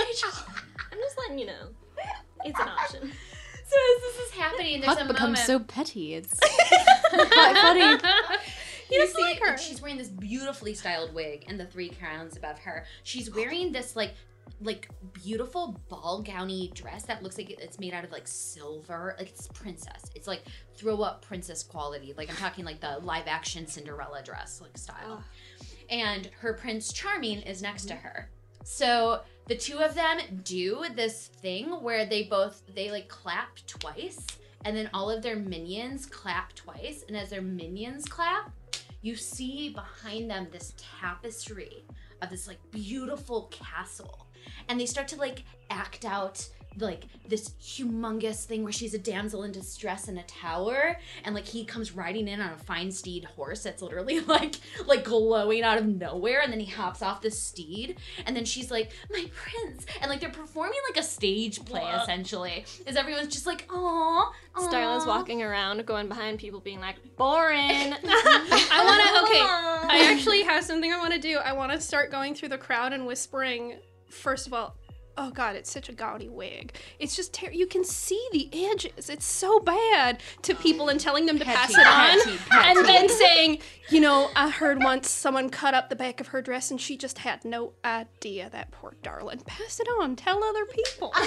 I'm 0.92 0.98
just 0.98 1.18
letting 1.18 1.38
you 1.38 1.46
know. 1.46 1.68
It's 2.44 2.58
an 2.58 2.68
option. 2.68 3.12
So 3.70 3.76
as 3.76 4.02
this 4.02 4.26
is 4.26 4.32
happening, 4.32 4.80
there's 4.80 4.98
Huck 4.98 5.04
a 5.04 5.12
becomes 5.12 5.38
moment. 5.38 5.46
so 5.46 5.60
petty. 5.60 6.14
It's 6.14 6.36
Quite 7.10 7.56
funny. 7.56 8.10
you 8.90 9.06
see, 9.14 9.22
like 9.22 9.38
her. 9.38 9.56
she's 9.56 9.80
wearing 9.80 9.96
this 9.96 10.08
beautifully 10.08 10.74
styled 10.74 11.14
wig 11.14 11.44
and 11.46 11.60
the 11.60 11.66
three 11.66 11.90
crowns 11.90 12.36
above 12.36 12.58
her. 12.58 12.84
She's 13.04 13.32
wearing 13.32 13.70
this 13.70 13.94
like 13.94 14.14
like 14.60 14.88
beautiful 15.12 15.80
ball 15.88 16.20
gowny 16.20 16.72
dress 16.74 17.04
that 17.04 17.22
looks 17.22 17.38
like 17.38 17.48
it's 17.48 17.78
made 17.78 17.94
out 17.94 18.02
of 18.02 18.10
like 18.10 18.26
silver. 18.26 19.14
Like 19.16 19.28
it's 19.28 19.46
princess. 19.46 20.10
It's 20.16 20.26
like 20.26 20.42
throw 20.74 21.02
up 21.02 21.24
princess 21.24 21.62
quality. 21.62 22.12
Like 22.16 22.28
I'm 22.28 22.36
talking 22.36 22.64
like 22.64 22.80
the 22.80 22.98
live 23.02 23.28
action 23.28 23.68
Cinderella 23.68 24.20
dress 24.24 24.60
like 24.60 24.76
style. 24.76 25.22
And 25.88 26.28
her 26.40 26.54
prince 26.54 26.92
charming 26.92 27.42
is 27.42 27.62
next 27.62 27.84
to 27.84 27.94
mm-hmm. 27.94 28.04
her. 28.04 28.30
So 28.64 29.20
the 29.50 29.56
two 29.56 29.80
of 29.80 29.94
them 29.94 30.18
do 30.44 30.86
this 30.94 31.26
thing 31.26 31.66
where 31.82 32.06
they 32.06 32.22
both 32.22 32.62
they 32.74 32.90
like 32.90 33.08
clap 33.08 33.58
twice 33.66 34.24
and 34.64 34.74
then 34.76 34.88
all 34.94 35.10
of 35.10 35.22
their 35.22 35.36
minions 35.36 36.06
clap 36.06 36.54
twice 36.54 37.04
and 37.08 37.16
as 37.16 37.30
their 37.30 37.42
minions 37.42 38.06
clap 38.06 38.52
you 39.02 39.16
see 39.16 39.70
behind 39.70 40.30
them 40.30 40.46
this 40.50 40.74
tapestry 40.76 41.84
of 42.22 42.30
this 42.30 42.46
like 42.46 42.58
beautiful 42.70 43.48
castle. 43.50 44.26
And 44.68 44.78
they 44.78 44.86
start 44.86 45.08
to 45.08 45.16
like 45.16 45.44
act 45.70 46.04
out 46.04 46.46
like 46.78 47.04
this 47.26 47.50
humongous 47.60 48.44
thing 48.44 48.62
where 48.62 48.72
she's 48.72 48.94
a 48.94 48.98
damsel 48.98 49.42
in 49.42 49.52
distress 49.52 50.08
in 50.08 50.18
a 50.18 50.22
tower 50.24 50.96
and 51.24 51.34
like 51.34 51.46
he 51.46 51.64
comes 51.64 51.92
riding 51.92 52.28
in 52.28 52.40
on 52.40 52.52
a 52.52 52.58
fine 52.58 52.90
steed 52.90 53.24
horse 53.24 53.62
that's 53.62 53.82
literally 53.82 54.20
like 54.26 54.56
like 54.86 55.04
glowing 55.04 55.62
out 55.62 55.78
of 55.78 55.86
nowhere 55.86 56.40
and 56.42 56.52
then 56.52 56.60
he 56.60 56.70
hops 56.70 57.02
off 57.02 57.20
the 57.22 57.30
steed 57.30 57.98
and 58.26 58.36
then 58.36 58.44
she's 58.44 58.70
like 58.70 58.90
my 59.10 59.24
prince 59.34 59.84
and 60.00 60.10
like 60.10 60.20
they're 60.20 60.30
performing 60.30 60.78
like 60.88 61.02
a 61.02 61.06
stage 61.06 61.64
play 61.64 61.84
essentially 62.00 62.64
is 62.86 62.96
everyone's 62.96 63.32
just 63.32 63.46
like 63.46 63.66
oh 63.70 64.32
Starla's 64.56 65.06
walking 65.06 65.42
around, 65.42 65.84
going 65.86 66.08
behind 66.08 66.38
people, 66.38 66.60
being 66.60 66.80
like, 66.80 66.96
boring. 67.16 67.58
I 68.04 68.82
want 68.84 69.00
to. 69.00 69.22
Okay, 69.24 69.40
I 69.40 70.10
actually 70.12 70.42
have 70.42 70.64
something 70.64 70.92
I 70.92 70.98
want 70.98 71.12
to 71.14 71.20
do. 71.20 71.38
I 71.38 71.52
want 71.52 71.72
to 71.72 71.80
start 71.80 72.10
going 72.10 72.34
through 72.34 72.50
the 72.50 72.58
crowd 72.58 72.92
and 72.92 73.06
whispering. 73.06 73.78
First 74.08 74.46
of 74.48 74.52
all, 74.52 74.76
oh 75.20 75.30
god, 75.30 75.54
it's 75.54 75.70
such 75.70 75.88
a 75.90 75.92
gaudy 75.92 76.28
wig. 76.28 76.72
It's 76.98 77.14
just 77.14 77.34
ter- 77.34 77.50
you 77.50 77.66
can 77.66 77.84
see 77.84 78.20
the 78.32 78.48
edges. 78.52 79.10
It's 79.10 79.26
so 79.26 79.60
bad 79.60 80.22
to 80.42 80.54
people 80.54 80.88
and 80.88 80.98
telling 80.98 81.26
them 81.26 81.38
to 81.38 81.44
pass 81.44 81.70
it 81.70 81.86
on, 81.86 82.18
petty, 82.18 82.38
petty. 82.48 82.78
and 82.78 82.88
then 82.88 83.08
saying, 83.08 83.58
you 83.90 84.00
know, 84.00 84.30
I 84.34 84.48
heard 84.48 84.82
once 84.82 85.10
someone 85.10 85.50
cut 85.50 85.74
up 85.74 85.90
the 85.90 85.96
back 85.96 86.20
of 86.22 86.28
her 86.28 86.40
dress 86.40 86.70
and 86.70 86.80
she 86.80 86.96
just 86.96 87.18
had 87.18 87.44
no 87.44 87.74
idea. 87.84 88.48
That 88.50 88.70
poor 88.70 88.94
darling. 89.02 89.40
Pass 89.44 89.78
it 89.78 89.88
on. 90.00 90.16
Tell 90.16 90.42
other 90.42 90.64
people. 90.66 91.12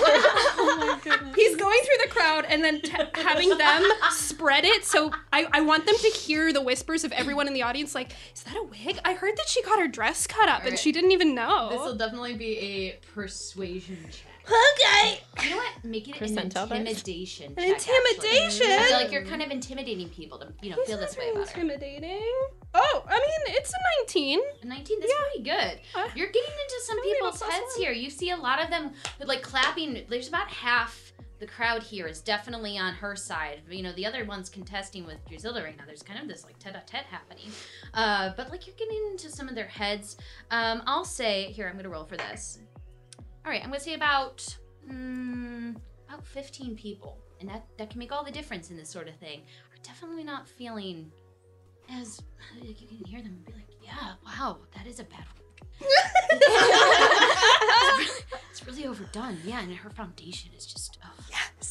Oh 0.55 0.99
He's 1.35 1.55
going 1.55 1.79
through 1.81 2.05
the 2.05 2.09
crowd 2.09 2.45
and 2.47 2.63
then 2.63 2.81
t- 2.81 2.91
having 3.15 3.49
them 3.57 3.83
spread 4.11 4.65
it. 4.65 4.85
So 4.85 5.11
I, 5.31 5.47
I 5.51 5.61
want 5.61 5.85
them 5.85 5.95
to 5.95 6.07
hear 6.09 6.53
the 6.53 6.61
whispers 6.61 7.03
of 7.03 7.11
everyone 7.11 7.47
in 7.47 7.53
the 7.53 7.63
audience 7.63 7.93
like, 7.95 8.11
is 8.33 8.43
that 8.43 8.55
a 8.55 8.63
wig? 8.63 8.99
I 9.03 9.13
heard 9.13 9.35
that 9.37 9.47
she 9.47 9.61
got 9.63 9.79
her 9.79 9.87
dress 9.87 10.27
cut 10.27 10.49
up 10.49 10.65
and 10.65 10.77
she 10.77 10.91
didn't 10.91 11.11
even 11.11 11.35
know. 11.35 11.69
this 11.69 11.79
will 11.79 11.95
definitely 11.95 12.35
be 12.35 12.57
a 12.59 12.99
persuasion 13.13 13.82
check 14.11 14.27
Okay. 14.45 15.21
you 15.43 15.49
know 15.51 15.55
what 15.57 15.83
make 15.85 16.07
it 16.09 16.19
an 16.19 16.27
Percentile 16.27 16.67
dice? 16.67 16.71
intimidation 16.79 17.53
An 17.57 17.63
check, 17.63 17.71
actually. 17.71 18.29
intimidation? 18.29 18.67
I 18.71 18.83
feel 18.87 18.97
like 18.97 19.11
you're 19.11 19.23
kind 19.25 19.41
of 19.41 19.51
intimidating 19.51 20.09
people 20.09 20.37
to 20.39 20.51
you 20.61 20.69
know 20.71 20.77
feel 20.85 20.97
this 20.97 21.17
way 21.17 21.29
about 21.29 21.47
her 21.49 21.61
intimidating. 21.61 22.21
Oh, 22.73 23.05
I 23.07 23.13
mean, 23.13 23.55
it's 23.55 23.71
a 23.71 23.77
19. 24.01 24.39
A 24.63 24.65
19 24.65 24.99
that's 24.99 25.13
pretty 25.31 25.43
good 25.49 25.79
Uh, 25.95 26.07
you're 26.15 26.27
getting 26.27 26.41
into 26.51 26.81
some 26.85 27.01
people's 27.03 27.41
heads 27.41 27.63
one. 27.75 27.81
here 27.81 27.91
you 27.93 28.09
see 28.09 28.31
a 28.31 28.37
lot 28.37 28.61
of 28.61 28.69
them 28.69 28.91
like 29.25 29.41
clapping 29.43 30.03
there's 30.09 30.27
about 30.27 30.49
half 30.49 31.13
the 31.39 31.47
crowd 31.47 31.83
here 31.83 32.07
is 32.07 32.21
definitely 32.21 32.77
on 32.77 32.93
her 32.93 33.15
side 33.15 33.61
you 33.69 33.83
know 33.83 33.91
the 33.93 34.05
other 34.05 34.23
ones 34.25 34.49
contesting 34.49 35.05
with 35.05 35.17
Drusilla 35.27 35.61
right 35.63 35.77
now 35.77 35.83
there's 35.85 36.03
kind 36.03 36.19
of 36.21 36.27
this 36.27 36.43
like 36.45 36.57
tete-a-tete 36.59 37.03
happening 37.05 37.49
uh, 37.93 38.31
but 38.37 38.49
like 38.49 38.65
you're 38.67 38.75
getting 38.77 39.01
into 39.11 39.29
some 39.29 39.47
of 39.49 39.55
their 39.55 39.67
heads 39.67 40.17
um, 40.51 40.81
i'll 40.85 41.03
say 41.05 41.43
here 41.51 41.67
i'm 41.67 41.75
gonna 41.75 41.89
roll 41.89 42.05
for 42.05 42.15
this 42.17 42.59
all 43.45 43.51
right 43.51 43.61
i'm 43.63 43.69
gonna 43.69 43.79
say 43.79 43.93
about 43.93 44.45
mm, 44.89 45.75
about 46.13 46.25
15 46.25 46.75
people. 46.75 47.17
And 47.39 47.49
that 47.49 47.65
that 47.77 47.89
can 47.89 47.99
make 47.99 48.11
all 48.11 48.23
the 48.23 48.31
difference 48.31 48.69
in 48.69 48.77
this 48.77 48.89
sort 48.89 49.07
of 49.07 49.15
thing. 49.15 49.41
Are 49.71 49.83
definitely 49.83 50.23
not 50.23 50.47
feeling 50.47 51.11
as 51.89 52.21
like 52.61 52.81
you 52.81 52.87
can 52.87 52.97
hear 53.05 53.21
them 53.21 53.33
and 53.33 53.45
be 53.45 53.51
like 53.51 53.67
yeah 53.83 54.13
wow 54.25 54.57
that 54.73 54.87
is 54.87 55.01
a 55.01 55.03
bad 55.03 55.25
it's, 56.31 57.97
really, 57.97 58.07
it's 58.49 58.65
really 58.65 58.87
overdone. 58.87 59.37
Yeah 59.43 59.59
and 59.59 59.75
her 59.75 59.89
foundation 59.89 60.51
is 60.55 60.65
just 60.65 60.97
oh, 61.03 61.09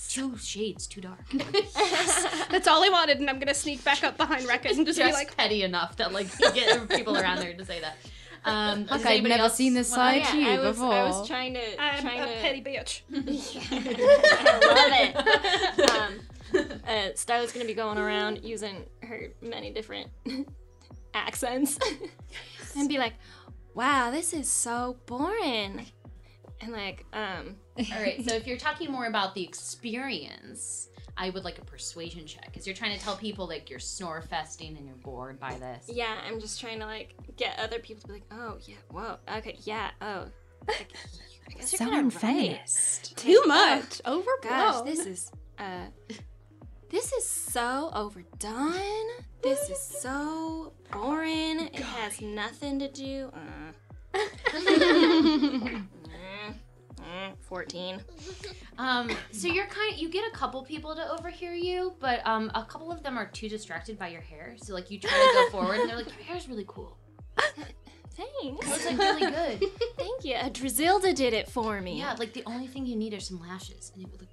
two 0.09 0.37
shades 0.37 0.87
too 0.87 1.01
dark. 1.01 1.27
That's 2.51 2.69
all 2.69 2.85
I 2.85 2.91
wanted, 2.91 3.21
and 3.21 3.31
I'm 3.31 3.39
gonna 3.39 3.55
sneak 3.55 3.83
back 3.83 4.05
up 4.05 4.19
behind 4.19 4.47
Rekka 4.47 4.77
and 4.77 4.85
just, 4.85 4.99
be 4.99 5.11
like, 5.11 5.35
petty 5.35 5.63
enough 5.63 5.97
that 5.97 6.13
like 6.13 6.27
you 6.39 6.53
get 6.53 6.89
people 6.91 7.17
around 7.17 7.39
there 7.39 7.55
to 7.55 7.65
say 7.65 7.81
that 7.81 7.97
um 8.45 8.83
does 8.85 8.91
Huck, 8.91 9.07
I'd 9.07 9.13
anybody 9.13 9.29
never 9.31 9.43
else 9.45 9.55
seen 9.55 9.75
this 9.75 9.91
wanna- 9.91 10.03
side 10.03 10.17
yeah, 10.23 10.31
to 10.33 10.39
you 10.39 10.49
I 10.49 10.59
was, 10.59 10.77
before. 10.77 10.93
I 10.95 11.03
was 11.05 11.29
trying 11.29 11.55
to. 11.55 11.81
I'm 11.83 12.01
trying 12.03 12.21
a 12.21 12.27
to 12.27 12.41
petty 12.41 12.61
bitch. 12.63 13.03
I 14.33 15.15
love 15.15 15.79
it. 15.79 15.91
Um, 15.91 16.21
uh, 16.87 17.13
Starla's 17.15 17.53
gonna 17.53 17.65
be 17.67 17.75
going 17.75 17.99
around 17.99 18.43
using 18.45 18.85
her 19.03 19.29
many 19.41 19.71
different 19.73 20.11
accents 21.15 21.79
and 22.77 22.89
be 22.89 22.99
like, 22.99 23.15
"Wow, 23.75 24.11
this 24.11 24.33
is 24.33 24.51
so 24.51 24.97
boring," 25.07 25.87
and 26.63 26.73
like, 26.73 27.05
um, 27.13 27.57
All 27.79 28.01
right. 28.01 28.25
So 28.27 28.35
if 28.35 28.47
you're 28.47 28.57
talking 28.57 28.91
more 28.91 29.07
about 29.07 29.35
the 29.35 29.43
experience, 29.43 30.89
I 31.17 31.29
would 31.31 31.45
like 31.45 31.59
a 31.59 31.65
persuasion 31.65 32.25
check 32.27 32.47
because 32.47 32.67
you're 32.67 32.77
trying 32.77 32.97
to 32.97 33.05
tell 33.05 33.17
people 33.17 33.47
like 33.47 33.69
you're 33.69 33.79
snore 33.79 34.23
festing 34.23 34.77
and 34.79 34.87
you're 34.87 34.97
bored 34.97 35.39
by 35.39 35.55
this. 35.59 35.85
yeah, 35.89 36.17
I'm 36.27 36.41
just 36.41 36.61
trying 36.61 36.79
to 36.81 36.87
like 36.87 37.15
get 37.37 37.59
other 37.59 37.79
people 37.79 38.01
to 38.03 38.07
be 38.09 38.13
like, 38.15 38.25
"Oh 38.31 38.57
yeah, 38.67 38.77
whoa, 38.91 39.17
okay, 39.39 39.57
yeah, 39.65 39.91
oh." 40.01 40.27
Like, 40.69 40.93
I 41.49 41.53
guess 41.55 41.73
you're 41.73 41.79
So 41.79 41.91
kinda 41.91 42.17
right. 42.23 43.11
Too 43.17 43.43
Like, 43.47 43.49
much. 43.83 44.01
oh, 44.05 44.19
Overblown. 44.21 44.41
Gosh, 44.43 44.83
this 44.85 45.07
is 45.07 45.33
uh 45.59 45.87
this 46.89 47.13
is 47.13 47.27
so 47.27 47.91
overdone. 47.95 49.09
This 49.43 49.69
is 49.71 49.79
so 49.81 50.73
boring. 50.93 51.61
It 51.61 51.77
has 51.81 52.21
nothing 52.21 52.79
to 52.79 52.89
do. 52.89 53.31
Uh. 53.35 53.73
Mm, 57.13 57.33
mm, 57.33 57.33
14. 57.41 58.01
Um, 58.79 59.11
so 59.31 59.49
you're 59.49 59.67
kind 59.67 59.93
of 59.93 59.99
you 59.99 60.09
get 60.09 60.25
a 60.27 60.35
couple 60.37 60.63
people 60.63 60.95
to 60.95 61.11
overhear 61.13 61.53
you, 61.53 61.95
but 62.01 62.27
um, 62.27 62.51
a 62.55 62.65
couple 62.65 62.91
of 62.91 63.03
them 63.03 63.19
are 63.19 63.27
too 63.27 63.49
distracted 63.49 63.99
by 63.99 64.09
your 64.09 64.21
hair. 64.21 64.55
So 64.57 64.73
like 64.75 64.91
you 64.91 64.99
try 64.99 65.11
to 65.11 65.33
go 65.35 65.51
forward, 65.59 65.81
and 65.81 65.89
they're 65.89 65.97
like, 65.97 66.07
"Your 66.07 66.25
hair's 66.25 66.49
really 66.49 66.65
cool. 66.67 66.97
Thanks. 68.17 68.33
It 68.43 68.53
looks 68.53 68.87
like 68.87 68.99
really 68.99 69.31
good." 69.31 69.71
Thank 69.97 70.25
you. 70.25 70.35
Drizilda 70.35 71.15
did 71.15 71.33
it 71.33 71.49
for 71.49 71.81
me. 71.81 71.99
Yeah, 71.99 72.15
like 72.19 72.33
the 72.33 72.43
only 72.47 72.67
thing 72.67 72.87
you 72.87 72.97
need 72.97 73.15
are 73.15 73.21
some 73.21 73.41
lashes, 73.41 73.93
and 73.95 74.05
it 74.05 74.11
would 74.11 74.21
look. 74.21 74.31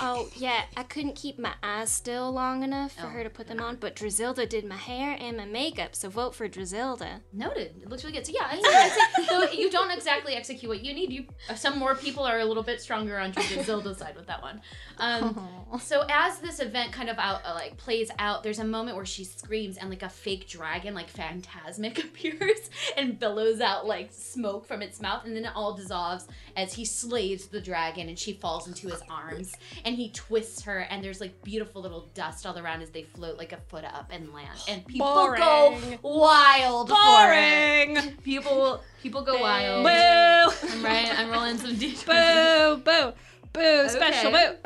Oh, 0.00 0.28
yeah. 0.36 0.62
I 0.76 0.82
couldn't 0.82 1.14
keep 1.16 1.38
my 1.38 1.52
eyes 1.62 1.90
still 1.90 2.30
long 2.32 2.62
enough 2.62 2.92
for 2.92 3.06
Oh. 3.06 3.10
her 3.10 3.22
to 3.24 3.30
put 3.30 3.46
them 3.48 3.60
on, 3.60 3.76
but 3.76 3.94
Drizilda 3.96 4.48
did 4.48 4.64
my 4.64 4.76
hair 4.76 5.16
and 5.18 5.36
my 5.36 5.44
makeup, 5.44 5.94
so 5.94 6.08
vote 6.08 6.34
for 6.34 6.48
Drizilda. 6.48 7.20
Noted. 7.32 7.74
It 7.82 7.88
looks 7.88 8.04
really 8.04 8.16
good. 8.16 8.26
So 8.26 8.32
yeah, 8.34 8.50
say 8.58 9.56
you 9.56 9.70
don't 9.70 9.90
exactly 9.90 10.34
execute 10.34 10.68
what 10.68 10.84
you 10.84 10.92
need. 10.94 11.12
You 11.12 11.26
uh, 11.48 11.54
some 11.54 11.78
more 11.78 11.94
people 11.94 12.24
are 12.24 12.38
a 12.40 12.44
little 12.44 12.62
bit 12.62 12.80
stronger 12.80 13.18
on 13.18 13.32
Zilda's 13.32 13.98
side 13.98 14.16
with 14.16 14.26
that 14.26 14.42
one. 14.42 14.60
Um, 14.98 15.48
so 15.80 16.04
as 16.10 16.38
this 16.38 16.60
event 16.60 16.92
kind 16.92 17.08
of 17.08 17.18
out 17.18 17.42
uh, 17.44 17.54
like 17.54 17.76
plays 17.76 18.10
out, 18.18 18.42
there's 18.42 18.58
a 18.58 18.64
moment 18.64 18.96
where 18.96 19.06
she 19.06 19.24
screams 19.24 19.76
and 19.76 19.90
like 19.90 20.02
a 20.02 20.08
fake 20.08 20.48
dragon, 20.48 20.94
like 20.94 21.08
phantasmic, 21.08 21.98
appears 22.04 22.70
and 22.96 23.18
billows 23.18 23.60
out 23.60 23.86
like 23.86 24.10
smoke 24.12 24.66
from 24.66 24.82
its 24.82 25.00
mouth, 25.00 25.24
and 25.24 25.36
then 25.36 25.44
it 25.44 25.52
all 25.54 25.74
dissolves 25.74 26.26
as 26.56 26.72
he 26.74 26.84
slays 26.84 27.46
the 27.48 27.60
dragon 27.60 28.08
and 28.08 28.18
she 28.18 28.32
falls 28.34 28.66
into 28.68 28.88
his 28.88 29.02
arms 29.10 29.52
and 29.84 29.96
he 29.96 30.10
twists 30.10 30.62
her 30.62 30.80
and 30.80 31.02
there's 31.02 31.20
like 31.20 31.42
beautiful 31.42 31.82
little 31.82 32.08
dust 32.14 32.46
all 32.46 32.58
around 32.58 32.82
as 32.82 32.90
they 32.90 33.02
float 33.02 33.38
like 33.38 33.52
a 33.52 33.58
foot 33.68 33.84
up 33.84 34.10
and 34.10 34.32
land 34.32 34.58
and 34.68 34.86
people 34.86 35.06
Boring. 35.06 35.40
go 35.40 35.78
wild 36.02 36.88
for 36.88 36.96
it. 36.96 37.94
Boring. 37.94 38.16
People 38.22 38.82
people 39.02 39.22
go 39.22 39.40
wild. 39.40 39.84
Boo. 39.84 40.68
I'm 40.70 40.84
right. 40.84 41.18
I'm 41.18 41.30
rolling 41.30 41.58
some 41.58 41.74
d 41.76 41.96
Boo. 42.06 42.76
Boo. 42.84 43.12
Boo. 43.52 43.88
Special 43.88 44.30
boo. 44.30 44.56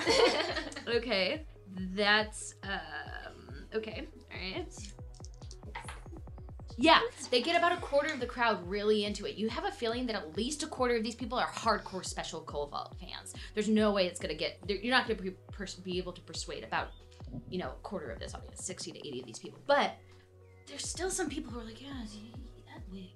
okay, 0.97 1.43
that's 1.95 2.55
um 2.63 3.67
okay. 3.75 4.07
All 4.33 4.39
right. 4.39 4.93
Yeah, 6.81 7.01
they 7.33 7.43
get 7.43 7.57
about 7.57 7.73
a 7.73 7.77
quarter 7.79 8.13
of 8.13 8.21
the 8.21 8.27
crowd 8.27 8.67
really 8.69 9.05
into 9.05 9.27
it. 9.27 9.35
You 9.35 9.49
have 9.49 9.65
a 9.65 9.71
feeling 9.73 10.07
that 10.07 10.15
at 10.15 10.37
least 10.37 10.63
a 10.63 10.69
quarter 10.69 10.97
of 10.97 11.03
these 11.03 11.17
people 11.17 11.37
are 11.37 11.49
hardcore 11.49 12.05
Special 12.05 12.41
Cobalt 12.43 12.97
fans. 13.01 13.35
There's 13.55 13.69
no 13.69 13.91
way 13.93 14.07
it's 14.07 14.21
gonna 14.21 14.35
get. 14.35 14.59
You're 14.69 14.95
not 14.95 15.09
gonna 15.09 15.21
be 15.83 15.99
able 15.99 16.13
to 16.13 16.21
persuade 16.21 16.63
about, 16.63 16.89
you 17.51 17.59
know, 17.59 17.71
a 17.71 17.83
quarter 17.83 18.11
of 18.11 18.21
this 18.21 18.33
audience, 18.33 18.65
sixty 18.65 18.93
to 18.93 18.99
eighty 18.99 19.21
of 19.21 19.27
these 19.27 19.41
people. 19.41 19.59
But 19.67 19.97
there's 20.69 20.87
still 20.87 21.11
some 21.11 21.29
people 21.29 21.53
who 21.53 21.61
are 21.61 21.65
like, 21.65 21.83
yeah, 21.83 22.05
that 22.69 22.83
wig. 22.93 23.11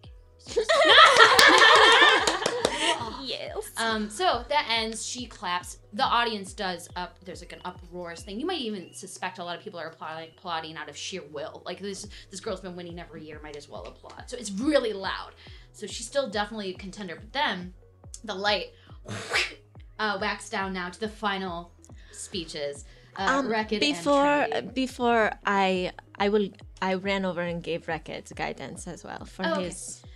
Yes. 3.24 3.70
Um, 3.76 4.08
so 4.10 4.44
that 4.48 4.66
ends. 4.70 5.04
She 5.06 5.26
claps. 5.26 5.78
The 5.92 6.04
audience 6.04 6.52
does 6.52 6.88
up. 6.96 7.18
There's 7.24 7.40
like 7.40 7.52
an 7.52 7.60
uproarious 7.64 8.22
thing. 8.22 8.38
You 8.40 8.46
might 8.46 8.60
even 8.60 8.92
suspect 8.94 9.38
a 9.38 9.44
lot 9.44 9.56
of 9.56 9.62
people 9.64 9.78
are 9.80 9.88
applauding, 9.88 10.30
applauding 10.36 10.76
out 10.76 10.88
of 10.88 10.96
sheer 10.96 11.22
will. 11.30 11.62
Like 11.64 11.80
this, 11.80 12.06
this 12.30 12.40
girl's 12.40 12.60
been 12.60 12.76
winning 12.76 12.98
every 12.98 13.24
year. 13.24 13.40
Might 13.42 13.56
as 13.56 13.68
well 13.68 13.84
applaud. 13.84 14.24
So 14.26 14.36
it's 14.36 14.50
really 14.50 14.92
loud. 14.92 15.32
So 15.72 15.86
she's 15.86 16.06
still 16.06 16.28
definitely 16.28 16.70
a 16.70 16.74
contender. 16.74 17.16
But 17.16 17.32
then, 17.32 17.74
the 18.24 18.34
light 18.34 18.72
uh, 19.98 20.18
whacks 20.18 20.48
down 20.50 20.72
now 20.72 20.88
to 20.90 21.00
the 21.00 21.08
final 21.08 21.72
speeches. 22.10 22.84
Uh, 23.16 23.26
Um, 23.38 23.48
Rekid 23.48 23.80
before 23.80 24.46
Trinity. 24.48 24.68
before 24.74 25.32
I 25.44 25.92
I 26.18 26.28
will 26.30 26.48
I 26.80 26.94
ran 26.94 27.24
over 27.26 27.42
and 27.42 27.62
gave 27.62 27.86
Rekid 27.86 28.34
guidance 28.34 28.86
as 28.86 29.04
well 29.04 29.24
for 29.26 29.44
Oh, 29.46 29.52
okay. 29.60 29.74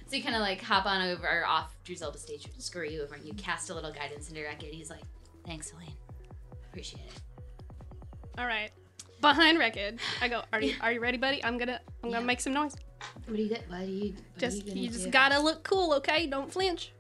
So 0.09 0.17
you 0.17 0.23
kind 0.23 0.37
of 0.37 0.41
like 0.41 0.63
hop 0.63 0.87
on 0.87 1.07
over 1.09 1.27
or 1.27 1.45
off 1.47 1.77
Druzelda's 1.85 2.23
stage, 2.23 2.47
scurry 2.59 3.01
over, 3.01 3.15
and 3.17 3.25
you 3.25 3.35
cast 3.35 3.71
a 3.71 3.75
little 3.75 3.93
guidance 3.93 4.29
into 4.29 4.41
Rekid. 4.41 4.73
He's 4.73 4.89
like, 4.91 5.03
"Thanks, 5.45 5.73
Elaine. 5.73 5.93
Appreciate 6.71 7.03
it." 7.07 7.21
All 8.39 8.47
right. 8.47 8.71
Behind 9.21 9.59
Rekid, 9.59 9.99
I 10.21 10.29
go. 10.29 10.43
Are 10.53 10.61
you 10.61 10.75
Are 10.81 10.93
you 10.93 11.01
ready, 11.01 11.17
buddy? 11.17 11.43
I'm 11.43 11.59
gonna 11.59 11.81
I'm 12.05 12.11
gonna 12.11 12.21
Yeah. 12.21 12.27
make 12.27 12.41
some 12.41 12.53
noise. 12.53 12.77
What 13.27 13.37
do 13.37 13.43
you 13.43 13.49
get? 13.49 13.69
What 13.69 13.81
do 13.81 13.87
you? 13.87 14.13
What 14.13 14.39
Just 14.39 14.67
you, 14.67 14.83
you 14.83 14.89
just 14.91 15.05
do? 15.07 15.11
gotta 15.11 15.41
look 15.41 15.65
cool, 15.65 15.93
okay? 15.95 16.27
Don't 16.29 16.53
flinch. 16.53 16.93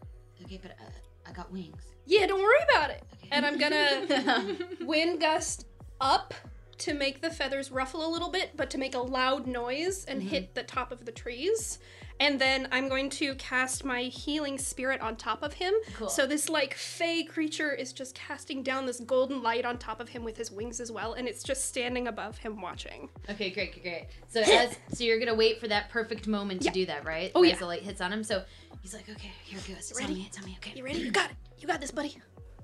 Okay, 0.44 0.58
but 0.60 0.72
uh, 0.72 0.90
I 1.28 1.32
got 1.32 1.52
wings. 1.52 1.82
Yeah, 2.06 2.26
don't 2.26 2.42
worry 2.42 2.58
about 2.74 2.90
it. 2.90 3.04
Okay. 3.18 3.28
And 3.30 3.46
I'm 3.46 3.56
gonna 3.58 4.56
wind 4.80 5.20
gust 5.20 5.66
up 6.00 6.34
to 6.78 6.92
make 6.94 7.20
the 7.22 7.30
feathers 7.30 7.70
ruffle 7.70 8.06
a 8.06 8.10
little 8.10 8.30
bit, 8.30 8.50
but 8.56 8.68
to 8.70 8.78
make 8.78 8.94
a 8.96 8.98
loud 9.00 9.46
noise 9.46 10.04
and 10.06 10.20
Mm-hmm. 10.20 10.28
hit 10.28 10.54
the 10.56 10.62
top 10.64 10.90
of 10.90 11.04
the 11.04 11.12
trees. 11.12 11.78
And 12.18 12.40
then 12.40 12.66
I'm 12.72 12.88
going 12.88 13.10
to 13.10 13.34
cast 13.34 13.84
my 13.84 14.02
healing 14.04 14.56
spirit 14.56 15.00
on 15.02 15.16
top 15.16 15.42
of 15.42 15.52
him. 15.52 15.74
Cool. 15.94 16.08
So 16.08 16.26
this 16.26 16.48
like 16.48 16.72
fey 16.74 17.24
creature 17.24 17.72
is 17.74 17.92
just 17.92 18.14
casting 18.14 18.62
down 18.62 18.86
this 18.86 19.00
golden 19.00 19.42
light 19.42 19.66
on 19.66 19.76
top 19.76 20.00
of 20.00 20.08
him 20.08 20.24
with 20.24 20.36
his 20.36 20.50
wings 20.50 20.80
as 20.80 20.90
well, 20.90 21.12
and 21.12 21.28
it's 21.28 21.42
just 21.42 21.66
standing 21.66 22.08
above 22.08 22.38
him 22.38 22.60
watching. 22.62 23.10
Okay, 23.28 23.50
great, 23.50 23.72
great, 23.72 23.82
great. 23.82 24.06
So 24.28 24.40
as 24.40 24.76
so 24.94 25.04
you're 25.04 25.18
gonna 25.18 25.34
wait 25.34 25.60
for 25.60 25.68
that 25.68 25.90
perfect 25.90 26.26
moment 26.26 26.62
to 26.62 26.66
Yeah. 26.68 26.72
do 26.72 26.86
that, 26.86 27.04
right? 27.04 27.32
Oh, 27.34 27.42
as 27.44 27.50
yeah. 27.50 27.56
the 27.56 27.66
light 27.66 27.82
hits 27.82 28.00
on 28.00 28.12
him. 28.12 28.24
So 28.24 28.42
he's 28.80 28.94
like, 28.94 29.08
okay, 29.10 29.32
here 29.44 29.58
it 29.58 29.74
goes. 29.74 29.88
Tell 29.90 29.98
ready? 29.98 30.14
me, 30.14 30.30
tell 30.32 30.44
me. 30.46 30.56
Okay. 30.60 30.72
You 30.74 30.84
ready? 30.84 31.00
You 31.00 31.10
got 31.10 31.30
it. 31.30 31.36
You 31.58 31.68
got 31.68 31.80
this, 31.82 31.90
buddy. 31.90 32.16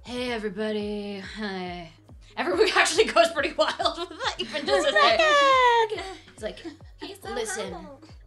Hey 0.04 0.32
everybody. 0.32 1.18
Hi. 1.36 1.90
Everyone 2.38 2.68
actually 2.76 3.04
goes 3.04 3.30
pretty 3.32 3.52
wild 3.52 3.98
with 4.08 4.08
that. 4.18 4.34
Even 4.38 4.64
just 4.66 4.88
as 4.88 4.94
I- 4.96 6.02
He's 6.34 6.42
like, 6.42 6.58
listen, 7.34 7.74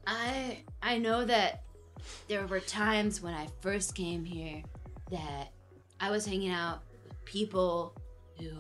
I 0.08 0.64
I 0.82 0.98
know 0.98 1.26
that 1.26 1.64
there 2.28 2.46
were 2.48 2.60
times 2.60 3.22
when 3.22 3.34
I 3.34 3.48
first 3.62 3.96
came 3.96 4.24
here 4.24 4.62
that 5.12 5.52
I 6.00 6.12
was 6.12 6.26
hanging 6.26 6.52
out 6.52 6.84
with 7.04 7.26
people 7.26 7.96
who 8.40 8.52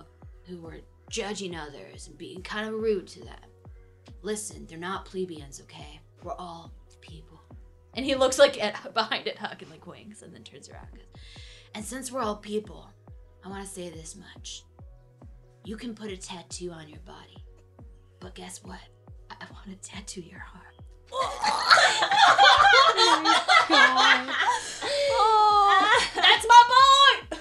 who 0.47 0.61
were 0.61 0.79
judging 1.09 1.55
others 1.55 2.07
and 2.07 2.17
being 2.17 2.41
kind 2.41 2.67
of 2.67 2.75
rude 2.75 3.07
to 3.07 3.19
them. 3.21 3.35
Listen, 4.21 4.65
they're 4.65 4.77
not 4.77 5.05
plebeians, 5.05 5.61
okay? 5.61 5.99
We're 6.23 6.33
all 6.33 6.71
people. 7.01 7.39
And 7.95 8.05
he 8.05 8.15
looks 8.15 8.39
like 8.39 8.61
at 8.61 8.93
behind 8.93 9.27
it, 9.27 9.37
Huck, 9.37 9.61
and 9.61 9.71
like 9.71 9.85
winks, 9.87 10.21
and 10.21 10.33
then 10.33 10.43
turns 10.43 10.69
around. 10.69 10.87
and 11.73 11.85
since 11.85 12.11
we're 12.11 12.21
all 12.21 12.37
people, 12.37 12.89
I 13.43 13.49
want 13.49 13.63
to 13.63 13.69
say 13.69 13.89
this 13.89 14.15
much: 14.15 14.63
you 15.63 15.77
can 15.77 15.93
put 15.93 16.11
a 16.11 16.17
tattoo 16.17 16.71
on 16.71 16.87
your 16.89 16.99
body, 16.99 17.43
but 18.19 18.35
guess 18.35 18.63
what? 18.63 18.79
I 19.29 19.45
want 19.51 19.81
to 19.81 19.89
tattoo 19.89 20.21
your 20.21 20.39
heart. 20.39 20.74
That's 26.15 26.47
my 26.47 26.63
boy! 27.29 27.37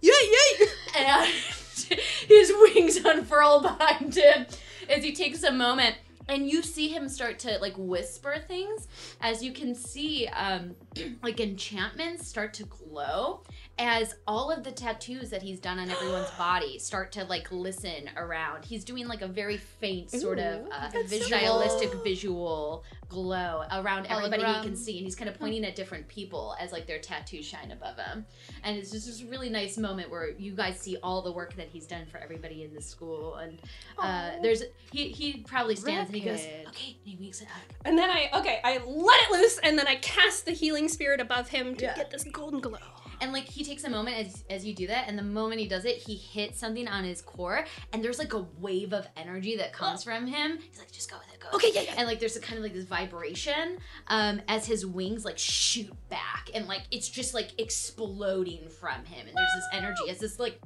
Yay, 0.00 0.10
yay! 0.10 0.66
and 0.96 1.26
his 2.28 2.52
wings 2.60 2.96
unfurl 3.04 3.60
behind 3.60 4.14
him 4.14 4.46
as 4.88 5.02
he 5.02 5.12
takes 5.12 5.42
a 5.42 5.52
moment 5.52 5.96
and 6.28 6.48
you 6.48 6.62
see 6.62 6.88
him 6.88 7.08
start 7.08 7.38
to 7.40 7.58
like 7.58 7.74
whisper 7.76 8.36
things 8.46 8.86
as 9.20 9.42
you 9.42 9.52
can 9.52 9.74
see 9.74 10.26
um 10.28 10.74
like 11.22 11.40
enchantments 11.40 12.26
start 12.26 12.54
to 12.54 12.64
glow 12.64 13.42
as 13.78 14.14
all 14.26 14.50
of 14.50 14.64
the 14.64 14.72
tattoos 14.72 15.30
that 15.30 15.42
he's 15.42 15.60
done 15.60 15.78
on 15.78 15.88
everyone's 15.90 16.30
body 16.32 16.78
start 16.78 17.12
to 17.12 17.24
like 17.24 17.50
listen 17.52 18.10
around 18.16 18.64
he's 18.64 18.84
doing 18.84 19.06
like 19.06 19.22
a 19.22 19.28
very 19.28 19.56
faint 19.56 20.10
sort 20.10 20.38
of 20.38 20.66
uh, 20.72 20.90
stylistic 21.06 21.92
visual 22.02 22.82
glow 23.08 23.62
around 23.72 24.06
everybody 24.06 24.42
he 24.42 24.62
can 24.62 24.76
see 24.76 24.96
and 24.98 25.04
he's 25.04 25.14
kind 25.16 25.30
of 25.30 25.38
pointing 25.38 25.64
at 25.64 25.74
different 25.76 26.06
people 26.08 26.54
as 26.60 26.72
like 26.72 26.86
their 26.86 26.98
tattoos 26.98 27.44
shine 27.44 27.70
above 27.70 27.96
him 27.96 28.24
and 28.64 28.76
it's 28.76 28.90
just 28.90 29.06
this 29.06 29.22
really 29.22 29.48
nice 29.48 29.78
moment 29.78 30.10
where 30.10 30.30
you 30.30 30.52
guys 30.52 30.78
see 30.78 30.96
all 31.02 31.22
the 31.22 31.32
work 31.32 31.54
that 31.54 31.68
he's 31.68 31.86
done 31.86 32.04
for 32.06 32.18
everybody 32.18 32.64
in 32.64 32.74
the 32.74 32.82
school 32.82 33.36
and 33.36 33.58
uh, 33.98 34.32
there's 34.42 34.62
he 34.92 35.08
he 35.08 35.38
probably 35.46 35.76
stands 35.76 36.08
and 36.08 36.16
he 36.16 36.24
goes 36.24 36.40
okay 36.68 36.96
and 37.04 37.04
he 37.04 37.16
winks. 37.18 37.42
And 37.84 37.96
then 37.98 38.10
I 38.10 38.30
okay, 38.34 38.60
I 38.64 38.78
let 38.86 39.20
it 39.22 39.30
loose, 39.32 39.58
and 39.58 39.78
then 39.78 39.86
I 39.86 39.96
cast 39.96 40.44
the 40.44 40.52
healing 40.52 40.88
spirit 40.88 41.20
above 41.20 41.48
him 41.48 41.74
to 41.76 41.84
Yeah. 41.84 41.96
get 41.96 42.10
this 42.10 42.24
golden 42.24 42.60
glow. 42.60 42.78
And 43.20 43.32
like 43.32 43.44
he 43.44 43.64
takes 43.64 43.84
a 43.84 43.90
moment 43.90 44.16
as 44.16 44.44
as 44.48 44.64
you 44.64 44.74
do 44.74 44.86
that, 44.86 45.08
and 45.08 45.18
the 45.18 45.22
moment 45.22 45.60
he 45.60 45.68
does 45.68 45.84
it, 45.84 45.96
he 45.96 46.14
hits 46.14 46.58
something 46.58 46.86
on 46.86 47.04
his 47.04 47.20
core, 47.20 47.64
and 47.92 48.02
there's 48.02 48.18
like 48.18 48.32
a 48.32 48.46
wave 48.58 48.92
of 48.92 49.06
energy 49.16 49.56
that 49.56 49.72
comes 49.72 50.04
from 50.04 50.26
him. 50.26 50.58
He's 50.58 50.78
like, 50.78 50.90
just 50.92 51.10
go 51.10 51.16
with 51.18 51.34
it, 51.34 51.40
go. 51.40 51.56
Okay, 51.56 51.70
yeah, 51.74 51.82
yeah. 51.82 51.94
And 51.96 52.06
like 52.06 52.20
there's 52.20 52.36
a 52.36 52.40
kind 52.40 52.58
of 52.58 52.62
like 52.62 52.74
this 52.74 52.84
vibration, 52.84 53.78
um, 54.08 54.40
as 54.48 54.66
his 54.66 54.86
wings 54.86 55.24
like 55.24 55.38
shoot 55.38 55.90
back, 56.08 56.50
and 56.54 56.66
like 56.68 56.82
it's 56.90 57.08
just 57.08 57.34
like 57.34 57.52
exploding 57.58 58.68
from 58.68 59.04
him, 59.04 59.26
and 59.26 59.36
there's 59.36 59.54
this 59.54 59.68
energy 59.72 60.10
as 60.10 60.18
this 60.18 60.38
like 60.38 60.60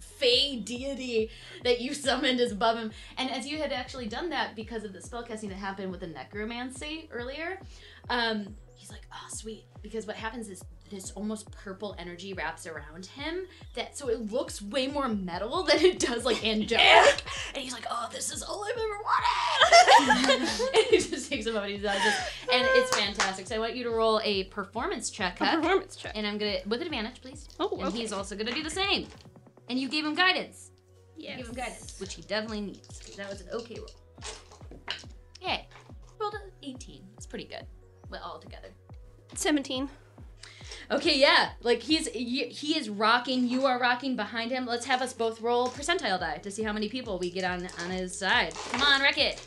fey 0.00 0.56
deity 0.56 1.30
that 1.64 1.80
you 1.80 1.94
summoned 1.94 2.40
is 2.40 2.52
above 2.52 2.76
him. 2.76 2.90
And 3.18 3.30
as 3.30 3.46
you 3.46 3.58
had 3.58 3.72
actually 3.72 4.06
done 4.06 4.30
that 4.30 4.54
because 4.54 4.84
of 4.84 4.92
the 4.92 5.00
spellcasting 5.00 5.48
that 5.48 5.56
happened 5.56 5.90
with 5.90 6.00
the 6.00 6.06
necromancy 6.06 7.08
earlier, 7.12 7.58
um, 8.08 8.54
he's 8.74 8.90
like, 8.90 9.02
oh 9.12 9.26
sweet. 9.28 9.64
Because 9.82 10.06
what 10.06 10.16
happens 10.16 10.48
is 10.48 10.62
this 10.92 11.10
almost 11.12 11.50
purple 11.50 11.96
energy 11.98 12.32
wraps 12.34 12.66
around 12.66 13.06
him 13.06 13.46
that 13.74 13.96
so 13.96 14.08
it 14.08 14.30
looks 14.30 14.62
way 14.62 14.86
more 14.86 15.08
metal 15.08 15.62
than 15.64 15.78
it 15.78 15.98
does 15.98 16.24
like 16.24 16.44
angelic. 16.44 16.82
And 17.54 17.62
he's 17.62 17.72
like, 17.74 17.86
oh, 17.90 18.08
this 18.12 18.32
is 18.32 18.42
all 18.42 18.64
I've 18.64 18.78
ever 18.78 20.08
wanted. 20.38 20.48
and 20.74 20.84
he 20.90 20.98
just 20.98 21.30
takes 21.30 21.44
a 21.46 21.52
moment, 21.52 21.72
he 21.72 21.78
does 21.78 22.02
this. 22.02 22.14
And 22.52 22.66
it's 22.72 22.96
fantastic. 22.96 23.46
So 23.46 23.56
I 23.56 23.58
want 23.58 23.76
you 23.76 23.84
to 23.84 23.90
roll 23.90 24.20
a 24.24 24.44
performance 24.44 25.10
check. 25.10 25.38
A 25.40 25.56
performance 25.56 25.96
check. 25.96 26.12
And 26.14 26.26
I'm 26.26 26.38
gonna 26.38 26.58
with 26.66 26.80
an 26.80 26.86
advantage, 26.86 27.20
please. 27.20 27.48
Oh, 27.60 27.68
And 27.78 27.88
okay. 27.88 27.98
he's 27.98 28.12
also 28.12 28.36
gonna 28.36 28.52
do 28.52 28.62
the 28.62 28.70
same. 28.70 29.06
And 29.68 29.78
you 29.78 29.88
gave 29.88 30.04
him 30.06 30.14
guidance. 30.14 30.70
Yeah. 31.16 31.36
Gave 31.36 31.48
him 31.48 31.54
guidance, 31.54 32.00
which 32.00 32.14
he 32.14 32.22
definitely 32.22 32.62
needs. 32.62 33.16
That 33.16 33.28
was 33.28 33.40
an 33.42 33.48
okay 33.52 33.76
roll. 33.78 33.88
Okay. 35.42 35.68
Rolled 36.18 36.34
an 36.34 36.50
18. 36.62 37.02
It's 37.16 37.26
pretty 37.26 37.44
good. 37.44 37.66
Well, 38.10 38.22
all 38.24 38.38
together. 38.38 38.68
17. 39.34 39.88
Okay, 40.92 41.18
yeah. 41.18 41.50
Like 41.62 41.82
he's 41.82 42.06
he, 42.08 42.76
is 42.76 42.90
rocking. 42.90 43.48
You 43.48 43.64
are 43.66 43.78
rocking 43.78 44.14
behind 44.14 44.50
him. 44.50 44.66
Let's 44.66 44.84
have 44.84 45.00
us 45.00 45.12
both 45.12 45.40
roll 45.40 45.68
percentile 45.68 46.20
die 46.20 46.38
to 46.38 46.50
see 46.50 46.62
how 46.62 46.72
many 46.72 46.88
people 46.88 47.18
we 47.18 47.30
get 47.30 47.44
on 47.44 47.66
on 47.82 47.90
his 47.90 48.16
side. 48.16 48.54
Come 48.70 48.82
on, 48.82 49.00
wreck 49.00 49.18
it. 49.18 49.40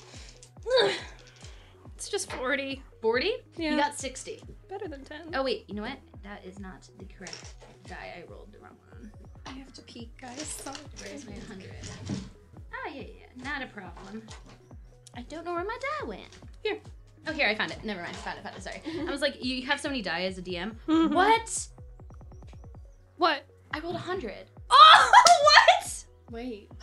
It's 1.96 2.10
just 2.10 2.32
40. 2.34 2.82
40? 3.02 3.32
Yeah. 3.58 3.72
You 3.72 3.78
got 3.78 3.98
60. 3.98 4.42
Better 4.70 4.88
than 4.88 5.04
10. 5.04 5.34
Oh 5.34 5.44
wait, 5.44 5.66
you 5.68 5.76
know 5.76 5.84
what? 5.84 5.98
That 6.24 6.44
is 6.44 6.60
not 6.60 6.88
the 6.98 7.06
correct 7.06 7.54
die. 7.88 8.14
I 8.18 8.30
rolled 8.30 8.52
the 8.52 8.60
wrong 8.60 8.76
one. 8.92 9.12
I 9.46 9.52
have 9.52 9.72
to 9.74 9.82
peek, 9.84 10.12
guys. 10.20 10.42
Sorry. 10.42 10.76
Where's 11.02 11.26
my 11.26 11.34
100? 11.34 11.70
Oh, 12.10 12.16
ah, 12.74 12.92
yeah, 12.94 13.02
yeah, 13.02 13.44
not 13.44 13.62
a 13.62 13.68
problem. 13.68 14.24
I 15.16 15.22
don't 15.22 15.46
know 15.46 15.54
where 15.54 15.64
my 15.64 15.78
die 16.02 16.08
went. 16.08 16.38
Here. 16.64 16.80
Oh, 17.28 17.32
here, 17.34 17.48
I 17.48 17.56
found 17.56 17.72
it. 17.72 17.84
Never 17.84 18.02
mind. 18.02 18.16
Found 18.18 18.38
it, 18.38 18.44
found 18.44 18.56
it. 18.58 18.64
Sorry. 18.64 18.82
I 19.08 19.12
was 19.12 19.22
like, 19.22 19.44
you 19.44 19.66
have 19.66 19.80
so 19.80 19.90
many 19.90 20.02
die 20.02 20.24
as 20.26 20.38
a 20.38 20.42
DM. 20.42 20.76
Mhm. 20.88 21.12
What? 21.14 21.68
What? 23.18 23.46
I 23.74 23.80
rolled 23.80 23.96
100. 23.96 24.34
Oh, 24.70 25.12
what? 25.82 26.06
Wait. 26.32 26.72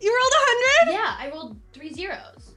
You 0.00 0.10
rolled 0.16 0.32
a 0.32 0.42
100? 0.86 0.92
Yeah, 0.92 1.16
I 1.18 1.30
rolled 1.34 1.56
three 1.72 1.92
zeros. 1.92 2.50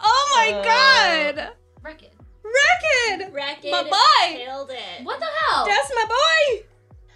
Oh 0.00 0.32
my 0.36 0.52
god! 0.62 1.48
Reckon. 1.82 2.08
Reckon! 2.44 3.32
Reckon 3.32 3.70
My 3.72 3.82
boy! 3.82 4.36
killed 4.44 4.70
it. 4.70 5.02
What 5.04 5.18
the 5.18 5.26
hell? 5.26 5.66
That's 5.66 5.90
my 5.96 6.04
boy! 6.04 6.64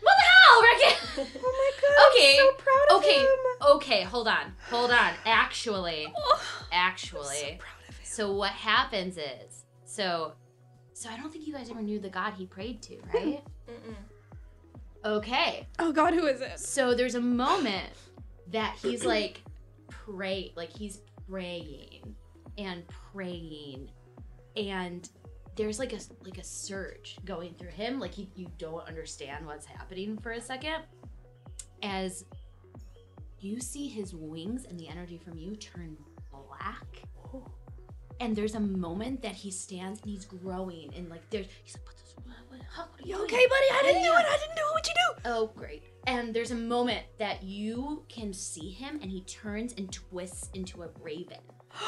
what 0.03 0.17
the 0.19 0.27
hell, 0.29 0.63
Reckon? 0.63 1.29
Oh 1.45 1.53
my 1.53 1.71
god. 1.81 2.17
Okay, 2.17 2.37
I'm 2.41 2.47
so 2.47 2.53
proud 2.65 2.99
of 2.99 3.05
okay, 3.05 3.19
him. 3.21 3.27
okay, 3.63 3.75
okay, 3.77 4.03
hold 4.03 4.27
on. 4.27 4.55
Hold 4.71 4.91
on. 4.91 5.13
Actually, 5.25 6.13
Oh, 6.17 6.43
actually. 6.73 7.61
Proud 8.17 8.25
of 8.25 8.31
him. 8.31 8.33
So 8.33 8.37
what 8.37 8.51
happens 8.53 9.17
is, 9.17 9.65
so, 9.85 10.33
so 10.93 11.11
I 11.11 11.17
don't 11.17 11.33
think 11.33 11.47
you 11.47 11.53
guys 11.53 11.71
ever 11.71 11.83
knew 11.83 11.99
the 11.99 12.11
god 12.11 12.35
he 12.35 12.47
prayed 12.47 12.83
to, 12.83 12.95
hmm. 12.95 13.17
right? 13.17 13.45
Okay. 15.05 15.67
Oh 15.79 15.93
god, 15.93 16.15
who 16.15 16.27
is 16.27 16.41
it? 16.41 16.61
So 16.61 16.95
there's 16.95 17.17
a 17.17 17.21
moment 17.21 17.91
that 18.53 18.77
he's 18.81 19.05
like 19.05 19.43
pray, 19.89 20.53
like 20.57 20.71
he's 20.71 21.01
praying 21.29 22.15
and 22.59 22.85
praying, 23.13 23.91
and 24.57 25.09
there's 25.57 25.79
like 25.79 25.93
a 25.93 25.99
like 26.25 26.39
a 26.39 26.45
surge 26.45 27.17
going 27.25 27.55
through 27.55 27.71
him, 27.71 27.99
like 27.99 28.15
he, 28.15 28.31
you 28.37 28.47
don't 28.59 28.87
understand 28.87 29.45
what's 29.45 29.67
happening 29.67 30.19
for 30.19 30.33
a 30.33 30.41
second, 30.41 30.83
as 31.83 32.25
you 33.41 33.59
see 33.59 33.89
his 33.89 34.15
wings 34.15 34.67
and 34.67 34.79
the 34.79 34.89
energy 34.89 35.19
from 35.19 35.37
you 35.37 35.57
turn 35.57 35.97
black. 36.31 37.03
And 38.23 38.37
there's 38.37 38.55
a 38.55 38.61
moment 38.61 39.21
that 39.23 39.35
he 39.35 39.51
stands 39.51 40.01
and 40.01 40.09
he's 40.11 40.25
growing 40.25 40.93
and 40.97 41.09
like 41.11 41.29
there's 41.31 41.47
he's 41.65 41.75
like, 41.77 41.87
what, 41.87 41.97
the- 41.97 42.23
what, 42.23 42.37
what, 42.49 42.61
how, 42.73 42.83
what 42.85 43.01
are 43.01 43.09
you 43.09 43.17
You 43.17 43.25
okay, 43.25 43.47
buddy? 43.49 43.67
I 43.73 43.81
didn't 43.83 44.03
do 44.05 44.13
it. 44.13 44.25
I 44.29 44.39
didn't 44.39 44.57
do. 44.57 44.63
What'd 44.73 44.87
you 44.87 44.95
do? 44.95 45.21
Oh, 45.25 45.51
great. 45.57 45.83
And 46.07 46.33
there's 46.33 46.53
a 46.53 46.57
moment 46.57 47.03
that 47.19 47.43
you 47.43 48.05
can 48.09 48.33
see 48.33 48.71
him 48.71 49.01
and 49.03 49.11
he 49.11 49.23
turns 49.23 49.75
and 49.77 49.91
twists 49.93 50.51
into 50.55 50.83
a 50.85 50.89
raven. 51.03 51.39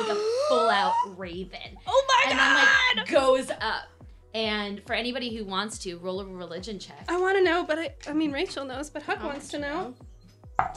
Like 0.00 0.10
a 0.10 0.14
full 0.48 0.68
out 0.70 0.94
raven. 1.16 1.78
Oh 1.86 2.04
my 2.08 2.24
god! 2.24 2.30
and 2.30 2.38
god! 2.38 2.66
then 2.96 2.96
like 2.96 3.08
goes 3.08 3.50
up. 3.60 3.88
And 4.34 4.82
for 4.84 4.94
anybody 4.94 5.36
who 5.36 5.44
wants 5.44 5.78
to, 5.80 5.96
roll 5.98 6.20
a 6.20 6.24
religion 6.26 6.80
check. 6.80 7.04
I 7.08 7.16
want 7.20 7.38
to 7.38 7.44
know, 7.44 7.62
but 7.64 7.78
I, 7.78 7.94
I 8.08 8.12
mean, 8.12 8.32
Rachel 8.32 8.64
knows, 8.64 8.90
but 8.90 9.04
Huck 9.04 9.22
wants 9.22 9.48
to 9.50 9.58
you 9.58 9.62
know. 9.62 9.94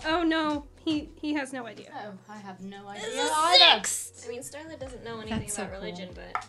Oh 0.06 0.22
no, 0.22 0.66
he 0.88 1.10
he 1.22 1.34
has 1.34 1.54
no 1.54 1.66
idea. 1.66 1.90
Oh, 1.96 2.14
I 2.30 2.38
have 2.38 2.62
no 2.62 2.88
idea. 2.88 3.04
Six. 3.84 4.26
I 4.26 4.30
mean, 4.30 4.42
Starla 4.42 4.80
doesn't 4.80 5.04
know 5.04 5.20
anything 5.20 5.40
That's 5.40 5.54
so 5.56 5.64
about 5.64 5.74
religion, 5.74 6.10
but 6.16 6.46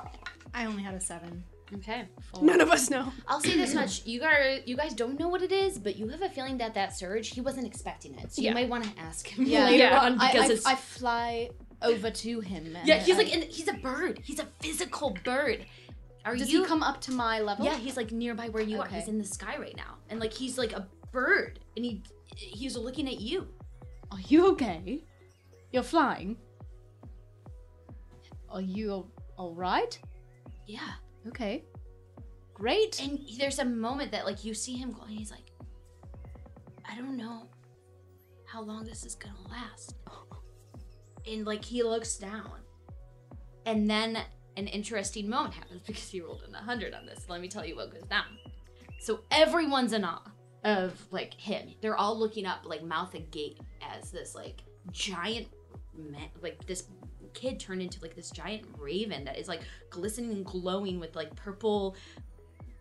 I 0.55 0.67
only 0.67 0.83
had 0.83 0.95
a 0.95 1.01
seven. 1.01 1.45
Okay. 1.75 2.07
None 2.41 2.61
of 2.63 2.71
us 2.71 2.89
know. 2.89 3.13
I'll 3.27 3.41
say 3.41 3.57
this 3.57 3.75
much: 3.75 4.07
you 4.07 4.21
guys, 4.21 4.63
you 4.65 4.77
guys 4.77 4.95
don't 4.95 5.19
know 5.19 5.29
what 5.29 5.43
it 5.43 5.53
is, 5.53 5.79
but 5.79 5.97
you 5.97 6.09
have 6.09 6.23
a 6.23 6.29
feeling 6.31 6.59
that 6.59 6.75
that 6.75 6.97
surge, 6.97 7.29
he 7.31 7.41
wasn't 7.41 7.67
expecting 7.67 8.15
it. 8.15 8.33
So 8.33 8.41
Yeah. 8.43 8.51
you 8.51 8.55
might 8.55 8.69
want 8.71 8.85
to 8.85 8.99
ask 9.01 9.27
him 9.27 9.45
Yeah. 9.45 9.65
later 9.67 9.85
Yeah. 9.85 10.01
on 10.01 10.19
I, 10.19 10.33
because 10.33 10.51
I, 10.51 10.53
it's 10.55 10.67
I 10.67 10.75
fly 10.77 11.51
over 11.83 12.11
to 12.11 12.41
him. 12.41 12.75
and 12.77 12.87
yeah. 12.89 12.99
He's 13.01 13.17
I- 13.17 13.19
like, 13.19 13.35
and 13.35 13.45
he's 13.45 13.69
a 13.69 13.75
bird. 13.75 14.21
He's 14.25 14.39
a 14.41 14.47
physical 14.61 15.17
bird. 15.25 15.67
Are 16.25 16.37
Does 16.37 16.51
you 16.51 16.63
he 16.63 16.67
come 16.69 16.83
up 16.83 17.01
to 17.03 17.13
my 17.13 17.41
level? 17.41 17.65
Yeah, 17.65 17.77
he's 17.77 17.97
like 17.97 18.13
nearby 18.13 18.49
where 18.49 18.63
you 18.63 18.81
are. 18.81 18.87
Okay. 18.87 18.97
He's 19.01 19.09
in 19.09 19.19
the 19.19 19.25
sky 19.25 19.57
right 19.59 19.77
now, 19.77 19.97
and 20.09 20.21
like 20.21 20.33
he's 20.33 20.57
like 20.59 20.73
a 20.73 20.87
bird, 21.13 21.59
and 21.77 21.85
he 21.85 22.03
he's 22.35 22.77
looking 22.77 23.07
at 23.09 23.21
you. 23.21 23.47
Are 24.11 24.21
you 24.29 24.51
okay? 24.53 25.05
You're 25.73 25.83
flying. 25.83 26.37
Are 28.51 28.61
you 28.63 29.07
all 29.37 29.55
right? 29.55 29.99
Yeah, 30.67 30.93
Okay. 31.27 31.65
Great. 32.55 33.01
and 33.01 33.21
there's 33.39 33.59
a 33.61 33.65
moment 33.65 34.11
that 34.13 34.25
like 34.25 34.45
you 34.45 34.53
see 34.53 34.75
him 34.77 34.91
go, 34.93 35.03
and 35.03 35.11
he's 35.17 35.31
like, 35.31 35.53
I 36.91 36.97
don't 36.97 37.17
know 37.17 37.49
how 38.47 38.63
long 38.63 38.85
this 38.85 39.05
is 39.05 39.15
gonna 39.15 39.35
last. 39.49 39.95
And 41.31 41.45
like 41.47 41.63
he 41.63 41.83
looks 41.83 42.17
down, 42.17 42.53
and 43.67 43.89
then 43.89 44.19
an 44.57 44.67
interesting 44.67 45.29
moment 45.29 45.55
happens 45.55 45.83
because 45.87 46.09
he 46.09 46.21
rolled 46.23 46.43
in 46.49 46.55
a 46.55 46.59
hundred 46.59 46.95
on 46.95 47.05
this. 47.05 47.27
Let 47.29 47.43
me 47.43 47.49
tell 47.49 47.67
you 47.67 47.77
what 47.77 47.93
goes 47.93 48.05
down. 48.05 48.25
So 48.99 49.21
everyone's 49.31 49.93
in 49.93 50.05
awe 50.05 50.23
of 50.65 51.01
like 51.11 51.35
him. 51.35 51.69
They're 51.81 51.97
all 51.97 52.19
looking 52.19 52.47
up, 52.47 52.61
like 52.65 52.83
mouth 52.83 53.15
agape, 53.15 53.61
as 53.83 54.11
this 54.11 54.35
like 54.35 54.63
giant, 54.91 55.49
man, 55.97 56.29
like 56.43 56.67
this 56.67 56.85
kid 57.35 57.61
turned 57.61 57.83
into 57.83 58.01
like 58.01 58.17
this 58.17 58.31
giant 58.31 58.67
raven 58.79 59.25
that 59.25 59.39
is 59.39 59.49
like 59.49 59.61
glistening 59.91 60.33
and 60.33 60.45
glowing 60.45 60.99
with 60.99 61.15
like 61.15 61.35
purple 61.37 61.95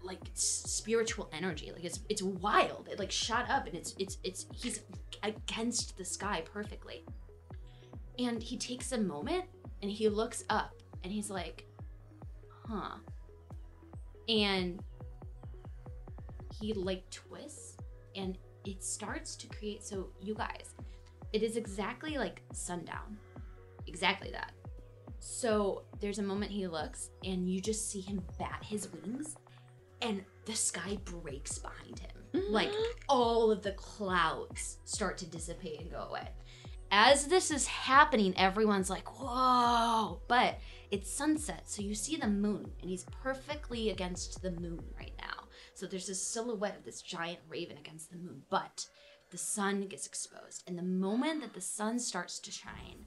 like 0.04 0.22
spiritual 0.34 1.30
energy. 1.34 1.72
Like 1.72 1.84
it's 1.84 2.00
it's 2.10 2.22
wild. 2.22 2.88
It 2.92 2.98
like 2.98 3.12
shot 3.12 3.50
up 3.50 3.68
and 3.68 3.76
it's 3.76 3.94
it's 4.00 4.18
it's 4.24 4.46
he's 4.54 4.82
against 5.24 5.98
the 5.98 6.06
sky 6.06 6.44
perfectly. 6.52 7.04
And 8.18 8.42
he 8.42 8.58
takes 8.58 8.94
a 8.94 8.98
moment 8.98 9.46
and 9.82 9.92
he 9.92 10.10
looks 10.10 10.44
up 10.50 10.74
and 11.04 11.12
he's 11.12 11.30
like 11.30 11.66
huh. 12.68 12.96
And 14.30 14.82
he 16.60 16.74
like 16.74 17.10
twists 17.10 17.57
and 18.18 18.38
it 18.66 18.84
starts 18.84 19.36
to 19.36 19.48
create 19.48 19.84
so 19.84 20.10
you 20.22 20.36
guys 20.36 20.74
it 21.32 21.44
is 21.44 21.56
exactly 21.56 22.18
like 22.18 22.42
sundown 22.52 23.18
exactly 23.88 24.32
that 24.32 24.52
so 25.20 25.84
there's 26.00 26.20
a 26.20 26.24
moment 26.24 26.52
he 26.52 26.68
looks 26.68 27.10
and 27.24 27.50
you 27.50 27.62
just 27.62 27.90
see 27.90 28.02
him 28.02 28.22
bat 28.38 28.60
his 28.62 28.90
wings 28.92 29.36
and 30.02 30.24
the 30.46 30.56
sky 30.56 30.98
breaks 31.06 31.58
behind 31.58 32.00
him. 32.00 32.12
Like 32.50 32.70
mm-hmm. 32.70 32.92
all 33.10 33.52
of 33.52 33.64
the 33.64 33.72
clouds 33.72 34.78
start 34.86 35.18
to 35.20 35.26
dissipate 35.26 35.82
and 35.82 35.92
go 35.92 36.08
away. 36.10 36.28
As 36.92 37.26
this 37.26 37.52
is 37.52 37.68
happening, 37.68 38.34
everyone's 38.38 38.90
like, 38.90 39.20
whoa. 39.20 40.22
But 40.28 40.60
it's 40.92 41.12
sunset, 41.12 41.64
so 41.66 41.82
you 41.82 41.96
see 41.96 42.16
the 42.16 42.28
moon, 42.28 42.72
and 42.80 42.90
he's 42.90 43.06
perfectly 43.24 43.90
against 43.90 44.42
the 44.42 44.52
moon 44.52 44.82
right 44.98 45.12
now. 45.20 45.37
So 45.78 45.86
there's 45.86 46.08
this 46.08 46.26
silhouette 46.26 46.76
of 46.76 46.86
this 46.86 47.04
giant 47.04 47.38
raven 47.48 47.78
against 47.78 48.10
the 48.10 48.18
moon, 48.18 48.42
but 48.50 48.88
the 49.30 49.38
sun 49.38 49.86
gets 49.86 50.08
exposed. 50.08 50.64
And 50.66 50.76
the 50.76 50.82
moment 50.82 51.42
that 51.42 51.54
the 51.54 51.62
sun 51.62 52.00
starts 52.00 52.40
to 52.40 52.50
shine, 52.50 53.06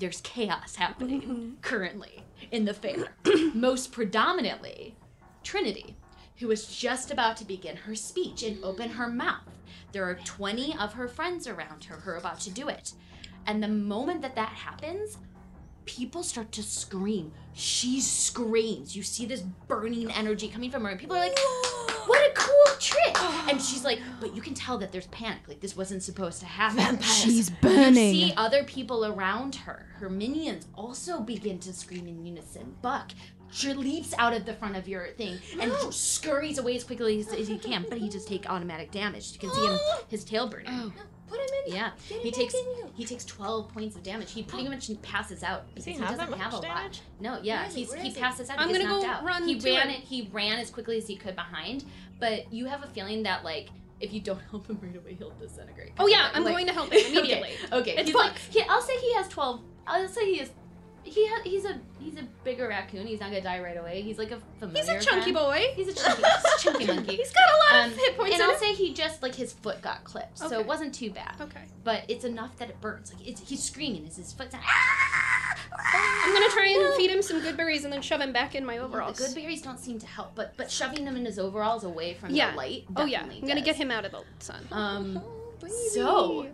there's 0.00 0.20
chaos 0.22 0.74
happening 0.74 1.22
mm-hmm. 1.22 1.50
currently 1.60 2.24
in 2.50 2.64
the 2.64 2.74
fair. 2.74 3.14
Most 3.54 3.92
predominantly, 3.92 4.96
Trinity, 5.44 5.94
who 6.38 6.50
is 6.50 6.66
just 6.66 7.12
about 7.12 7.36
to 7.36 7.44
begin 7.44 7.76
her 7.76 7.94
speech 7.94 8.42
and 8.42 8.58
open 8.64 8.90
her 8.90 9.06
mouth. 9.06 9.46
There 9.92 10.02
are 10.02 10.16
20 10.16 10.76
of 10.80 10.94
her 10.94 11.06
friends 11.06 11.46
around 11.46 11.84
her 11.84 11.94
who 11.94 12.10
are 12.10 12.16
about 12.16 12.40
to 12.40 12.50
do 12.50 12.66
it. 12.66 12.94
And 13.46 13.62
the 13.62 13.68
moment 13.68 14.20
that 14.22 14.34
that 14.34 14.48
happens, 14.48 15.16
people 15.84 16.22
start 16.22 16.52
to 16.52 16.62
scream. 16.62 17.32
She 17.54 18.00
screams. 18.00 18.96
You 18.96 19.02
see 19.02 19.26
this 19.26 19.42
burning 19.68 20.10
energy 20.12 20.48
coming 20.48 20.70
from 20.70 20.84
her, 20.84 20.90
and 20.90 21.00
people 21.00 21.16
are 21.16 21.20
like, 21.20 21.38
What 22.06 22.30
a 22.30 22.32
cool 22.34 22.76
trick! 22.78 23.16
And 23.48 23.60
she's 23.60 23.84
like, 23.84 24.00
But 24.20 24.34
you 24.34 24.42
can 24.42 24.54
tell 24.54 24.78
that 24.78 24.92
there's 24.92 25.08
panic. 25.08 25.42
Like, 25.46 25.60
this 25.60 25.76
wasn't 25.76 26.02
supposed 26.02 26.40
to 26.40 26.46
happen. 26.46 27.00
She's 27.02 27.50
burning. 27.50 28.14
You 28.14 28.28
see 28.28 28.34
other 28.36 28.64
people 28.64 29.04
around 29.04 29.56
her, 29.56 29.86
her 29.98 30.08
minions, 30.08 30.66
also 30.74 31.20
begin 31.20 31.58
to 31.60 31.72
scream 31.72 32.06
in 32.06 32.24
unison. 32.24 32.74
Buck 32.82 33.12
she 33.52 33.74
leaps 33.74 34.14
out 34.18 34.32
of 34.32 34.46
the 34.46 34.54
front 34.54 34.76
of 34.76 34.88
your 34.88 35.08
thing 35.08 35.38
and 35.60 35.72
scurries 35.90 36.58
away 36.58 36.74
as 36.74 36.84
quickly 36.84 37.20
as, 37.20 37.28
as 37.32 37.46
he 37.46 37.58
can, 37.58 37.84
but 37.88 37.98
he 37.98 38.08
just 38.08 38.26
take 38.26 38.48
automatic 38.48 38.90
damage. 38.90 39.32
You 39.34 39.38
can 39.38 39.50
see 39.50 39.66
him, 39.66 39.78
his 40.08 40.24
tail 40.24 40.48
burning. 40.48 40.68
Oh. 40.70 40.92
Put 41.32 41.40
him 41.40 41.48
in. 41.66 41.74
Yeah, 41.74 41.90
Get 42.08 42.20
he 42.20 42.30
takes 42.30 42.52
back 42.54 42.62
in 42.62 42.78
you. 42.78 42.90
he 42.94 43.04
takes 43.06 43.24
twelve 43.24 43.68
points 43.72 43.96
of 43.96 44.02
damage. 44.02 44.32
He 44.32 44.42
pretty 44.42 44.68
much 44.68 44.90
passes 45.00 45.42
out 45.42 45.66
because 45.68 45.84
he 45.86 45.92
he, 45.92 45.98
doesn't 45.98 46.18
have 46.18 46.52
a 46.52 46.56
lot. 46.56 46.62
damage? 46.62 47.00
No, 47.20 47.38
yeah, 47.42 47.68
he? 47.68 47.80
he's 47.84 47.94
he 47.94 48.10
he? 48.10 48.20
passes 48.20 48.50
out. 48.50 48.58
I'm 48.60 48.68
he 48.68 48.74
gonna 48.74 48.84
go 48.88 49.00
knocked 49.00 49.06
out. 49.20 49.24
run 49.24 49.48
he 49.48 49.58
to 49.58 49.66
ran 49.70 49.88
him. 49.88 50.00
it. 50.02 50.06
He 50.06 50.28
ran 50.32 50.58
as 50.58 50.70
quickly 50.70 50.98
as 50.98 51.06
he 51.06 51.16
could 51.16 51.34
behind, 51.34 51.84
but 52.20 52.52
you 52.52 52.66
have 52.66 52.84
a 52.84 52.86
feeling 52.88 53.22
that 53.22 53.44
like 53.44 53.70
if 54.00 54.12
you 54.12 54.20
don't 54.20 54.40
help 54.50 54.66
him 54.68 54.78
right 54.82 54.94
away, 54.96 55.14
he'll 55.14 55.30
disintegrate. 55.30 55.92
Oh 55.98 56.06
yeah, 56.06 56.30
I'm 56.34 56.44
Like- 56.44 56.52
going 56.54 56.66
to 56.66 56.72
help 56.74 56.92
him 56.92 56.98
immediately. 57.16 57.50
Okay, 57.72 57.76
okay. 57.76 57.94
It's 57.96 58.08
He's 58.08 58.14
like, 58.14 58.36
he, 58.50 58.62
I'll 58.68 58.82
say 58.82 58.96
he 58.98 59.14
has 59.14 59.28
twelve. 59.28 59.62
I'll 59.86 60.06
say 60.08 60.26
he 60.34 60.40
is. 60.40 60.50
He 61.04 61.26
ha- 61.26 61.42
he's 61.44 61.64
a 61.64 61.78
he's 62.00 62.16
a 62.16 62.22
bigger 62.44 62.68
raccoon. 62.68 63.06
He's 63.06 63.20
not 63.20 63.30
gonna 63.30 63.42
die 63.42 63.60
right 63.60 63.76
away. 63.76 64.02
He's 64.02 64.18
like 64.18 64.30
a 64.30 64.38
familiar. 64.60 64.80
He's 64.94 65.02
a 65.04 65.04
chunky 65.04 65.32
friend. 65.32 65.46
boy. 65.46 65.62
He's 65.74 65.88
a 65.88 65.92
chunky, 65.94 66.22
he's 66.22 66.44
a 66.54 66.58
chunky 66.58 66.86
monkey. 66.94 67.16
He's 67.16 67.32
got 67.32 67.42
a 67.50 67.56
lot 67.76 67.84
Um, 67.86 67.90
of 67.92 67.96
hit 67.98 68.16
points 68.16 68.34
and 68.34 68.42
I'll 68.44 68.52
him. 68.52 68.58
say 68.58 68.72
he 68.74 68.94
just 68.94 69.20
like 69.22 69.34
his 69.34 69.52
foot 69.52 69.82
got 69.82 70.04
clipped, 70.04 70.38
so 70.38 70.46
Okay. 70.46 70.56
it 70.60 70.66
wasn't 70.66 70.94
too 70.94 71.10
bad. 71.10 71.34
Okay. 71.40 71.60
But 71.84 72.04
it's 72.08 72.24
enough 72.24 72.56
that 72.58 72.70
it 72.70 72.80
burns. 72.80 73.12
Like 73.12 73.26
it's, 73.26 73.40
he's 73.48 73.62
screaming 73.62 74.06
as 74.06 74.16
his 74.16 74.32
foot's. 74.32 74.54
I'm 74.54 76.32
gonna 76.32 76.48
try 76.50 76.68
and 76.68 76.94
feed 76.94 77.10
him 77.10 77.22
some 77.22 77.40
good 77.40 77.56
berries 77.56 77.84
and 77.84 77.92
then 77.92 78.02
shove 78.02 78.20
him 78.20 78.32
back 78.32 78.54
in 78.54 78.64
my 78.64 78.78
The 78.78 78.84
overalls. 78.84 79.18
good 79.18 79.34
berries 79.34 79.62
don't 79.62 79.78
seem 79.80 79.98
to 79.98 80.06
help, 80.06 80.34
but 80.34 80.56
but 80.56 80.70
shoving 80.70 81.04
him 81.06 81.16
in 81.16 81.24
his 81.24 81.38
overalls 81.38 81.84
away 81.84 82.14
from 82.14 82.30
Yeah. 82.34 82.52
the 82.52 82.56
light. 82.56 82.84
oh 82.96 83.04
yeah, 83.04 83.22
I'm 83.22 83.46
gonna 83.46 83.60
get 83.60 83.76
him 83.76 83.90
out 83.90 84.04
of 84.04 84.12
the 84.12 84.22
sun. 84.38 84.66
Um, 84.72 85.20
so 85.92 86.46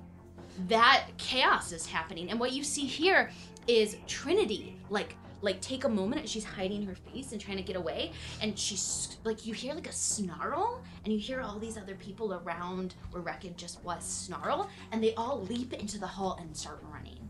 that 0.68 1.04
chaos 1.18 1.72
is 1.72 1.86
happening, 1.86 2.30
and 2.30 2.40
what 2.40 2.52
you 2.52 2.64
see 2.64 2.84
here 2.86 3.30
is 3.68 3.96
Trinity 4.06 4.76
like 4.90 5.14
like 5.40 5.60
take 5.60 5.84
a 5.84 5.88
moment 5.88 6.22
and 6.22 6.28
she's 6.28 6.44
hiding 6.44 6.84
her 6.84 6.94
face 6.94 7.30
and 7.30 7.40
trying 7.40 7.58
to 7.58 7.62
get 7.62 7.76
away, 7.76 8.12
and 8.40 8.58
she's 8.58 9.18
like 9.24 9.46
you 9.46 9.54
hear 9.54 9.74
like 9.74 9.88
a 9.88 9.92
snarl, 9.92 10.82
and 11.04 11.12
you 11.12 11.18
hear 11.18 11.40
all 11.40 11.58
these 11.58 11.78
other 11.78 11.94
people 11.94 12.34
around 12.34 12.94
where 13.12 13.22
Rekid 13.22 13.56
just 13.56 13.82
was 13.84 14.04
snarl, 14.04 14.68
and 14.90 15.02
they 15.02 15.14
all 15.14 15.42
leap 15.42 15.72
into 15.72 15.98
the 15.98 16.06
hall 16.06 16.36
and 16.40 16.56
start 16.56 16.82
running. 16.90 17.28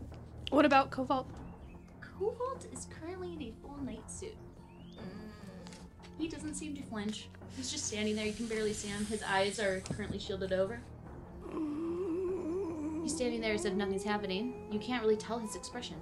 What 0.49 0.65
about 0.65 0.89
Cobalt? 0.89 1.27
Cobalt 2.01 2.65
is 2.73 2.87
currently 2.99 3.33
in 3.33 3.41
a 3.43 3.53
full 3.61 3.77
knight 3.83 4.09
suit. 4.09 4.35
He 6.17 6.27
doesn't 6.27 6.55
seem 6.55 6.75
to 6.75 6.83
flinch. 6.83 7.27
He's 7.55 7.71
just 7.71 7.85
standing 7.85 8.15
there. 8.15 8.25
You 8.25 8.33
can 8.33 8.47
barely 8.47 8.73
see 8.73 8.89
him. 8.89 9.05
His 9.05 9.23
eyes 9.23 9.59
are 9.59 9.81
currently 9.81 10.19
shielded 10.19 10.51
over. 10.51 10.81
He's 13.03 13.15
standing 13.15 13.39
there 13.39 13.53
as 13.53 13.65
if 13.65 13.73
nothing's 13.73 14.03
happening. 14.03 14.67
You 14.69 14.79
can't 14.79 15.01
really 15.01 15.15
tell 15.15 15.39
his 15.39 15.55
expression 15.55 15.95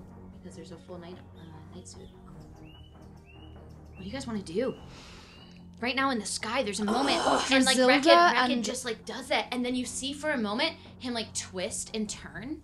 because 0.47 0.55
there's 0.55 0.71
a 0.71 0.81
full 0.85 0.97
knight 0.97 1.17
uh, 1.37 1.75
knight 1.75 1.87
suit. 1.87 2.07
What 3.93 3.99
do 3.99 4.05
you 4.05 4.11
guys 4.11 4.25
want 4.25 4.45
to 4.45 4.53
do? 4.53 4.75
Right 5.81 5.95
now 5.95 6.09
in 6.09 6.19
the 6.19 6.25
sky, 6.25 6.63
there's 6.63 6.79
a 6.79 6.85
moment, 6.85 7.19
and 7.51 7.65
like 7.65 7.77
Rekid 7.77 8.07
and- 8.07 8.63
just 8.63 8.85
like 8.85 9.05
does 9.05 9.27
that, 9.27 9.47
and 9.51 9.65
then 9.65 9.75
you 9.75 9.85
see 9.85 10.13
for 10.13 10.31
a 10.31 10.37
moment 10.37 10.75
him 10.99 11.13
like 11.13 11.33
twist 11.33 11.91
and 11.93 12.09
turn, 12.09 12.61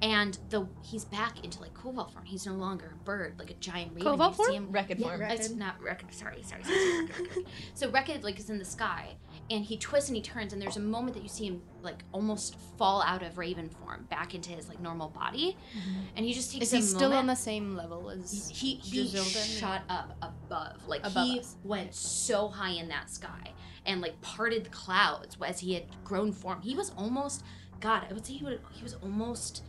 and 0.00 0.38
the 0.50 0.66
he's 0.82 1.04
back 1.04 1.44
into 1.44 1.60
like 1.60 1.74
cobalt 1.74 2.12
form. 2.12 2.24
He's 2.24 2.46
no 2.46 2.54
longer 2.54 2.94
a 2.94 3.04
bird, 3.04 3.34
like 3.38 3.50
a 3.50 3.54
giant 3.54 3.92
raven. 3.94 4.12
Cobalt 4.12 4.32
you 4.32 4.36
form? 4.36 4.50
See 4.50 4.56
him, 4.56 4.68
Rekid 4.68 5.00
yeah, 5.00 5.08
form. 5.08 5.22
It's 5.22 5.50
not 5.50 5.80
Rekid. 5.80 6.14
Sorry, 6.14 6.42
sorry, 6.42 6.62
sorry. 6.62 6.76
sorry 6.76 7.06
Rekid, 7.08 7.28
Rekid. 7.28 7.46
So 7.74 7.90
Rekid 7.90 8.22
like 8.22 8.38
is 8.38 8.48
in 8.48 8.58
the 8.58 8.64
sky, 8.64 9.16
and 9.50 9.64
he 9.64 9.76
twists 9.76 10.08
and 10.08 10.16
he 10.16 10.22
turns, 10.22 10.52
and 10.52 10.60
there's 10.60 10.76
a 10.76 10.80
moment 10.80 11.14
that 11.14 11.22
you 11.22 11.28
see 11.28 11.46
him 11.46 11.62
like 11.82 12.02
almost 12.12 12.56
fall 12.78 13.02
out 13.02 13.22
of 13.22 13.36
raven 13.38 13.68
form 13.68 14.06
back 14.10 14.34
into 14.34 14.50
his 14.50 14.68
like 14.68 14.80
normal 14.80 15.08
body, 15.08 15.56
mm-hmm. 15.76 16.00
and 16.16 16.24
he 16.24 16.32
just 16.32 16.52
takes 16.52 16.66
Is 16.66 16.72
he 16.72 16.80
still 16.80 17.12
on 17.12 17.26
the 17.26 17.34
same 17.34 17.76
level 17.76 18.10
as 18.10 18.50
he 18.52 18.76
he 18.76 19.04
Drizilda? 19.04 19.60
shot 19.60 19.82
up 19.88 20.16
above 20.22 20.86
like 20.86 21.06
Above 21.06 21.26
he 21.26 21.40
us. 21.40 21.56
went 21.64 21.94
so 21.94 22.48
high 22.48 22.70
in 22.72 22.88
that 22.88 23.10
sky 23.10 23.52
and 23.86 24.00
like 24.00 24.20
parted 24.22 24.64
the 24.64 24.70
clouds 24.70 25.36
as 25.44 25.60
he 25.60 25.74
had 25.74 25.84
grown 26.04 26.32
form 26.32 26.60
he 26.62 26.74
was 26.74 26.90
almost 26.96 27.44
god 27.80 28.06
i 28.08 28.12
would 28.12 28.24
say 28.24 28.32
he, 28.34 28.44
would, 28.44 28.60
he 28.72 28.82
was 28.82 28.94
almost 28.94 29.62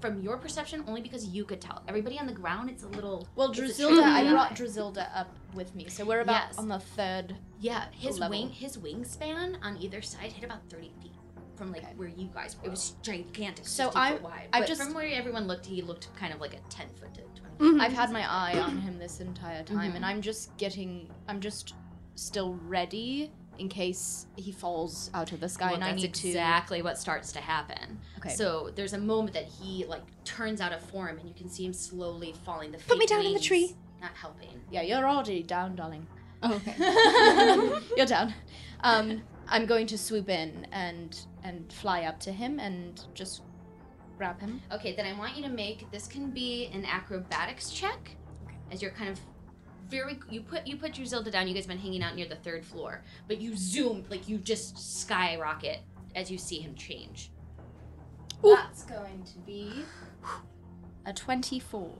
from 0.00 0.20
your 0.20 0.36
perception 0.38 0.82
only 0.86 1.00
because 1.00 1.26
you 1.26 1.44
could 1.44 1.60
tell 1.60 1.82
everybody 1.88 2.18
on 2.18 2.26
the 2.26 2.32
ground 2.32 2.70
it's 2.70 2.82
a 2.84 2.88
little 2.88 3.28
Well, 3.36 3.52
Drizilda, 3.52 4.02
I 4.02 4.30
brought 4.30 4.54
Drizilda 4.56 5.08
up 5.14 5.28
with 5.54 5.74
me, 5.74 5.88
so 5.88 6.04
we're 6.04 6.20
about 6.20 6.48
Yes. 6.48 6.58
on 6.58 6.68
the 6.68 6.78
third. 6.78 7.36
yeah 7.58 7.86
his 7.92 8.18
level. 8.18 8.38
wing 8.38 8.50
his 8.50 8.76
wingspan 8.78 9.56
on 9.62 9.76
either 9.78 10.00
side 10.02 10.32
hit 10.32 10.44
about 10.44 10.60
30 10.70 10.92
feet 11.02 11.12
from 11.56 11.72
like 11.72 11.94
where 11.96 12.08
you 12.08 12.28
guys 12.32 12.56
were 12.58 12.66
it 12.66 12.70
was 12.70 12.94
gigantic 13.02 13.66
So 13.66 13.84
60 13.84 13.98
I- 14.00 14.14
wide 14.16 14.48
I've 14.52 14.62
but 14.62 14.68
just- 14.68 14.82
from 14.82 14.94
where 14.94 15.06
everyone 15.12 15.46
looked 15.46 15.66
he 15.66 15.82
looked 15.82 16.08
kind 16.16 16.32
of 16.32 16.40
like 16.40 16.54
a 16.54 16.60
10 16.70 16.88
foot 16.98 17.12
to 17.14 17.20
20 17.20 17.30
Mm-hmm. 17.60 17.80
I've 17.82 17.92
had 17.92 18.10
my 18.10 18.22
eye 18.26 18.58
on 18.58 18.78
him 18.86 18.98
this 18.98 19.20
entire 19.20 19.62
time, 19.62 19.92
Mhm. 19.92 19.96
and 19.96 20.06
I'm 20.06 20.22
just 20.22 20.56
getting. 20.56 21.10
I'm 21.28 21.40
just 21.40 21.74
still 22.14 22.54
ready 22.66 23.30
in 23.60 23.68
case 23.68 24.26
he 24.36 24.50
falls 24.50 25.10
out 25.14 25.32
of 25.32 25.40
the 25.40 25.48
sky, 25.48 25.66
Well, 25.66 25.74
and 25.76 25.84
I 25.84 25.90
that's 25.90 26.02
need 26.02 26.14
to. 26.14 26.28
exactly 26.28 26.82
what 26.82 26.98
starts 26.98 27.30
to 27.32 27.40
happen. 27.40 28.00
Okay. 28.18 28.30
So 28.30 28.70
there's 28.74 28.94
a 28.94 28.98
moment 28.98 29.34
that 29.34 29.44
he 29.44 29.84
like 29.84 30.02
turns 30.24 30.60
out 30.60 30.72
of 30.72 30.80
form, 30.80 31.18
and 31.18 31.28
you 31.28 31.34
can 31.34 31.48
see 31.48 31.64
him 31.66 31.72
slowly 31.72 32.34
falling. 32.44 32.72
The 32.72 32.78
Put 32.78 32.98
me 32.98 33.06
down 33.06 33.24
in 33.26 33.34
the 33.34 33.40
tree. 33.40 33.76
Not 34.00 34.12
helping. 34.16 34.60
Yeah, 34.70 34.82
you're 34.82 35.06
already 35.06 35.42
down, 35.42 35.76
darling. 35.76 36.06
Oh, 36.42 36.54
okay. 36.54 36.74
you're 37.96 38.06
down. 38.06 38.32
Um, 38.82 39.22
I'm 39.46 39.66
going 39.66 39.86
to 39.88 39.98
swoop 39.98 40.28
in 40.28 40.66
and 40.72 41.18
and 41.44 41.70
fly 41.72 42.04
up 42.04 42.18
to 42.20 42.32
him 42.32 42.58
and 42.58 43.02
just 43.14 43.42
grab 44.16 44.40
him. 44.40 44.60
Okay, 44.72 44.94
then 44.96 45.06
I 45.06 45.18
want 45.18 45.36
you 45.36 45.42
to 45.42 45.50
make 45.50 45.90
this 45.90 46.06
can 46.06 46.30
be 46.30 46.70
an 46.72 46.84
acrobatics 46.86 47.70
check, 47.70 48.16
as 48.70 48.80
you're 48.80 48.90
kind 48.90 49.10
of 49.10 49.20
very 49.90 50.18
you 50.30 50.42
put 50.42 50.66
you 50.66 50.76
put 50.76 50.96
your 50.98 51.06
Zilda 51.06 51.30
down. 51.30 51.48
You 51.48 51.54
guys 51.54 51.64
have 51.64 51.68
been 51.68 51.78
hanging 51.78 52.02
out 52.02 52.14
near 52.14 52.26
the 52.26 52.36
third 52.36 52.64
floor, 52.64 53.02
but 53.28 53.40
you 53.40 53.56
zoom 53.56 54.04
like 54.08 54.28
you 54.28 54.38
just 54.38 55.00
skyrocket 55.00 55.80
as 56.14 56.30
you 56.30 56.38
see 56.38 56.60
him 56.60 56.74
change. 56.74 57.30
That's 58.42 58.84
going 58.84 59.22
to 59.24 59.38
be 59.40 59.84
a 61.04 61.12
24. 61.12 61.90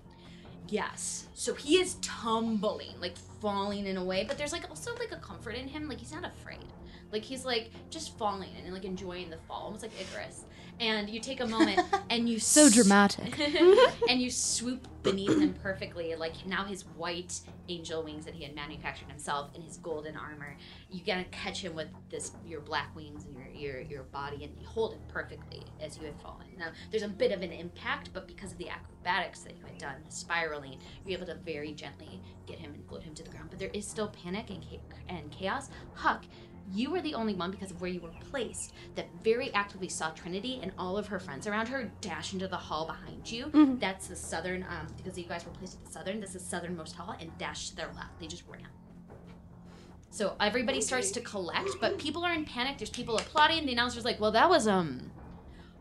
Yes. 0.69 1.27
So 1.35 1.55
he 1.55 1.77
is 1.77 1.97
tumbling, 2.01 2.95
like 3.01 3.17
falling 3.41 3.87
in 3.87 3.97
a 3.97 4.05
way, 4.05 4.25
but 4.27 4.39
there's 4.39 4.53
like 4.53 4.69
also 4.71 4.95
like 4.95 5.13
a 5.13 5.17
comfort 5.17 5.55
in 5.55 5.69
him. 5.69 5.89
Like 5.89 5.99
he's 5.99 6.13
not 6.13 6.25
afraid. 6.25 6.65
Like 7.13 7.23
he's 7.23 7.45
like 7.45 7.71
just 7.91 8.17
falling 8.19 8.51
and 8.65 8.73
like 8.73 8.85
enjoying 8.85 9.31
the 9.31 9.39
fall, 9.49 9.63
almost 9.65 9.83
like 9.83 9.93
Icarus. 10.01 10.45
And 10.79 11.11
you 11.11 11.21
take 11.21 11.41
a 11.41 11.47
moment 11.47 11.79
and 12.11 12.27
you 12.29 12.39
So 12.39 12.65
s- 12.67 12.75
dramatic. 12.75 13.39
and 14.09 14.21
you 14.21 14.31
swoop 14.31 14.87
beneath 15.03 15.39
him 15.39 15.53
perfectly. 15.63 16.15
Like 16.15 16.47
now 16.47 16.65
his 16.65 16.83
white 16.97 17.39
angel 17.69 18.03
wings 18.03 18.25
that 18.25 18.35
he 18.35 18.45
had 18.45 18.55
manufactured 18.55 19.09
himself 19.09 19.51
in 19.55 19.61
his 19.63 19.77
golden 19.77 20.17
armor. 20.17 20.57
You 20.91 21.03
gotta 21.05 21.25
catch 21.25 21.61
him 21.63 21.75
with 21.75 21.89
this 22.09 22.33
your 22.47 22.61
black 22.61 22.95
wings 22.97 23.25
and 23.27 23.35
your 23.37 23.49
your 23.49 23.81
your 23.83 24.03
body 24.05 24.45
and 24.45 24.53
you 24.59 24.67
hold 24.67 24.95
him 24.95 25.01
perfectly 25.09 25.63
as 25.83 25.99
you 25.99 26.05
had 26.05 26.19
fallen. 26.21 26.47
Now 26.59 26.69
there's 26.91 27.03
a 27.03 27.09
bit 27.09 27.33
of 27.33 27.43
an 27.43 27.53
impact, 27.53 28.11
but 28.15 28.27
because 28.27 28.53
of 28.53 28.59
the 28.59 28.69
acrobatics 28.71 29.41
that 29.41 29.57
you 29.59 29.65
had 29.67 29.77
done, 29.79 29.97
the 30.09 30.13
spiraling, 30.15 30.79
you're 31.05 31.19
able 31.19 31.27
to 31.27 31.35
very 31.35 31.73
gently 31.73 32.23
get 32.47 32.59
him 32.59 32.73
and 32.73 32.87
float 32.89 33.03
him 33.03 33.15
to 33.15 33.23
the 33.23 33.31
ground. 33.31 33.49
But 33.51 33.59
there 33.59 33.71
is 33.75 33.87
still 33.87 34.09
panic 34.09 34.49
and 34.51 34.65
and 35.09 35.31
chaos. 35.31 35.69
Huck, 35.95 36.25
you 36.73 36.91
were 36.91 37.01
the 37.01 37.15
only 37.15 37.35
one 37.35 37.51
because 37.51 37.71
of 37.71 37.81
where 37.81 37.91
you 37.91 38.01
were 38.01 38.13
placed 38.31 38.75
that 38.95 39.07
very 39.23 39.53
actively 39.55 39.89
saw 39.89 40.11
Trinity 40.11 40.61
and 40.63 40.73
all 40.79 40.97
of 40.97 41.07
her 41.07 41.19
friends 41.19 41.47
around 41.47 41.69
her 41.69 41.91
dash 42.01 42.33
into 42.33 42.49
the 42.49 42.57
hall 42.57 42.87
behind 42.87 43.31
you. 43.31 43.79
That's 43.81 44.07
the 44.09 44.17
southern, 44.17 44.63
um, 44.65 44.87
because 44.97 45.19
you 45.19 45.25
guys 45.25 45.45
were 45.45 45.53
placed 45.53 45.79
at 45.79 45.87
the 45.87 45.93
southern. 45.93 46.21
That's 46.21 46.35
the 46.35 46.41
southernmost 46.41 46.95
hall, 46.95 47.17
and 47.21 47.37
dash 47.39 47.71
to 47.71 47.77
their 47.77 47.91
left. 47.97 48.19
They 48.21 48.27
just 48.27 48.45
ran. 48.49 48.67
So 50.11 50.35
everybody 50.41 50.81
starts 50.81 51.11
to 51.13 51.21
collect, 51.21 51.71
but 51.81 51.99
people 51.99 52.25
are 52.25 52.33
in 52.33 52.45
panic. 52.45 52.79
There's 52.79 52.91
people 52.91 53.17
applauding. 53.17 53.67
The 53.67 53.73
announcer's 53.73 54.05
like, 54.05 54.21
"Well, 54.21 54.33
that 54.33 54.51
was 54.51 54.67
um, 54.67 55.13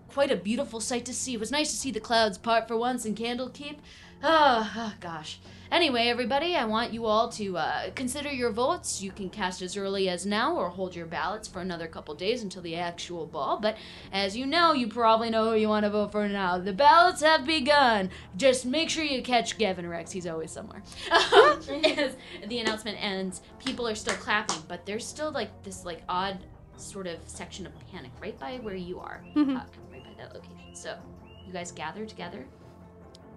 quite 0.08 0.32
a 0.32 0.36
beautiful 0.36 0.80
sight 0.80 1.06
to 1.06 1.14
see. 1.14 1.34
It 1.34 1.40
was 1.40 1.52
nice 1.52 1.72
to 1.72 1.78
see 1.78 1.92
the 1.92 2.00
clouds 2.00 2.38
part 2.38 2.68
for 2.68 2.78
once 2.78 3.06
and 3.06 3.16
Candlekeep." 3.16 3.78
Oh, 4.22 4.72
oh, 4.76 4.94
gosh. 5.00 5.40
Anyway, 5.72 6.08
everybody, 6.08 6.56
I 6.56 6.66
want 6.66 6.92
you 6.92 7.06
all 7.06 7.30
to 7.30 7.58
uh, 7.58 7.92
consider 7.92 8.32
your 8.32 8.52
votes. 8.52 9.02
You 9.02 9.12
can 9.12 9.30
cast 9.30 9.62
as 9.62 9.78
early 9.78 10.10
as 10.10 10.26
now 10.26 10.56
or 10.56 10.70
hold 10.70 10.96
your 10.96 11.06
ballots 11.06 11.48
for 11.48 11.62
another 11.62 11.88
couple 11.88 12.16
days 12.16 12.42
until 12.42 12.64
the 12.64 12.76
actual 12.76 13.28
ball. 13.28 13.60
But 13.62 13.78
as 14.12 14.36
you 14.36 14.46
know, 14.48 14.74
you 14.74 14.88
probably 14.88 15.30
know 15.30 15.52
who 15.52 15.56
you 15.58 15.70
want 15.70 15.84
to 15.86 15.92
vote 15.92 16.12
for 16.12 16.28
now. 16.28 16.58
The 16.58 16.74
ballots 16.74 17.22
have 17.22 17.46
begun. 17.46 18.10
Just 18.36 18.66
make 18.66 18.90
sure 18.90 19.04
you 19.04 19.22
catch 19.22 19.58
Gavin 19.60 19.88
Rex. 19.88 20.12
He's 20.12 20.26
always 20.28 20.52
somewhere. 20.52 20.82
As 21.12 22.16
the 22.48 22.60
announcement 22.60 22.98
ends, 23.02 23.42
people 23.64 23.88
are 23.88 23.96
still 23.96 24.16
clapping, 24.16 24.64
but 24.68 24.86
there's 24.88 25.06
still 25.06 25.32
like 25.32 25.64
this 25.64 25.86
like 25.86 26.02
odd 26.10 26.40
sort 26.78 27.08
of 27.08 27.20
section 27.28 27.66
of 27.68 27.74
panic 27.92 28.12
right 28.22 28.38
by 28.40 28.58
where 28.58 28.76
you 28.76 29.00
are, 29.00 29.22
Huck, 29.36 29.70
right 29.92 30.04
by 30.04 30.14
that 30.18 30.34
location. 30.34 30.74
So 30.74 30.98
you 31.46 31.54
guys 31.54 31.72
gather 31.72 32.06
together. 32.06 32.46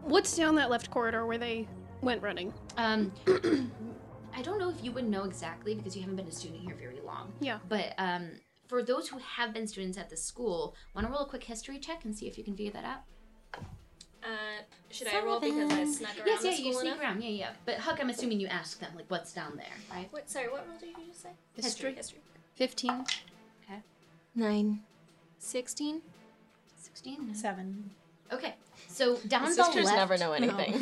What's 0.05 0.37
down 0.37 0.55
that 0.57 0.71
left 0.71 0.91
corridor 0.91 1.27
where 1.27 1.39
they 1.39 1.69
went 2.01 2.23
running? 2.23 2.53
Um, 2.77 3.13
I 4.35 4.43
don't 4.43 4.59
know 4.59 4.69
if 4.69 4.83
you 4.83 4.93
would 4.93 5.09
know 5.09 5.25
exactly 5.25 5.75
because 5.75 5.95
you 5.95 6.03
haven't 6.03 6.17
been 6.17 6.27
a 6.27 6.33
student 6.33 6.63
here 6.63 6.75
very 6.75 7.01
long. 7.05 7.33
Yeah. 7.41 7.59
But 7.69 7.95
um, 7.99 8.33
for 8.67 8.83
those 8.83 9.09
who 9.09 9.19
have 9.19 9.53
been 9.53 9.67
students 9.67 9.99
at 9.99 10.11
the 10.11 10.17
school, 10.17 10.75
want 10.95 11.07
to 11.07 11.13
roll 11.13 11.23
a 11.23 11.29
quick 11.29 11.45
history 11.45 11.79
check 11.79 12.05
and 12.05 12.17
see 12.17 12.27
if 12.27 12.37
you 12.37 12.45
can 12.45 12.57
figure 12.57 12.73
that 12.73 12.85
out? 12.85 13.01
Uh, 14.25 14.63
should 14.91 15.09
I 15.09 15.23
roll 15.25 15.41
because 15.41 15.73
I 15.73 15.85
snuck 15.85 16.17
around 16.19 16.27
yes, 16.27 16.43
the 16.43 16.49
yeah, 16.49 16.55
school 16.55 16.67
you 16.67 16.73
sneak 16.75 16.87
enough? 16.87 17.01
around. 17.01 17.23
Yeah, 17.23 17.29
yeah. 17.31 17.51
But 17.65 17.79
Huck, 17.79 17.99
I'm 18.01 18.09
assuming 18.09 18.39
you 18.39 18.47
asked 18.47 18.81
them 18.81 18.93
like 18.95 19.07
what's 19.09 19.33
down 19.33 19.57
there, 19.57 19.67
right? 19.91 20.09
Wait, 20.13 20.31
sorry, 20.31 20.47
what 20.49 20.67
roll 20.69 20.79
did 20.79 20.91
you 20.91 21.07
just 21.09 21.23
say? 21.23 21.31
History. 21.57 21.95
History. 21.95 22.21
15. 22.55 22.91
Okay. 22.91 23.81
Nine. 24.37 24.81
16. 25.39 26.03
16. 26.77 27.35
Seven. 27.35 27.91
Okay. 28.33 28.55
So 28.93 29.17
down 29.27 29.47
the 29.47 29.53
Sisters 29.53 29.87
left, 29.87 29.97
never 29.97 30.19
know 30.19 30.33
anything. 30.33 30.79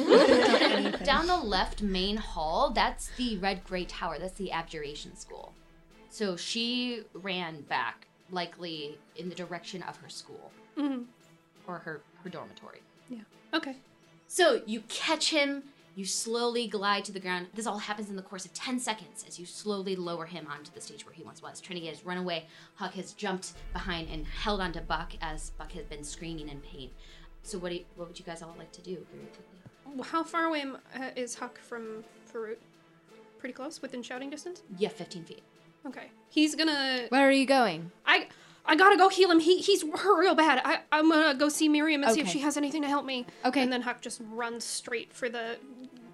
down 1.04 1.26
the 1.26 1.36
left 1.36 1.80
main 1.82 2.16
hall, 2.16 2.70
that's 2.70 3.08
the 3.16 3.36
Red 3.38 3.64
Gray 3.64 3.84
Tower. 3.84 4.18
That's 4.18 4.34
the 4.36 4.50
abjuration 4.52 5.16
school. 5.16 5.54
So 6.08 6.36
she 6.36 7.02
ran 7.14 7.60
back, 7.62 8.08
likely 8.30 8.98
in 9.16 9.28
the 9.28 9.34
direction 9.34 9.82
of 9.84 9.96
her 9.98 10.08
school 10.08 10.50
Mhm. 10.76 11.04
or 11.66 11.78
her 11.78 12.02
her 12.24 12.28
dormitory. 12.30 12.82
Yeah. 13.08 13.20
Okay. 13.54 13.76
So 14.26 14.62
you 14.66 14.82
catch 14.88 15.30
him, 15.30 15.62
you 15.94 16.04
slowly 16.04 16.66
glide 16.66 17.04
to 17.06 17.12
the 17.12 17.20
ground. 17.20 17.48
This 17.54 17.66
all 17.66 17.78
happens 17.78 18.10
in 18.10 18.16
the 18.16 18.22
course 18.22 18.44
of 18.44 18.52
10 18.54 18.78
seconds 18.78 19.24
as 19.26 19.38
you 19.38 19.46
slowly 19.46 19.96
lower 19.96 20.26
him 20.26 20.46
onto 20.48 20.70
the 20.72 20.80
stage 20.80 21.04
where 21.06 21.14
he 21.14 21.22
once 21.22 21.42
was. 21.42 21.60
Trinity 21.60 21.86
has 21.86 22.04
run 22.04 22.16
away. 22.18 22.46
Huck 22.74 22.94
has 22.94 23.12
jumped 23.12 23.52
behind 23.72 24.08
and 24.08 24.26
held 24.26 24.60
onto 24.60 24.80
Buck 24.80 25.12
as 25.20 25.50
Buck 25.50 25.72
has 25.72 25.84
been 25.86 26.04
screaming 26.04 26.48
in 26.48 26.60
pain. 26.60 26.90
So 27.42 27.58
what 27.58 27.70
do 27.70 27.76
you, 27.76 27.84
what 27.96 28.08
would 28.08 28.18
you 28.18 28.24
guys 28.24 28.42
all 28.42 28.54
like 28.58 28.72
to 28.72 28.82
do 28.82 28.98
very 29.12 29.26
quickly? 29.26 30.04
How 30.10 30.22
far 30.22 30.44
away 30.44 30.60
am- 30.60 30.78
uh, 30.94 31.10
is 31.16 31.34
Huck 31.36 31.58
from 31.58 32.04
Farut? 32.32 32.56
Pretty 33.38 33.52
close, 33.54 33.80
within 33.82 34.02
shouting 34.02 34.30
distance. 34.30 34.62
Yeah, 34.78 34.90
15 34.90 35.24
feet. 35.24 35.42
Okay. 35.86 36.10
He's 36.28 36.54
gonna. 36.54 37.06
Where 37.08 37.26
are 37.26 37.32
you 37.32 37.46
going? 37.46 37.90
I 38.04 38.28
I 38.66 38.76
gotta 38.76 38.98
go 38.98 39.08
heal 39.08 39.30
him. 39.30 39.40
He 39.40 39.58
he's 39.60 39.82
hurt 39.82 40.20
real 40.20 40.34
bad. 40.34 40.60
I 40.64 40.80
I'm 40.92 41.08
gonna 41.10 41.34
go 41.34 41.48
see 41.48 41.66
Miriam 41.68 42.04
and 42.04 42.12
see 42.12 42.20
if 42.20 42.28
she 42.28 42.40
has 42.40 42.56
anything 42.58 42.82
to 42.82 42.88
help 42.88 43.06
me. 43.06 43.24
Okay. 43.46 43.62
And 43.62 43.72
then 43.72 43.80
Huck 43.82 44.02
just 44.02 44.20
runs 44.30 44.62
straight 44.62 45.10
for 45.12 45.30
the, 45.30 45.56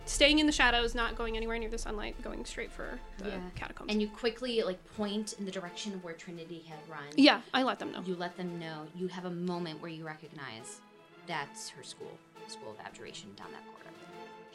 staying 0.04 0.38
in 0.38 0.46
the 0.46 0.52
shadows, 0.52 0.94
not 0.94 1.16
going 1.16 1.36
anywhere 1.36 1.58
near 1.58 1.68
the 1.68 1.78
sunlight, 1.78 2.14
going 2.22 2.44
straight 2.44 2.70
for 2.70 3.00
the 3.18 3.30
Yeah. 3.30 3.40
catacombs. 3.56 3.90
And 3.92 4.00
you 4.00 4.06
quickly 4.08 4.62
like 4.62 4.78
point 4.96 5.32
in 5.36 5.44
the 5.44 5.50
direction 5.50 5.92
of 5.94 6.04
where 6.04 6.14
Trinity 6.14 6.64
had 6.68 6.78
run. 6.88 7.02
yeah, 7.16 7.40
I 7.52 7.64
let 7.64 7.80
them 7.80 7.90
know. 7.90 8.02
You 8.06 8.14
let 8.14 8.36
them 8.36 8.60
know. 8.60 8.86
You 8.94 9.08
have 9.08 9.24
a 9.24 9.30
moment 9.30 9.82
where 9.82 9.90
you 9.90 10.06
recognize 10.06 10.80
that's 11.26 11.68
her 11.70 11.82
school, 11.82 12.18
School 12.46 12.70
of 12.70 12.86
Abjuration 12.86 13.30
down 13.36 13.48
that 13.52 13.64
corridor. 13.66 13.90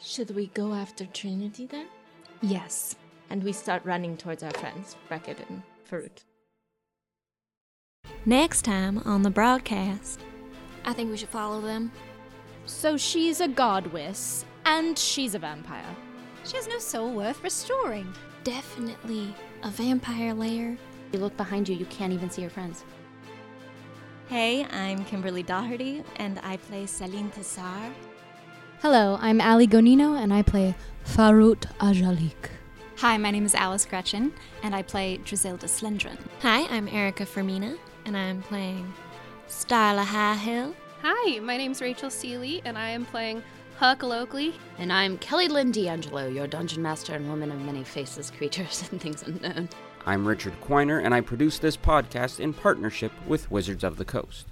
Should 0.00 0.34
we 0.34 0.46
go 0.48 0.72
after 0.72 1.06
Trinity 1.06 1.66
then? 1.66 1.86
Yes. 2.40 2.96
And 3.30 3.42
we 3.42 3.52
start 3.52 3.84
running 3.84 4.16
towards 4.16 4.42
our 4.42 4.50
friends, 4.52 4.96
Beckett 5.08 5.38
and 5.48 5.62
Farut. 5.90 6.24
Next 8.24 8.62
time 8.62 8.98
on 9.04 9.22
the 9.22 9.30
broadcast. 9.30 10.20
I 10.84 10.92
think 10.92 11.10
we 11.10 11.16
should 11.16 11.28
follow 11.28 11.60
them. 11.60 11.92
So 12.66 12.96
she's 12.96 13.40
a 13.40 13.48
godwess, 13.48 14.44
and 14.64 14.98
she's 14.98 15.34
a 15.34 15.38
vampire. 15.38 15.96
She 16.44 16.56
has 16.56 16.68
no 16.68 16.78
soul 16.78 17.12
worth 17.12 17.42
restoring. 17.42 18.12
Definitely 18.44 19.34
a 19.62 19.70
vampire 19.70 20.34
lair. 20.34 20.76
You 21.12 21.18
look 21.18 21.36
behind 21.36 21.68
you, 21.68 21.76
you 21.76 21.86
can't 21.86 22.12
even 22.12 22.30
see 22.30 22.42
your 22.42 22.50
friends. 22.50 22.84
Hey, 24.28 24.64
I'm 24.64 25.04
Kimberly 25.04 25.42
Doherty, 25.42 26.02
and 26.16 26.40
I 26.42 26.56
play 26.56 26.86
Celine 26.86 27.30
Tassar. 27.30 27.92
Hello, 28.80 29.18
I'm 29.20 29.40
Ali 29.40 29.66
Gonino, 29.66 30.18
and 30.18 30.32
I 30.32 30.42
play 30.42 30.74
Farut 31.04 31.66
Ajalik. 31.78 32.50
Hi, 32.96 33.18
my 33.18 33.30
name 33.30 33.44
is 33.44 33.54
Alice 33.54 33.84
Gretchen, 33.84 34.32
and 34.62 34.74
I 34.74 34.82
play 34.82 35.18
Drizilda 35.18 35.64
Slendron. 35.64 36.16
Hi, 36.40 36.62
I'm 36.74 36.88
Erica 36.88 37.26
Fermina, 37.26 37.76
and 38.06 38.16
I'm 38.16 38.42
playing 38.42 38.92
Starla 39.48 40.04
Highhill. 40.04 40.74
Hi, 41.02 41.40
my 41.40 41.56
name's 41.56 41.82
Rachel 41.82 42.08
Seeley, 42.08 42.62
and 42.64 42.78
I 42.78 42.88
am 42.90 43.04
playing 43.04 43.42
Huck 43.76 44.00
Lokley. 44.00 44.54
And 44.78 44.92
I'm 44.92 45.18
Kelly 45.18 45.48
Lynn 45.48 45.72
D'Angelo, 45.72 46.28
your 46.28 46.46
dungeon 46.46 46.80
master 46.80 47.14
and 47.14 47.28
woman 47.28 47.50
of 47.50 47.60
many 47.60 47.84
faces, 47.84 48.30
creatures, 48.30 48.88
and 48.92 49.00
things 49.00 49.22
unknown. 49.22 49.68
I'm 50.04 50.26
Richard 50.26 50.60
Quiner, 50.60 51.00
and 51.02 51.14
I 51.14 51.20
produce 51.20 51.60
this 51.60 51.76
podcast 51.76 52.40
in 52.40 52.54
partnership 52.54 53.12
with 53.26 53.50
Wizards 53.52 53.84
of 53.84 53.98
the 53.98 54.04
Coast. 54.04 54.46